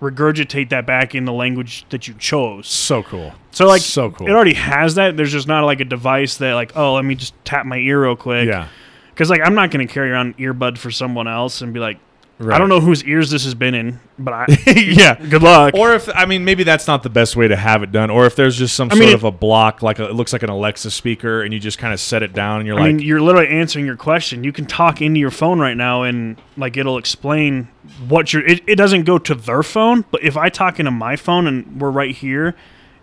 [0.00, 2.68] regurgitate that back in the language that you chose.
[2.68, 3.32] So cool.
[3.50, 4.26] So like so cool.
[4.26, 5.16] it already has that.
[5.16, 8.02] There's just not like a device that like oh let me just tap my ear
[8.02, 8.48] real quick.
[8.48, 8.68] Yeah.
[9.10, 11.98] Because like I'm not going to carry around earbud for someone else and be like,
[12.42, 12.54] right.
[12.54, 14.46] I don't know whose ears this has been in, but I
[14.76, 15.74] yeah good luck.
[15.74, 18.26] or if I mean maybe that's not the best way to have it done, or
[18.26, 20.42] if there's just some I sort mean, of a block, like a, it looks like
[20.42, 22.96] an Alexa speaker, and you just kind of set it down, and you're I like,
[22.96, 24.44] mean, you're literally answering your question.
[24.44, 27.68] You can talk into your phone right now, and like it'll explain
[28.08, 28.46] what you're.
[28.46, 31.80] It, it doesn't go to their phone, but if I talk into my phone and
[31.80, 32.54] we're right here,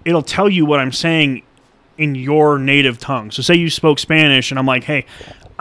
[0.05, 1.43] it'll tell you what I'm saying
[1.97, 3.29] in your native tongue.
[3.31, 5.05] So say you spoke Spanish, and I'm like, hey.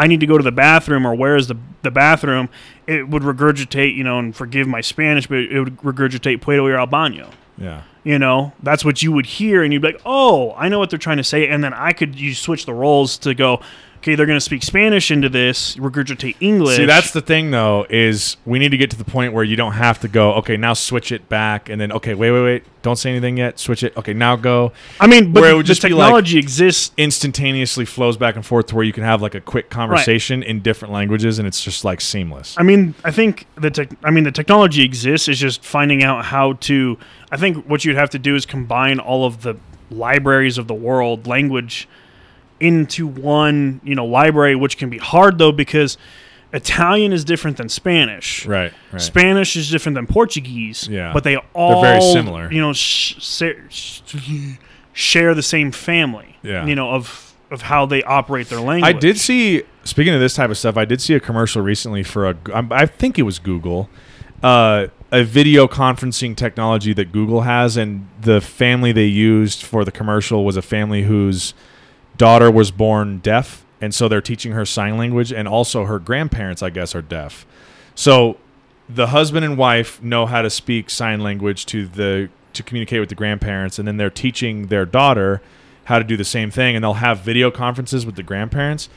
[0.00, 2.48] I need to go to the bathroom, or where is the the bathroom?
[2.88, 6.76] It would regurgitate, you know, and forgive my Spanish, but it would regurgitate "Puedo ir
[6.76, 7.28] al baño."
[7.58, 10.78] yeah, You know, that's what you would hear, and you'd be like, "Oh, I know
[10.78, 13.60] what they're trying to say." And then I could you switch the roles to go,
[14.08, 17.86] "Okay, they're going to speak Spanish into this, regurgitate English." See, that's the thing, though,
[17.90, 20.34] is we need to get to the point where you don't have to go.
[20.34, 23.58] Okay, now switch it back, and then okay, wait, wait, wait, don't say anything yet.
[23.58, 23.96] Switch it.
[23.96, 24.72] Okay, now go.
[24.98, 26.92] I mean, but where it would the just be like- technology exists.
[26.96, 30.60] Instantaneously flows back and forth to where you can have like a quick conversation in
[30.60, 32.54] different languages, and it's just like seamless.
[32.58, 33.90] I mean, I think the tech.
[34.02, 35.28] I mean, the technology exists.
[35.28, 36.98] Is just finding out how to.
[37.30, 39.56] I think what you'd have to do is combine all of the
[39.90, 41.88] libraries of the world language
[42.60, 45.96] into one, you know, library, which can be hard though because
[46.52, 48.46] Italian is different than Spanish.
[48.46, 49.00] Right, right.
[49.00, 50.88] Spanish is different than Portuguese.
[50.88, 51.12] Yeah.
[51.12, 52.50] but they all very similar.
[52.50, 54.00] You know, sh- sh-
[54.92, 56.36] share the same family.
[56.42, 56.66] Yeah.
[56.66, 58.94] you know of of how they operate their language.
[58.94, 59.62] I did see.
[59.84, 62.36] Speaking of this type of stuff, I did see a commercial recently for a.
[62.52, 63.88] I think it was Google,
[64.42, 69.92] uh, a video conferencing technology that Google has, and the family they used for the
[69.92, 71.54] commercial was a family whose
[72.18, 76.62] daughter was born deaf, and so they're teaching her sign language, and also her grandparents,
[76.62, 77.46] I guess, are deaf.
[77.94, 78.36] So
[78.88, 83.08] the husband and wife know how to speak sign language to the to communicate with
[83.08, 85.40] the grandparents, and then they're teaching their daughter
[85.84, 88.88] how to do the same thing, and they'll have video conferences with the grandparents,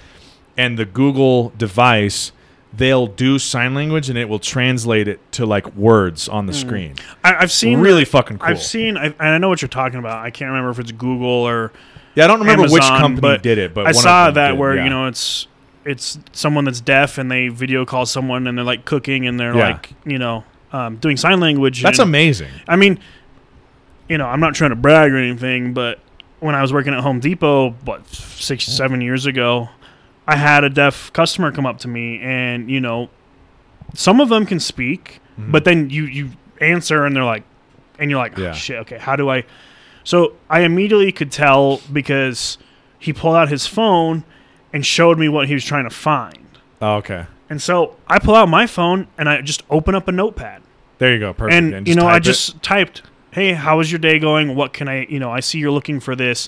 [0.58, 2.32] and the Google device.
[2.74, 6.60] They'll do sign language and it will translate it to like words on the hmm.
[6.60, 6.96] screen.
[7.22, 8.48] I, I've seen Really fucking cool.
[8.48, 10.26] I've seen, I, and I know what you're talking about.
[10.26, 11.74] I can't remember if it's Google or
[12.16, 14.84] Yeah, I don't remember which company did it, but I saw that did, where yeah.
[14.84, 15.48] you know it's
[15.86, 19.56] it's someone that's deaf and they video call someone and they're like cooking and they're
[19.56, 19.70] Yeah.
[19.72, 20.44] like you know
[20.74, 21.82] um, doing sign language.
[21.84, 22.50] that's and, amazing.
[22.68, 23.00] I mean,
[24.08, 26.00] you know, I'm not trying to brag or anything, but
[26.40, 29.70] when I was working at Home Depot, what six, seven years ago,
[30.28, 33.10] I had a deaf customer come up to me, and you know,
[33.94, 35.52] some of them can speak, Mhm.
[35.52, 36.30] but then you you
[36.62, 37.44] answer, and they're like,
[38.00, 38.52] and you're like, oh, Yeah.
[38.54, 39.44] shit, okay, how do I?
[40.04, 42.58] So I immediately could tell because
[43.00, 44.24] he pulled out his phone
[44.74, 46.38] and showed me what he was trying to find.
[46.82, 50.12] Oh, okay, And so I pull out my phone and I just open up a
[50.12, 50.64] notepad
[50.98, 51.34] there you go.
[51.34, 51.74] Perfect.
[51.74, 52.26] and, you know i type it.
[52.26, 53.02] just typed
[53.32, 56.00] hey how was your day going what can i you know i see you're looking
[56.00, 56.48] for this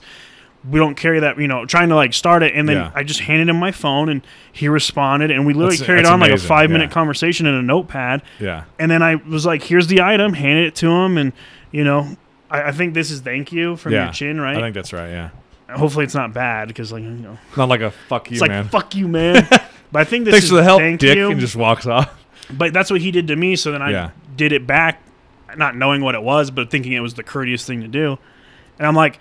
[0.69, 2.91] we don't carry that you know trying to like start it and then Yeah.
[2.93, 4.21] i just handed him my phone and
[4.51, 6.93] he responded and we literally That's- carried that's on like a five minute yeah.
[6.93, 8.65] conversation in a notepad yeah.
[8.77, 11.33] and then i was like here's the item handed it to him and
[11.71, 12.15] you know
[12.53, 14.05] i, I think this is thank you from Yeah.
[14.05, 15.09] your chin right I think that's right.
[15.09, 15.29] Yeah,
[15.75, 18.51] hopefully it's not bad because like you know not like a fuck you, it's like
[18.51, 18.69] man.
[18.69, 19.45] fuck you man
[19.91, 21.85] but i think this Thanks is for the help, thank Dick, you and just walks
[21.85, 22.09] off.
[22.51, 23.55] but that's what he did to me.
[23.55, 24.09] So then I Yeah.
[24.35, 25.01] did it back,
[25.57, 28.17] not knowing what it was, but thinking it was the courteous thing to do.
[28.79, 29.19] And I'm like,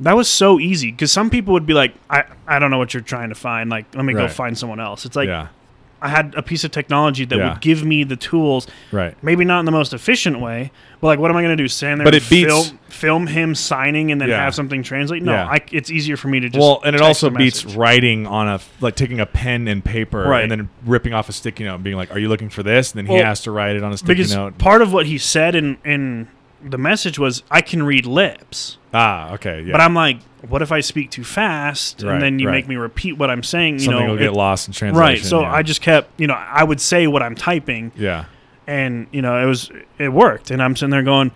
[0.00, 2.92] that was so easy because some people would be like, I, I don't know what
[2.94, 3.70] you're trying to find.
[3.70, 5.04] Like, let me go find someone else.
[5.06, 5.48] It's like yeah,
[6.02, 7.52] I had a piece of technology that Yeah.
[7.52, 9.14] would give me the tools, right.
[9.22, 11.66] maybe not in the most efficient way, but like, what am I going to do?
[11.68, 14.42] Stand there But and it beats- film, film him signing and then Yeah.
[14.44, 15.22] have something translate?
[15.22, 15.46] No, Yeah.
[15.48, 16.58] I, it's easier for me to just.
[16.60, 20.42] Well, and it also beats writing on a like taking a pen and paper Right.
[20.42, 22.92] and then ripping off a sticky note and being like, "Are you looking for this?"
[22.92, 24.58] And then he Well, has to write it on a sticky note.
[24.58, 26.28] part of what he said in in
[26.68, 29.72] the message was, "I can read lips." Ah, okay, yeah.
[29.72, 30.18] But I'm like,
[30.48, 32.54] what if I speak too fast Right, and then you right.
[32.54, 33.74] make me repeat what I'm saying?
[33.74, 35.00] You something know, will get it- lost in translation.
[35.00, 35.18] right.
[35.22, 35.52] So yeah.
[35.52, 38.26] I just kept, you know, I would say what I'm typing, yeah,
[38.66, 41.32] and you know, it was it worked, and I'm sitting there going,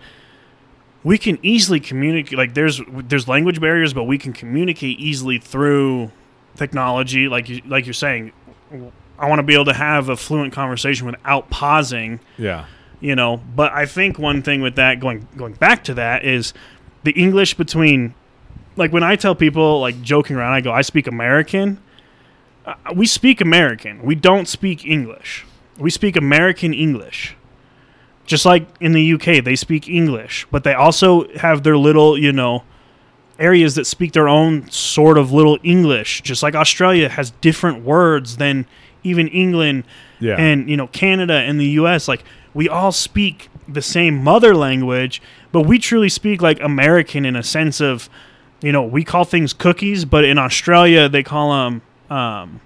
[1.03, 2.37] we can easily communicate.
[2.37, 6.11] Like there's there's language barriers, but we can communicate easily through
[6.55, 7.27] technology.
[7.27, 8.31] Like you like you're saying,
[9.17, 12.65] I want to be able to have a fluent conversation without pausing yeah,
[12.99, 16.53] you know but i think one thing with that going going back to that is
[17.03, 18.13] the english between
[18.75, 21.79] like when i tell people like joking around i go i speak american
[22.65, 25.45] uh, we speak american we don't speak english
[25.77, 27.35] we speak american english
[28.25, 32.31] just like in the uk they speak english but they also have their little you
[32.31, 32.63] know
[33.39, 38.37] areas that speak their own sort of little english just like australia has different words
[38.37, 38.65] than
[39.03, 39.85] even england
[40.19, 40.35] yeah.
[40.35, 42.07] and you know Canada and the U.S.
[42.07, 42.23] Like
[42.53, 45.21] we all speak the same mother language,
[45.51, 48.09] but we truly speak like American in a sense of,
[48.61, 52.61] you know, we call things cookies, but in Australia they call them um,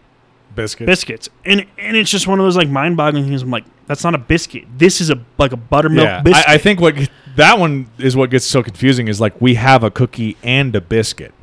[0.55, 0.87] biscuits.
[0.87, 3.41] biscuits, and and it's just one of those like mind-boggling things.
[3.41, 4.65] I'm like, that's not a biscuit.
[4.77, 6.47] This is a like a buttermilk yeah, biscuit.
[6.47, 6.95] I, I think what
[7.35, 10.81] that one is what gets so confusing is like we have a cookie and a
[10.81, 11.33] biscuit.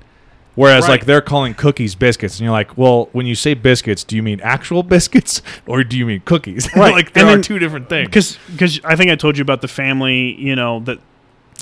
[0.57, 0.91] Whereas Right.
[0.91, 4.23] like they're calling cookies biscuits, and you're like, well, when you say biscuits, do you
[4.23, 6.69] mean actual biscuits or do you mean cookies?
[6.77, 6.93] Right.
[6.93, 8.09] like there And are then- two different things.
[8.09, 10.99] because because I think I told you about the family, you know, that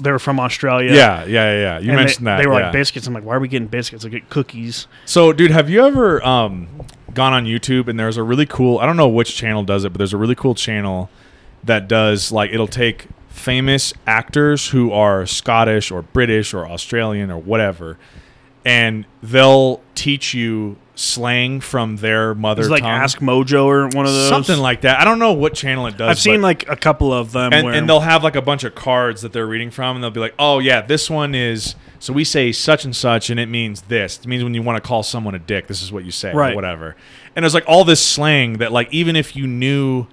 [0.03, 0.93] they're from Australia.
[0.95, 1.79] yeah, yeah, yeah.
[1.81, 2.39] You mentioned they, that.
[2.43, 2.65] They were yeah.
[2.67, 3.07] like biscuits.
[3.09, 4.05] I'm like, why are we getting biscuits?
[4.05, 4.87] I get cookies.
[5.05, 6.69] So, dude, have you ever um,
[7.15, 8.79] gone on YouTube and there's a really cool?
[8.79, 11.11] I don't know which channel does it, but there's a really cool channel
[11.65, 17.39] that does like it'll take famous actors who are Scottish or British or Australian or
[17.39, 17.99] whatever,
[18.65, 22.91] and they'll teach you slang from their mother It's like tongue.
[22.91, 24.29] Ask Mojo or one of those.
[24.29, 25.01] something like that.
[25.01, 26.11] I don't know what channel it does.
[26.11, 27.53] I've seen like a couple of them.
[27.53, 30.03] and, where, and they'll have like a bunch of cards that they're reading from, and
[30.03, 33.39] they'll be like, "Oh yeah, this one is." So we say such and such, and
[33.39, 34.19] it means this.
[34.19, 36.33] It means when you want to call someone a dick, this is what you say,
[36.33, 36.55] or Right.
[36.55, 36.97] whatever.
[37.37, 40.07] And there's like all this slang that, like, even if you knew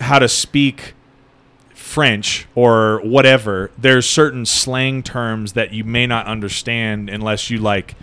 [0.00, 0.94] how to speak
[1.88, 7.94] French or whatever, there's certain slang terms that you may not understand unless you like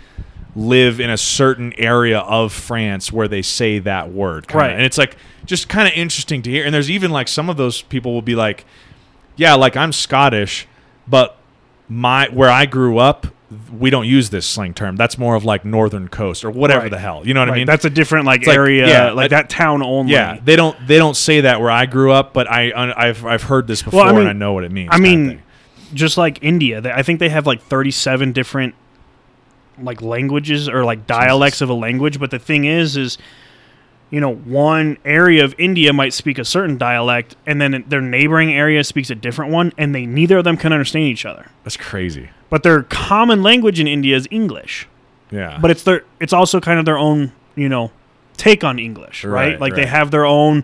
[0.56, 4.48] live in a certain area of France where they say that word.
[4.48, 4.64] kinda.
[4.64, 4.72] Right.
[4.72, 6.64] And it's like just kind of interesting to hear.
[6.64, 8.64] And there's even like some of those people will be like,
[9.36, 10.66] yeah, like I'm Scottish,
[11.06, 11.36] but
[11.88, 13.28] my where I grew up,
[13.78, 14.96] we don't use this slang term.
[14.96, 16.90] That's more of like northern coast or whatever Right.
[16.90, 17.22] the hell.
[17.24, 17.66] You know what I mean?
[17.66, 20.12] that's a different like like- area, yeah, like I- that town only.
[20.12, 23.42] yeah, they don't they don't say that where I grew up, but I I've I've
[23.44, 24.88] heard this before Well, I mean- and I know what it means.
[24.92, 25.42] I mean,
[25.94, 28.74] just like India, they, I think they have like 37 different
[29.80, 32.18] like languages or like dialects of a language.
[32.18, 33.16] But the thing is, is
[34.10, 38.52] you know, one area of India might speak a certain dialect, and then their neighboring
[38.52, 41.46] area speaks a different one, and they neither of them can understand each other.
[41.64, 42.30] that's crazy.
[42.50, 44.88] But their common language in India is English.
[45.30, 47.90] Yeah, but it's their it's also kind of their own you know
[48.36, 50.62] take on english right, Right, like they have their own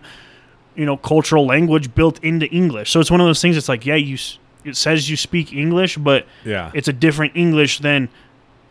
[0.75, 2.91] you know cultural language built into english.
[2.91, 4.17] So it's one of those things it's like yeah you
[4.63, 8.07] it says you speak english but yeah, it's a different english than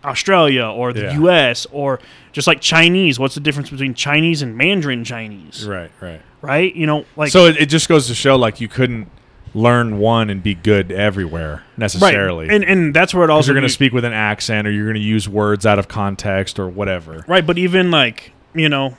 [0.04, 1.50] australia or the Yeah.
[1.50, 2.00] us or
[2.32, 3.18] just like chinese.
[3.18, 5.66] What's the difference between chinese and mandarin chinese?
[5.66, 6.22] Right, right.
[6.40, 6.74] right?
[6.74, 9.08] You know like so it, it just goes to show like you couldn't
[9.54, 12.48] learn one and be good everywhere right necessarily.
[12.48, 14.86] and and that's where it also you're going to speak with an accent or you're
[14.86, 17.24] going to use words out of context or whatever.
[17.28, 18.96] Right, but even like, you know,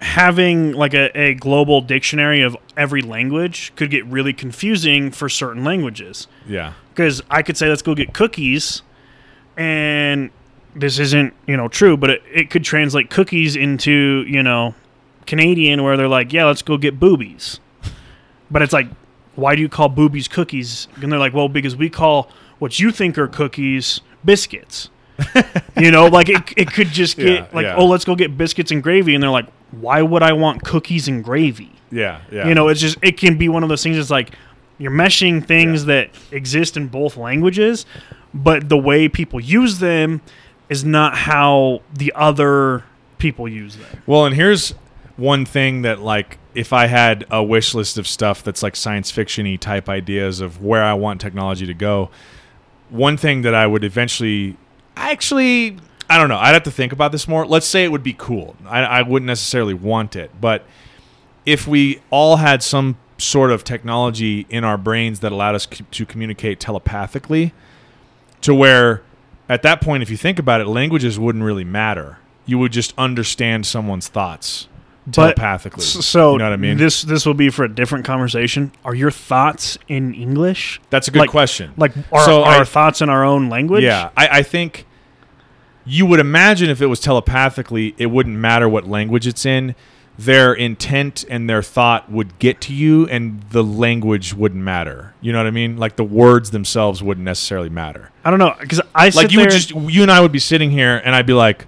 [0.00, 5.64] having like a, a global dictionary of every language could get really confusing for certain
[5.64, 6.28] languages.
[6.46, 8.82] Yeah, Because I could say, let's go get cookies,
[9.56, 10.30] and
[10.74, 14.74] this isn't, you know, true, but it, it could translate cookies into, you know,
[15.26, 17.58] Canadian where they're like, yeah, let's go get boobies.
[18.50, 18.86] But it's like,
[19.38, 20.88] why do you call boobies cookies?
[21.00, 22.28] And they're like, well, because we call
[22.58, 24.90] what you think are cookies biscuits.
[25.76, 27.76] you know, like it, it could just get Yeah, like, yeah.
[27.76, 29.14] oh, let's go get biscuits and gravy.
[29.14, 31.70] And they're like, why would I want cookies and gravy?
[31.90, 32.46] yeah, yeah.
[32.48, 33.96] You know, it's just, it can be one of those things.
[33.96, 34.32] It's like
[34.78, 37.86] you're meshing things that exist in both languages,
[38.34, 40.20] but the way people use them
[40.68, 42.84] is not how the other
[43.18, 44.02] people use them.
[44.06, 44.74] Well, and here's
[45.18, 49.10] one thing that like if I had a wish list of stuff that's like science
[49.10, 52.08] fiction-y type ideas of where I want technology to go,
[52.88, 54.56] one thing that I would eventually,
[54.96, 55.76] actually,
[56.08, 56.38] I don't know.
[56.38, 57.44] I'd have to think about this more.
[57.44, 58.56] Let's say it would be cool.
[58.64, 60.64] I, I wouldn't necessarily want it, but
[61.44, 65.84] if we all had some sort of technology in our brains that allowed us c-
[65.90, 67.52] to communicate telepathically,
[68.40, 69.02] to where
[69.48, 72.18] at that point, if you think about it, languages wouldn't really matter.
[72.46, 74.68] You would just understand someone's thoughts
[75.12, 75.82] telepathically.
[75.82, 76.76] S- So you know what I mean?
[76.76, 78.72] This this will be for a different conversation.
[78.84, 80.80] Are your thoughts in English?
[80.90, 81.72] That's a good like- question.
[81.76, 83.82] Like are, So are I- our thoughts in our own language?
[83.84, 84.86] Yeah, I, I think
[85.84, 89.74] you would imagine if it was telepathically, it wouldn't matter what language it's in.
[90.18, 95.14] Their intent and their thought would get to you, and the language wouldn't matter.
[95.20, 95.76] You know what I mean?
[95.76, 98.10] Like the words themselves wouldn't necessarily matter.
[98.24, 100.72] I don't know because I Like you would just, you and I would be sitting
[100.72, 101.66] here, and I'd be like,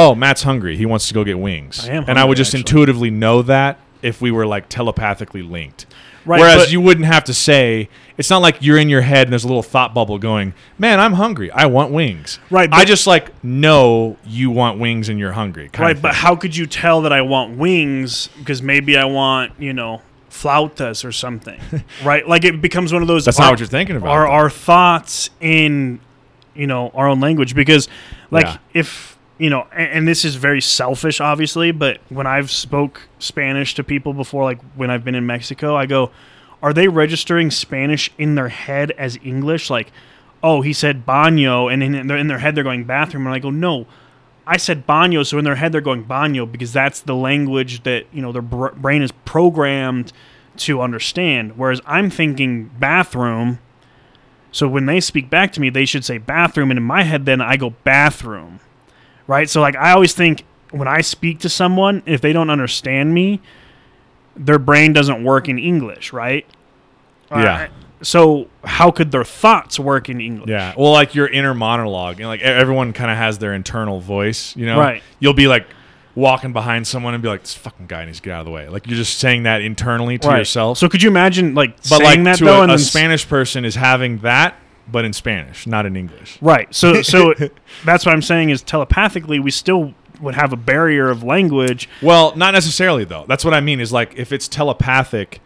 [0.00, 0.76] "Oh, Matt's hungry.
[0.76, 2.60] He wants to go get wings." I am and I would just actually.
[2.60, 5.86] intuitively know that if we were like telepathically linked.
[6.26, 9.26] Right, Whereas but- you wouldn't have to say, it's not like you're in your head
[9.26, 11.50] and there's a little thought bubble going, man, I'm hungry.
[11.50, 12.38] I want wings.
[12.50, 15.70] Right, I but- just like know you want wings and you're hungry.
[15.72, 16.00] kind right.
[16.02, 16.20] But thing.
[16.22, 18.28] how could you tell that I want wings?
[18.38, 21.60] Because maybe I want you know flautas or something,
[22.04, 22.26] right?
[22.28, 23.24] Like it becomes one of those.
[23.24, 24.10] That's not what you're thinking about.
[24.10, 24.32] Are though.
[24.32, 26.00] our thoughts in
[26.54, 27.54] you know our own language?
[27.54, 27.88] Because
[28.30, 28.56] like Yeah.
[28.74, 29.09] if
[29.40, 33.82] you know, and, and this is very selfish, obviously, but when I've spoke Spanish to
[33.82, 36.10] people before, like when I've been in Mexico, I go,
[36.62, 39.70] are they registering Spanish in their head as English?
[39.70, 39.90] Like,
[40.42, 43.38] oh, he said baño, and in their, in their head they're going bathroom, and I
[43.38, 43.86] go, no,
[44.46, 48.04] I said baño, so in their head they're going baño because that's the language that
[48.12, 50.12] you know their br- brain is programmed
[50.58, 51.56] to understand.
[51.56, 53.58] Whereas I'm thinking bathroom,
[54.52, 57.24] so when they speak back to me, they should say bathroom, and in my head
[57.24, 58.60] then I go bathroom,
[59.30, 59.48] right?
[59.48, 63.40] So like I always think when I speak to someone, if they don't understand me,
[64.36, 66.44] their brain doesn't work in English, right?
[67.30, 67.54] Yeah.
[67.62, 67.68] Uh,
[68.02, 70.48] so how could their thoughts work in English?
[70.50, 70.74] Yeah.
[70.76, 74.56] Well, like your inner monologue, and like everyone kind of has their internal voice.
[74.56, 75.02] You know, Right.
[75.20, 75.66] You'll be like
[76.16, 78.50] walking behind someone and be like, "This fucking guy needs to get out of the
[78.52, 80.38] way." Like you're just saying that internally to Right.
[80.38, 80.78] yourself.
[80.78, 83.28] So could you imagine like but saying like that to though, a, and a Spanish
[83.28, 84.54] person is having that,
[84.90, 86.38] but in Spanish, not in English.
[86.40, 86.72] Right.
[86.74, 87.34] So so
[87.84, 91.88] that's what I'm saying is telepathically we still would have a barrier of language.
[92.02, 93.24] Well, not necessarily though.
[93.28, 93.80] That's what I mean.
[93.80, 95.40] Is like if it's telepathic,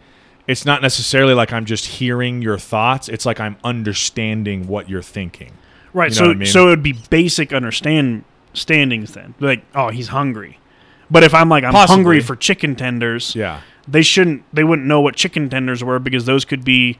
[0.47, 3.07] it's not necessarily like I'm just hearing your thoughts.
[3.09, 5.51] It's like I'm understanding what you're thinking.
[5.93, 6.13] Right.
[6.13, 6.47] You know so I mean?
[6.47, 9.33] so it would be basic understand standings then.
[9.39, 10.59] Like, oh, he's hungry.
[11.09, 11.95] But if I'm like I'm Possibly.
[11.95, 13.61] hungry for chicken tenders, Yeah.
[13.87, 16.97] they shouldn't they wouldn't know what chicken tenders were because those could be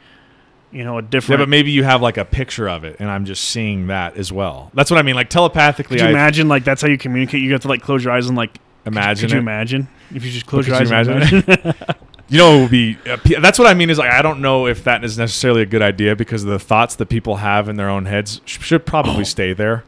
[0.75, 1.39] you know a different.
[1.39, 4.17] Yeah, but maybe you have like a picture of it, and I'm just seeing that
[4.17, 4.69] as well.
[4.73, 5.15] That's what I mean.
[5.15, 7.41] Like telepathically, Could you I imagine like that's how you communicate?
[7.41, 9.41] You have to like close your eyes and like imagine Could you it.
[9.41, 11.07] imagine if you just close Could your you eyes?
[11.07, 11.73] and imagine
[12.27, 12.97] You know, it would be.
[13.07, 13.89] Uh, that's what I mean.
[13.91, 16.95] Is like I don't know if that is necessarily a good idea because the thoughts
[16.95, 19.83] that people have in their own heads sh- should probably stay there.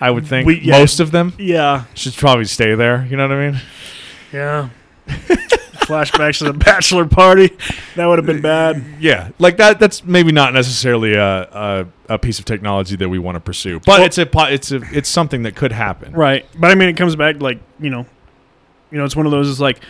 [0.00, 0.78] I would think We- yeah.
[0.78, 1.84] most of them yeah.
[1.94, 3.06] should probably stay there.
[3.10, 3.60] You know what I mean?
[4.32, 4.68] Yeah.
[5.86, 7.50] Flashbacks to the bachelor party.
[7.96, 8.84] That would have been bad.
[9.00, 9.78] Yeah, like that.
[9.80, 13.78] That's maybe not necessarily a a, a piece of technology that we want to pursue,
[13.80, 16.12] but Well- it's a it's a it's something that could happen.
[16.12, 16.46] Right.
[16.58, 18.06] But I mean it comes back like, you know,
[18.90, 19.80] you know, it's one of those is like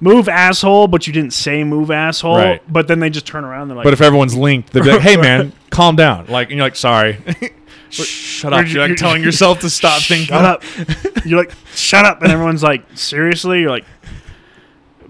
[0.00, 2.36] move asshole, but you didn't say move asshole.
[2.36, 2.62] Right.
[2.72, 4.90] But then they just turn around and they're like But if everyone's linked, they'd be
[4.92, 7.18] like, "Hey, man, calm down." Like, and you're like, "Sorry,
[7.90, 10.28] shut up." you- You're like telling yourself to stop thinking.
[10.28, 10.62] Shut up.
[11.24, 12.22] You're like, shut up.
[12.22, 13.60] And everyone's like, seriously?
[13.60, 13.84] You're like,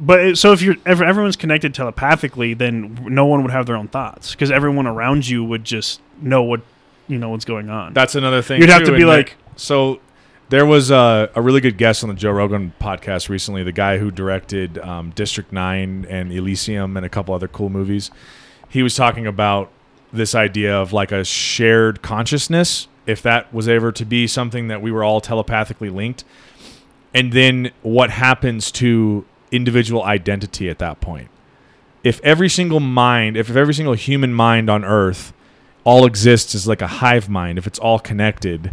[0.00, 3.76] but it, so if you're if everyone's connected telepathically, then no one would have their
[3.76, 6.62] own thoughts because everyone around you would just know what
[7.06, 7.92] you know what's going on.
[7.92, 8.60] That's another thing.
[8.60, 10.00] You'd have to be like- so.
[10.48, 13.62] There was a, a really good guest on the Joe Rogan podcast recently.
[13.62, 18.10] The guy who directed um, District Nine and Elysium and a couple other cool movies.
[18.68, 19.70] He was talking about
[20.12, 22.88] this idea of like a shared consciousness.
[23.06, 26.24] If that was ever to be something that we were all telepathically linked,
[27.14, 31.28] and then what happens to individual identity at that point?
[32.02, 35.32] If every single mind, if every single human mind on Earth
[35.84, 38.72] all exists as like a hive mind, if it's all connected,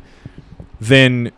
[0.80, 1.32] then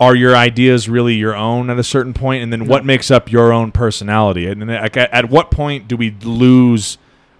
[0.00, 2.42] are your ideas really your own at a certain point?
[2.42, 4.46] And then what makes up your own personality?
[4.46, 6.98] And at, at what point do we lose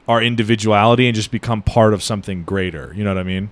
[0.09, 2.93] our individuality and just become part of something greater?
[2.97, 3.51] You know what i mean?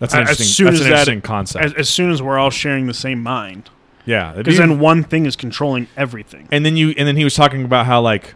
[0.00, 1.64] That's an As interesting, soon that's as an that- concept.
[1.64, 3.70] as, as soon as we're all sharing the same mind,
[4.06, 6.48] yeah it'd because then one thing is controlling everything.
[6.50, 8.34] and then you and then he was talking about how like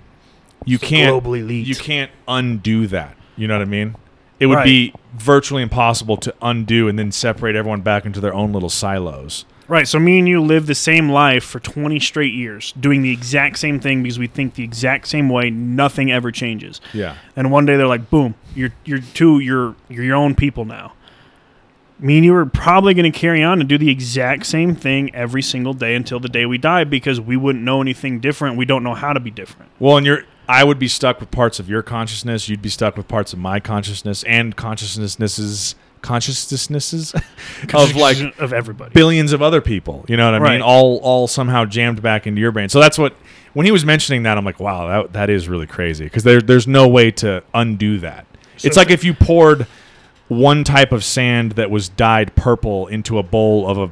[0.66, 1.66] you can't global elite.
[1.66, 3.96] you can't undo that you know what i mean
[4.38, 4.64] it would Right.
[4.64, 9.44] be virtually impossible to undo and then separate everyone back into their own little silos
[9.68, 9.86] Right.
[9.86, 13.56] So me and you live the same life for 20 straight years, doing the exact
[13.60, 15.48] same thing because we think the exact same way.
[15.48, 16.80] Nothing ever changes.
[16.92, 18.34] yeah And one day they're like, "Boom!
[18.56, 19.38] You're you're two.
[19.38, 20.94] You're you're your own people now."
[22.00, 25.14] Me and you were probably going to carry on and do the exact same thing
[25.14, 28.56] every single day until the day we die because we wouldn't know anything different.
[28.56, 29.70] We don't know how to be different.
[29.78, 32.48] Well, and you're I would be stuck with parts of your consciousness.
[32.48, 37.14] You'd be stuck with parts of my consciousness and consciousnesses consciousnesses
[37.74, 38.92] of like of everybody.
[38.92, 40.04] billions of other people.
[40.08, 40.52] You know what I Right.
[40.54, 40.62] mean?
[40.62, 42.68] All all somehow jammed back into your brain.
[42.68, 43.14] So that's what
[43.52, 46.40] when he was mentioning that, I'm like, wow, that that is really crazy because there
[46.40, 48.26] there's no way to undo that.
[48.62, 49.66] it's like if you poured
[50.30, 53.90] one type of sand that was dyed purple into a bowl of a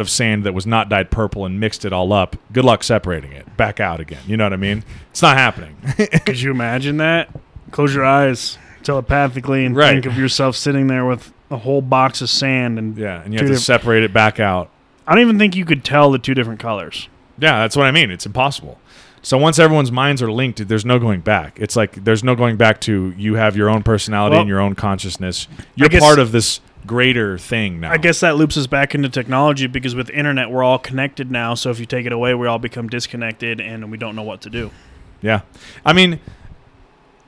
[0.00, 2.36] of sand that was not dyed purple and mixed it all up.
[2.50, 4.22] Good luck separating it back out again.
[4.26, 4.84] You know what I mean?
[5.10, 5.76] It's not happening.
[6.24, 7.28] Could you imagine that?
[7.72, 9.92] Close your eyes telepathically and Right.
[9.92, 13.40] think of yourself sitting there with a whole box of sand and yeah, and you
[13.40, 14.70] have to separate it back out.
[15.06, 17.08] I don't even think you could tell the two different colors.
[17.38, 18.10] Yeah, that's what I mean.
[18.10, 18.78] It's impossible.
[19.22, 21.58] So once everyone's minds are linked, there's no going back.
[21.60, 24.60] It's like there's no going back to you have your own personality Well, and your
[24.60, 25.46] own consciousness.
[25.76, 27.92] You're guess- part of this greater thing now.
[27.92, 31.54] I guess that loops us back into technology because with internet we're all connected now.
[31.54, 34.40] So if you take it away, we all become disconnected and we don't know what
[34.42, 34.72] to do.
[35.20, 35.42] Yeah.
[35.86, 36.18] I mean,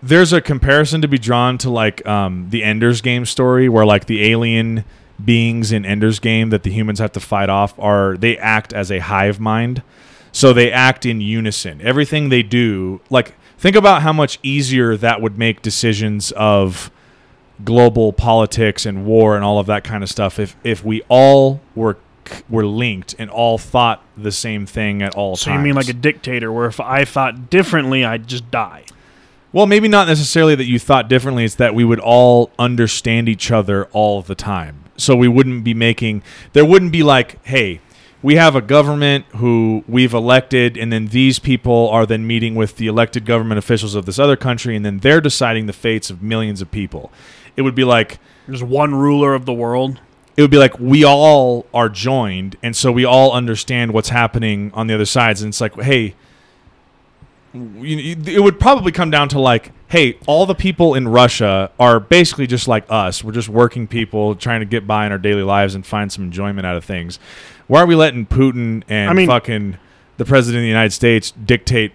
[0.03, 4.07] there's a comparison to be drawn to like um, the Ender's Game story where like
[4.07, 4.85] the alien
[5.25, 8.91] beings in Ender's Game that the humans have to fight off are they act as
[8.91, 9.83] a hive mind.
[10.35, 11.81] So they act in unison.
[11.81, 16.91] Everything they do, like think about how much easier that would make decisions of
[17.65, 21.61] global politics and war and all of that kind of stuff if if we all
[21.77, 21.97] were
[22.51, 25.55] were linked and all thought the same thing at all So times.
[25.55, 28.85] So you mean like a dictator where if I thought differently, I'd just die.
[29.53, 31.45] Well, maybe not necessarily that you thought differently.
[31.45, 34.83] It's that we would all understand each other all the time.
[34.97, 36.25] So we wouldn't be making,
[36.55, 37.81] there wouldn't be like, hey,
[38.25, 42.79] we have a government who we've elected, and then these people are then meeting with
[42.79, 46.23] the elected government officials of this other country, and then they're deciding the fates of
[46.23, 47.13] millions of people.
[47.55, 50.01] It would be like, There's one ruler of the world.
[50.39, 54.71] it would be like we all are joined, and so we all understand what's happening
[54.73, 55.43] on the other sides.
[55.43, 56.15] And it's like, hey,
[57.55, 62.47] it would probably come down to like, hey, all the people in Russia are basically
[62.47, 63.23] just like us.
[63.23, 66.25] We're just working people trying to get by in our daily lives and find some
[66.25, 67.21] enjoyment out of things.
[67.67, 69.79] Why are we letting Putin and I mean- fucking
[70.17, 71.93] the president of the United States dictate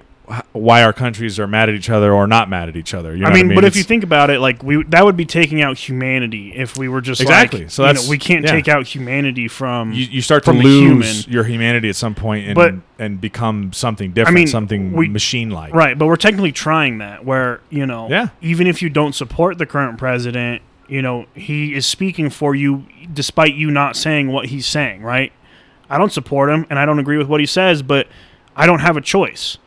[0.52, 3.16] why our countries are mad at each other or not mad at each other?
[3.16, 5.18] You know I what mean, but if you think about it, like we that would
[5.18, 7.62] be taking out humanity if we were just Exactly.
[7.62, 8.52] Like, So you know, we can't yeah.
[8.52, 9.92] take out humanity from.
[9.92, 10.82] you, you start to from the lose
[11.26, 11.34] human.
[11.34, 15.50] your humanity at some point and But- and become something different, mean, something we- machine
[15.50, 15.74] like.
[15.74, 18.28] Right, but we're technically trying that where, you know, Yeah.
[18.42, 22.84] even if you don't support the current president, you know, he is speaking for you
[23.12, 25.32] despite you not saying what he's saying, right?
[25.90, 28.08] I don't support him and I don't agree with what he says, but
[28.56, 29.58] I don't have a choice.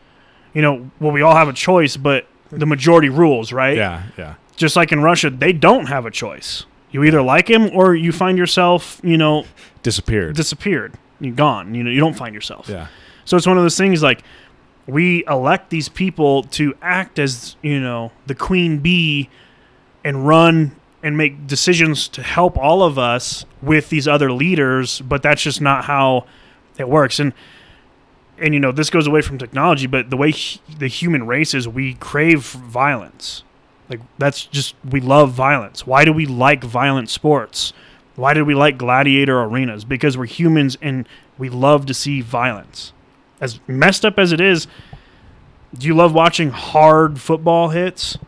[0.55, 3.77] You know, well we all have a choice, but the majority rules, right?
[3.77, 4.35] Yeah, yeah.
[4.57, 6.67] Just like in Russia, they don't have a choice.
[6.91, 9.47] You either like him or you find yourself, you know,
[9.83, 10.37] Disappeared.
[10.37, 10.93] disappeared.
[11.21, 11.75] You're gone.
[11.75, 12.69] You know, you don't find yourself.
[12.69, 12.89] yeah.
[13.25, 14.23] So it's one of those things like
[14.87, 19.31] we elect these people to act as, you know, the queen bee
[20.05, 25.23] and run and make decisions to help all of us with these other leaders, but
[25.23, 26.27] that's just not how
[26.79, 27.19] it works.
[27.19, 27.33] And
[28.39, 31.55] and you know, this goes away from technology, but the way hu- the human race
[31.55, 33.45] is we crave violence.
[33.89, 35.87] Like that's just we love violence.
[35.87, 37.73] Why do we like violent sports?
[38.17, 39.85] Why do we like gladiator arenas?
[39.85, 41.09] Because we're humans and
[41.39, 42.93] we love to see violence.
[43.41, 44.67] As messed up as it is,
[45.77, 48.19] do you love watching hard football hits?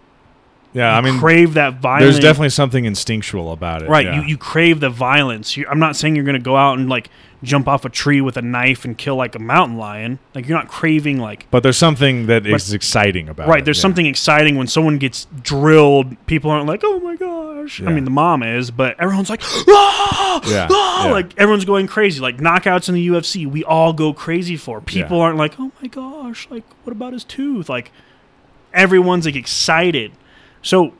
[0.74, 2.02] Yeah, I mean crave that violence.
[2.02, 3.88] there's definitely something instinctual about it.
[3.88, 4.04] right.
[4.06, 4.20] yeah.
[4.20, 5.56] You you crave the violence.
[5.56, 7.08] You, I'm not saying you're going to go out and like
[7.44, 10.18] jump off a tree with a knife and kill like a mountain lion.
[10.34, 13.50] Like you're not craving like but there's something that is But- exciting about it.
[13.50, 13.64] right.
[13.64, 13.82] There's yeah.
[13.82, 16.16] something exciting when someone gets drilled.
[16.26, 17.80] People aren't like, oh my gosh.
[17.80, 21.12] I mean, the mom is, but everyone's like, ah, Yeah, ah, yeah.
[21.12, 22.20] like everyone's going crazy.
[22.20, 24.80] Like knockouts in the UFC, we all go crazy for.
[24.80, 27.68] People aren't like, oh my gosh, like what about his tooth?
[27.68, 27.92] Like
[28.72, 30.12] everyone's like excited.
[30.64, 30.92] So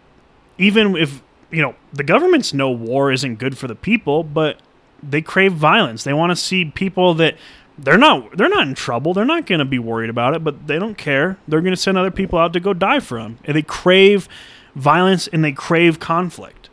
[0.59, 1.21] even if
[1.51, 4.59] you know the governments know war isn't good for the people, but
[5.03, 6.05] they crave violence.
[6.05, 7.37] They want to see people that
[7.79, 9.13] they're not they're not in trouble.
[9.15, 11.37] They're not going to be worried about it, but they don't care.
[11.49, 13.39] They're going to send other people out to go die for them.
[13.45, 14.29] And they crave
[14.77, 16.69] violence and they crave conflict.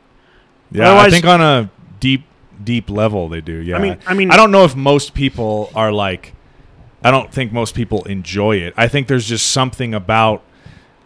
[0.72, 1.70] Yeah, I think on a
[2.00, 2.24] deep,
[2.64, 3.54] deep level they do.
[3.56, 6.34] Yeah, I mean- I mean- I don't know if most people are like.
[7.04, 8.74] I don't think most people enjoy it.
[8.78, 10.44] I think there's just something about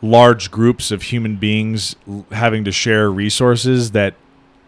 [0.01, 1.95] large groups of human beings
[2.31, 4.13] having to share resources that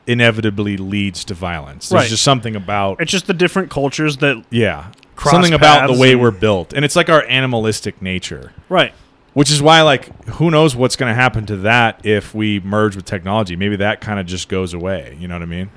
[0.05, 1.89] inevitably leads to violence.
[1.89, 2.09] There's Right.
[2.09, 4.85] just something about It's just the different cultures that yeah,
[5.21, 8.53] something about the way we're built, and it's like our animalistic nature.
[8.69, 8.93] right.
[9.33, 12.95] Which is why, like, who knows what's going to happen to that if we merge
[12.95, 13.55] with technology?
[13.55, 15.15] Maybe that kind of just goes away.
[15.19, 15.69] You know what I mean?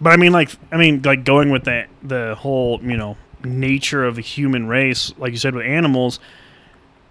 [0.00, 4.04] But I mean, like, I mean, like going with the the whole, you know, nature
[4.04, 6.20] of the human race, like you said with animals.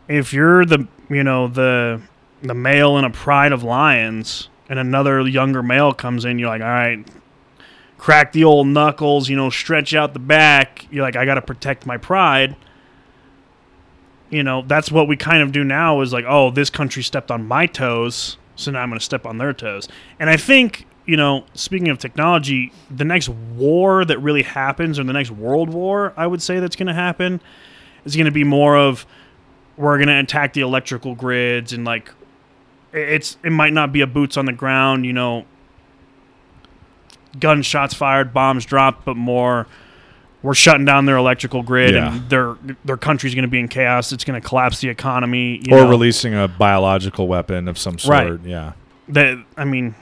[0.09, 2.01] If you're the, you know, the
[2.41, 6.61] the male in a pride of lions, and another younger male comes in, you're like,
[6.61, 7.07] all right,
[7.97, 10.85] crack the old knuckles, you know, stretch out the back.
[10.91, 12.57] You're like, I got to protect my pride.
[14.29, 16.01] You know, that's what we kind of do now.
[16.01, 19.25] Is like, oh, this country stepped on my toes, so now I'm going to step
[19.25, 19.87] on their toes.
[20.19, 25.03] And I think you know, speaking of technology, the next war that really happens, or
[25.03, 27.41] the next world war, I would say that's going to happen,
[28.05, 29.07] is going to be more of
[29.79, 32.11] we're going to attack the electrical grids and like
[32.91, 35.45] it's it might not be a boots on the ground, you know,
[37.39, 39.67] gunshots fired, bombs dropped, but more
[40.41, 42.13] we're shutting down their electrical grid Yeah.
[42.15, 44.11] and their their country's going to be in chaos.
[44.11, 45.61] It's going to collapse the economy.
[45.65, 48.11] You or know, releasing a biological weapon of some sort.
[48.31, 48.39] Right.
[48.43, 48.73] Yeah.
[49.09, 49.37] that.
[49.57, 49.95] I mean,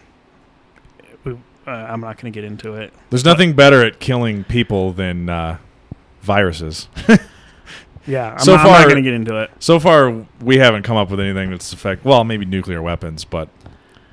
[1.24, 1.34] we,
[1.66, 2.94] uh, I'm not going to get into it.
[3.10, 5.58] There's nothing better at killing people than uh,
[6.22, 6.88] viruses.
[8.08, 9.52] Yeah, I'm So not, I'm not far- going to get into it.
[9.60, 12.06] So far, we haven't come up with anything that's effective.
[12.06, 13.50] Well, maybe nuclear weapons, but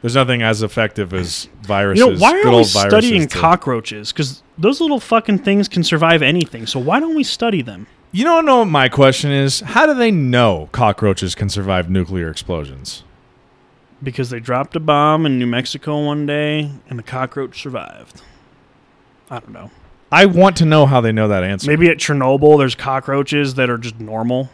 [0.02, 2.04] there's nothing as effective as viruses.
[2.04, 4.12] You know, why are we studying to- cockroaches?
[4.12, 6.66] Because those little fucking things can survive anything.
[6.66, 7.86] So why don't we study them?
[8.12, 9.60] You don't know what my question is?
[9.60, 13.02] How do they know cockroaches can survive nuclear explosions?
[14.02, 18.22] Because they dropped a bomb in New Mexico one day and the cockroach survived.
[19.30, 19.70] I don't know.
[20.14, 21.68] I want to know how they know that answer.
[21.68, 24.48] Maybe at Chernobyl, there's cockroaches that are just normal.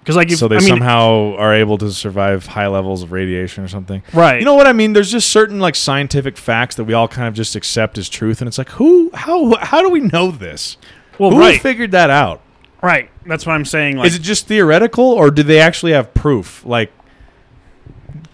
[0.00, 3.12] Because like, if, so they I mean, somehow are able to survive high levels of
[3.12, 4.02] radiation or something.
[4.12, 4.40] right?
[4.40, 4.94] You know what I mean?
[4.94, 8.40] There's just certain like scientific facts that we all kind of just accept as truth,
[8.40, 10.78] and it's like, who, how, how do we know this?
[11.18, 12.40] well, who right, figured that out?
[12.82, 13.08] right.
[13.24, 13.98] That's what I'm saying.
[13.98, 16.64] Like, Is it just theoretical, or do they actually have proof?
[16.64, 16.90] Like,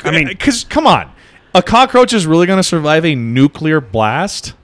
[0.03, 1.13] I mean- because come on,
[1.55, 4.55] a cockroach is really going to survive a nuclear blast?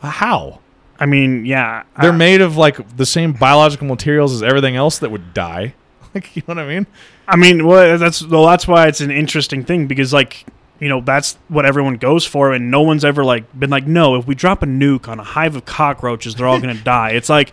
[0.00, 0.60] How?
[0.98, 4.98] I mean, yeah, They're I, made of like the same biological materials as everything else
[4.98, 5.74] that would die.
[6.14, 6.86] Like, you know what I mean?
[7.26, 10.46] I mean, well, that's well, that's why it's an interesting thing because like
[10.78, 14.14] you know that's what everyone goes for, and no one's ever like been like, no,
[14.14, 17.10] if we drop a nuke on a hive of cockroaches, they're all gonna die.
[17.10, 17.50] It's like,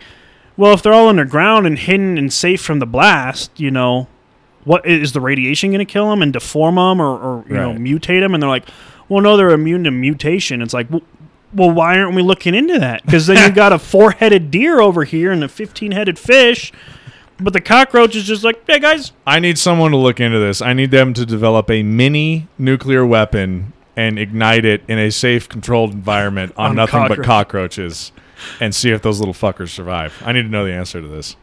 [0.56, 4.06] well, if they're all underground and hidden and safe from the blast, you know,
[4.62, 8.20] what is the radiation gonna kill them and deform them or, or you know mutate
[8.20, 8.32] them?
[8.32, 8.68] And they're like,
[9.08, 10.62] well, no, they're immune to mutation.
[10.62, 11.02] It's like, well,
[11.52, 13.04] well why aren't we looking into that?
[13.04, 16.72] Because then you got a four-headed deer over here and a fifteen-headed fish.
[17.38, 20.62] But the cockroach is just like, hey guys, I need someone to look into this.
[20.62, 25.48] I need them to develop a mini nuclear weapon and ignite it in a safe,
[25.48, 28.12] controlled environment on, On nothing but cockroaches
[28.60, 30.22] and see if those little fuckers survive.
[30.24, 31.36] I need to know the answer to this.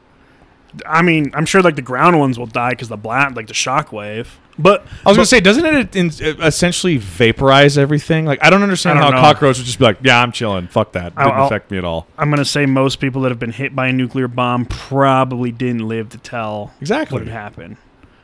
[0.86, 3.54] I mean, I'm sure like the ground ones will die because the blast, like the
[3.54, 4.40] shock wave.
[4.62, 6.08] But I was gonna say, doesn't it in,
[6.44, 8.26] essentially vaporize everything?
[8.26, 9.30] Like, I don't understand I don't how know.
[9.30, 10.68] a cockroach would just be like, "Yeah, I'm chilling.
[10.68, 11.16] Fuck that.
[11.16, 13.74] Didn't I'll- affect me at all." I'm gonna say most people that have been hit
[13.74, 17.20] by a nuclear bomb probably didn't live to tell Exactly.
[17.20, 17.78] what happened.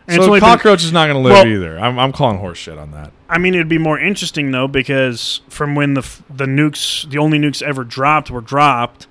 [0.08, 1.80] And it's So only been- cockroach is not gonna live Well- either.
[1.80, 3.12] I'm, I'm calling horse shit on that.
[3.30, 7.18] I mean, it'd be more interesting though because from when the f- the nukes, the
[7.18, 9.08] only nukes ever dropped were dropped,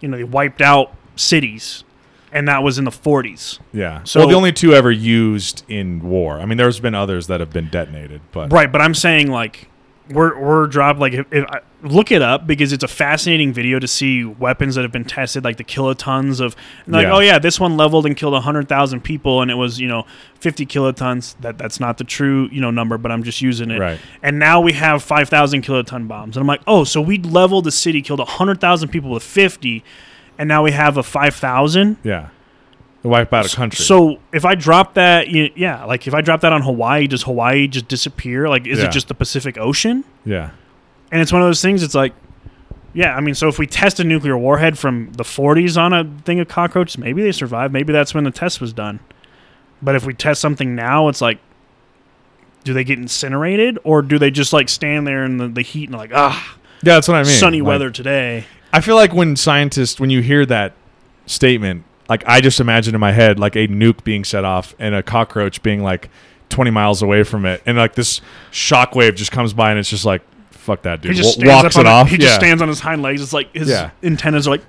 [0.00, 1.84] you know, they wiped out cities,
[2.32, 3.58] and that was in the 40s.
[3.72, 4.02] Yeah.
[4.04, 6.40] So- well, the only two ever used in war.
[6.40, 9.70] I mean, there's been others that have been detonated, but Right, but I'm saying like
[10.10, 13.80] we're we're dropped like if, if I, look it up because it's a fascinating video
[13.80, 16.54] to see weapons that have been tested like the kilotons of
[16.86, 17.12] like Yeah.
[17.14, 20.06] oh yeah this one leveled and killed 100,000 people and it was you know
[20.38, 23.80] 50 kilotons that that's not the true you know number but I'm just using it
[23.80, 23.98] Right.
[24.22, 27.72] and now we have 5,000 kiloton bombs and I'm like oh so we leveled the
[27.72, 29.82] city killed 100,000 people with 50
[30.38, 32.28] and now we have a 5,000 yeah,
[33.02, 33.84] they wipe out a country.
[33.84, 37.68] so if I drop that, yeah, like if I drop that on Hawaii, does Hawaii
[37.68, 38.48] just disappear?
[38.48, 38.86] Like, is Yeah.
[38.86, 40.04] it just the Pacific Ocean?
[40.24, 40.50] yeah,
[41.12, 41.82] And it's one of those things.
[41.82, 42.12] It's like,
[42.94, 46.04] yeah, I mean, so if we test a nuclear warhead from the 40s on a
[46.24, 47.70] thing of cockroaches, maybe they survive.
[47.70, 49.00] Maybe that's when the test was done.
[49.82, 51.38] But if we test something now, it's like,
[52.64, 55.88] do they get incinerated or do they just like stand there in the, the heat
[55.90, 56.94] and like, ah, yeah.
[56.94, 57.32] That's what I mean.
[57.32, 58.44] sunny Like, weather today?
[58.76, 60.74] I feel like when scientists, when you hear that
[61.24, 64.94] statement, like I just imagine in my head like a nuke being set off and
[64.94, 66.10] a cockroach being like
[66.50, 68.20] 20 miles away from it, and like this
[68.52, 70.20] shockwave just comes by and it's just like,
[70.50, 71.12] fuck that dude.
[71.12, 72.10] He just stands walks it off.
[72.10, 72.26] He yeah.
[72.26, 73.22] just stands on his hind legs.
[73.22, 73.92] It's like his Yeah.
[74.02, 74.62] antennas are like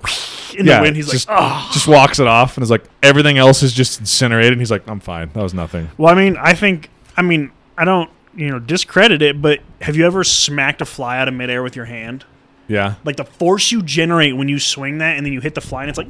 [0.57, 0.95] in yeah, the wind.
[0.95, 1.69] He's just, like, oh.
[1.73, 4.53] just walks it off and is like everything else is just incinerated.
[4.53, 5.31] And he's like, I'm fine.
[5.33, 5.89] That was nothing.
[5.97, 9.97] Well, I mean, I think, I mean, I don't, you know, discredit it, but have
[9.97, 12.23] you ever smacked a fly out of midair with your hand?
[12.67, 15.61] Yeah, Like the force you generate when you swing that and then you hit the
[15.61, 16.09] fly and it's like,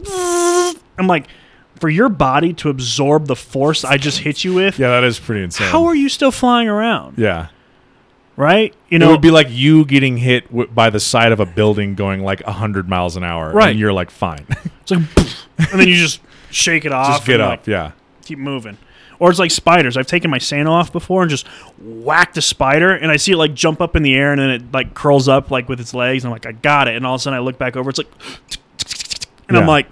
[0.97, 1.27] I'm like,
[1.79, 5.19] for your body to absorb the force I just hit you with, yeah, that is
[5.19, 5.67] pretty insane.
[5.67, 7.19] how are you still flying around?
[7.19, 7.49] yeah,
[8.35, 8.73] right?
[8.89, 11.45] You know, it would be like you getting hit w- by the side of a
[11.45, 13.51] building going like 100 miles an hour.
[13.51, 13.69] Right.
[13.69, 14.45] And you're like, fine.
[14.81, 15.01] it's like,
[15.71, 17.17] and then you just shake it off.
[17.17, 17.49] Just get up.
[17.49, 17.91] like, yeah.
[18.23, 18.77] keep moving.
[19.19, 19.97] Or it's like spiders.
[19.97, 21.47] I've taken my sandal off before and just
[21.79, 24.49] whacked a spider, and I see it like jump up in the air, and then
[24.49, 26.23] it like curls up like with its legs.
[26.23, 26.95] And I'm like, I got it.
[26.95, 27.89] And all of a sudden, I look back over.
[27.89, 28.11] It's like,
[29.47, 29.87] and I'm like,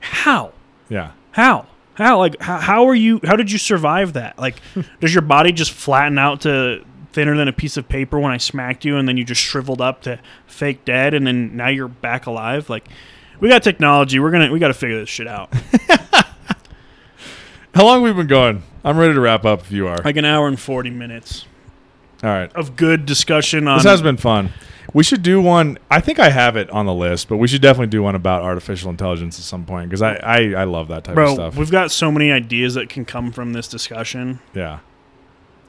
[0.00, 0.52] how?
[0.88, 1.12] Yeah.
[1.32, 1.66] How?
[1.94, 2.18] How?
[2.18, 3.20] Like, how, how are you?
[3.24, 4.38] How did you survive that?
[4.38, 4.56] Like,
[5.00, 8.36] does your body just flatten out to thinner than a piece of paper when I
[8.36, 11.88] smacked you, and then you just shriveled up to fake dead, and then now you're
[11.88, 12.70] back alive?
[12.70, 12.88] Like,
[13.40, 14.18] we got technology.
[14.18, 15.52] We're gonna we got to figure this shit out.
[17.76, 18.62] How long have we been going?
[18.82, 19.98] I'm ready to wrap up if you are.
[20.02, 21.44] like an hour and forty minutes
[22.24, 22.50] All right.
[22.54, 23.76] of good discussion on.
[23.76, 24.50] This has been fun.
[24.94, 25.76] We should do one.
[25.90, 28.42] I think I have it on the list, but we should definitely do one about
[28.42, 31.56] artificial intelligence at some point because I, I, I love that type of stuff.
[31.56, 34.38] we've got so many ideas that can come from this discussion.
[34.54, 34.78] Yeah.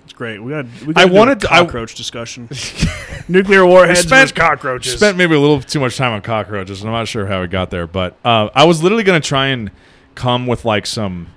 [0.05, 0.39] It's great.
[0.41, 0.65] We got.
[0.85, 2.47] We I got wanted a to- I- cockroach discussion.
[3.27, 4.93] Nuclear warheads spent- versus cockroaches.
[4.95, 7.47] Spent maybe a little too much time on cockroaches, and I'm not sure how we
[7.47, 7.85] got there.
[7.87, 9.71] But uh, I was literally going to try and
[10.15, 11.33] come with like some.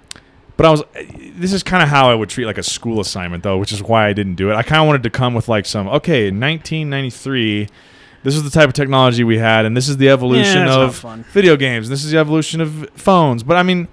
[0.61, 0.83] But I was.
[1.37, 3.83] This is kind of how I would treat like a school assignment, though, which is
[3.83, 4.57] why I didn't do it.
[4.57, 5.89] I kind of wanted to come with like some.
[5.89, 7.67] Okay, 1993,
[8.25, 11.01] this is the type of technology we had, and this is the evolution Yeah, of
[11.33, 11.87] video games.
[11.89, 13.43] And this is the evolution of phones.
[13.43, 13.89] But I mean.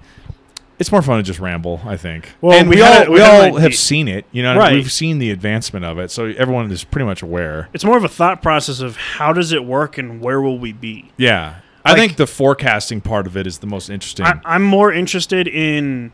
[0.78, 2.28] It's more fun to just ramble, I think.
[2.40, 4.26] Well, and we we, all we we all have seen it.
[4.30, 4.74] You know, Right.
[4.74, 7.68] we've seen the advancement of it, so everyone is pretty much aware.
[7.72, 10.72] It's more of a thought process of how does it work and where will we
[10.72, 11.10] be.
[11.16, 11.54] Yeah.
[11.84, 14.24] I Like- think the forecasting part of it is the most interesting.
[14.26, 16.12] I, I'm more interested in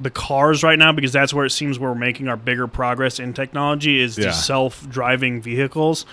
[0.00, 3.32] the cars right now because that's where it seems we're making our bigger progress in
[3.32, 4.26] technology is Yeah.
[4.26, 6.04] the self-driving vehicles.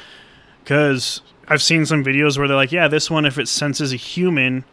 [0.64, 3.96] Because I've seen some videos where they're like, "Yeah, this one if it senses a
[3.96, 4.64] human,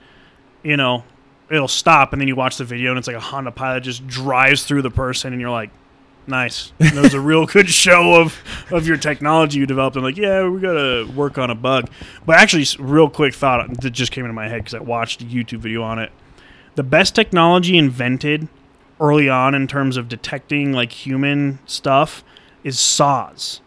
[0.62, 1.04] you know,
[1.50, 4.06] it'll stop," and then you watch the video and it's like a Honda Pilot just
[4.06, 5.70] drives through the person, and you're like.
[6.30, 6.72] Nice.
[6.76, 8.38] That was a real good show of,
[8.70, 9.96] of your technology you developed.
[9.96, 11.88] I'm like, yeah, we gotta work on a bug.
[12.26, 15.24] But actually, real quick thought that just came into my head because I watched a
[15.24, 16.12] YouTube video on it
[16.74, 18.46] the best technology invented
[19.00, 22.24] early on in terms of detecting like human stuff
[22.64, 23.60] is saws.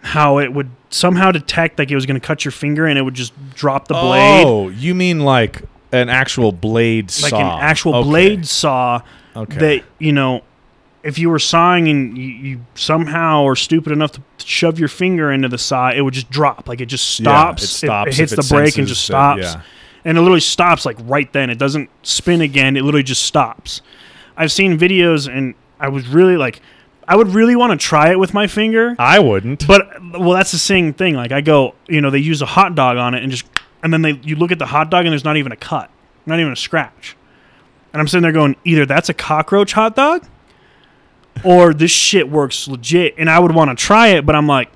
[0.00, 3.02] How it would somehow detect like it was going to cut your finger and it
[3.02, 5.62] would just drop the blade Oh, you mean like
[5.92, 7.36] an actual blade like saw?
[7.36, 8.08] Like an actual Okay.
[8.08, 9.00] blade saw
[9.36, 9.58] Okay.
[9.58, 10.42] that you know
[11.02, 15.30] if you were sawing and you, you somehow are stupid enough to shove your finger
[15.32, 16.68] into the saw, it would just drop.
[16.68, 17.62] Like it just stops.
[17.62, 18.08] Yeah, it stops.
[18.10, 19.42] it stops hits the it brake and just it, stops.
[19.42, 19.62] yeah.
[20.04, 21.50] And it literally stops like right then.
[21.50, 22.76] It doesn't spin again.
[22.76, 23.82] It literally just stops.
[24.36, 26.60] I've seen videos and I was really like,
[27.06, 28.94] I would really want to try it with my finger.
[28.98, 29.66] I wouldn't.
[29.66, 31.14] But well, that's the same thing.
[31.14, 33.46] Like I go, you know, they use a hot dog on it and just,
[33.82, 35.90] and then they you look at the hot dog and there's not even a cut,
[36.26, 37.16] not even a scratch.
[37.92, 40.26] And I'm sitting there going, either that's a cockroach hot dog,
[41.44, 43.14] or this shit works legit.
[43.16, 44.70] And I would want to try it, but I'm like,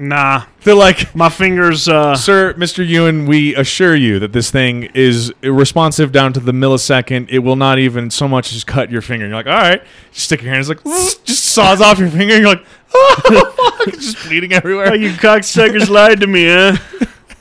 [0.00, 1.86] nah, They're like, my fingers.
[1.88, 2.86] Uh, Sir, Mr.
[2.86, 7.28] Ewan, we assure you that this thing is responsive down to the millisecond.
[7.30, 9.26] It will not even so much as cut your finger.
[9.26, 9.80] And you're like, all right.
[9.80, 10.82] You stick your hand, it's like,
[11.24, 12.34] just saws off your finger.
[12.34, 12.64] And you're like,
[12.94, 13.88] oh, fuck.
[13.94, 14.90] It's just bleeding everywhere.
[14.90, 16.76] oh, you cocksuckers lied to me, huh?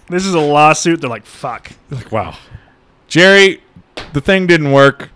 [0.10, 1.02] This is a lawsuit.
[1.02, 1.72] They're like, fuck.
[1.90, 2.38] You're like, wow.
[3.08, 3.64] Jerry,
[4.14, 5.10] the thing didn't work.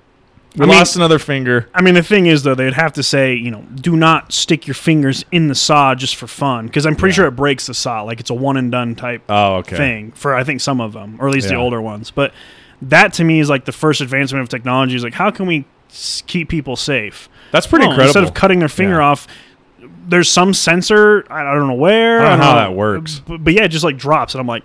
[0.55, 1.67] We I mean- lost another finger.
[1.73, 4.67] I mean, the thing is, though, they'd have to say, you know, do not stick
[4.67, 7.15] your fingers in the saw just for fun, because I'm pretty Yeah.
[7.15, 8.01] sure it breaks the saw.
[8.03, 9.75] Like it's a one and done type Oh, okay.
[9.75, 12.11] thing for I think some of them, or at least the older ones.
[12.11, 12.33] But
[12.83, 14.95] that to me is like the first advancement of technology.
[14.95, 15.65] Is like, how can we
[16.27, 17.29] keep people safe?
[17.51, 18.09] That's pretty Oh, incredible.
[18.09, 19.07] Instead of cutting their finger Yeah.
[19.09, 19.27] off,
[20.07, 21.23] there's some sensor.
[21.29, 22.21] I I don't know where.
[22.21, 23.21] I don't know how that works.
[23.27, 24.63] But, but yeah, it just like drops, and I'm like,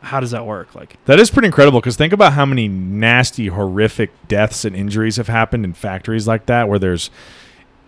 [0.00, 0.74] how does that work?
[0.74, 5.16] Like, That is pretty incredible because think about how many nasty, horrific deaths and injuries
[5.16, 7.10] have happened in factories like that, where there's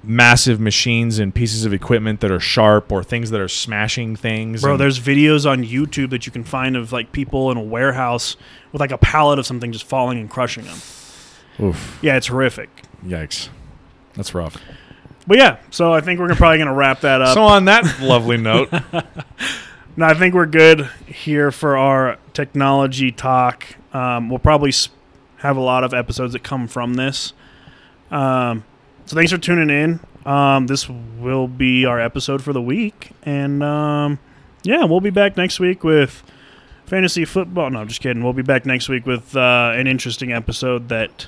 [0.03, 4.63] massive machines and pieces of equipment that are sharp or things that are smashing things.
[4.63, 8.37] Bro, there's videos on YouTube that you can find of like people in a warehouse
[8.73, 10.79] with like a pallet of something just falling and crushing them.
[11.63, 12.71] Oof, Yeah, it's horrific.
[13.05, 13.51] yikes.
[14.15, 14.57] That's rough.
[15.27, 17.35] But yeah, so I think we're probably going to wrap that up.
[17.35, 18.73] So on that lovely note,
[20.01, 23.67] no, I think we're good here for our technology talk.
[23.93, 24.73] Um, we'll probably
[25.37, 27.35] have a lot of episodes that come from this.
[28.11, 28.65] Um,
[29.05, 30.01] so thanks for tuning in.
[30.25, 34.19] Um, this will be our episode for the week, and um,
[34.63, 36.23] yeah, we'll be back next week with
[36.87, 37.69] fantasy football.
[37.69, 38.25] No, I'm just kidding.
[38.25, 41.27] We'll be back next week with uh, an interesting episode that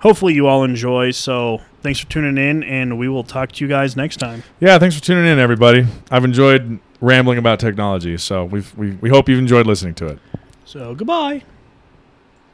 [0.00, 1.10] hopefully you all enjoy.
[1.10, 4.44] So thanks for tuning in, and we will talk to you guys next time.
[4.60, 5.84] yeah, thanks for tuning in, everybody.
[6.10, 8.64] I've enjoyed rambling about technology, so we
[9.00, 10.18] we hope you've enjoyed listening to it.
[10.64, 11.42] So goodbye.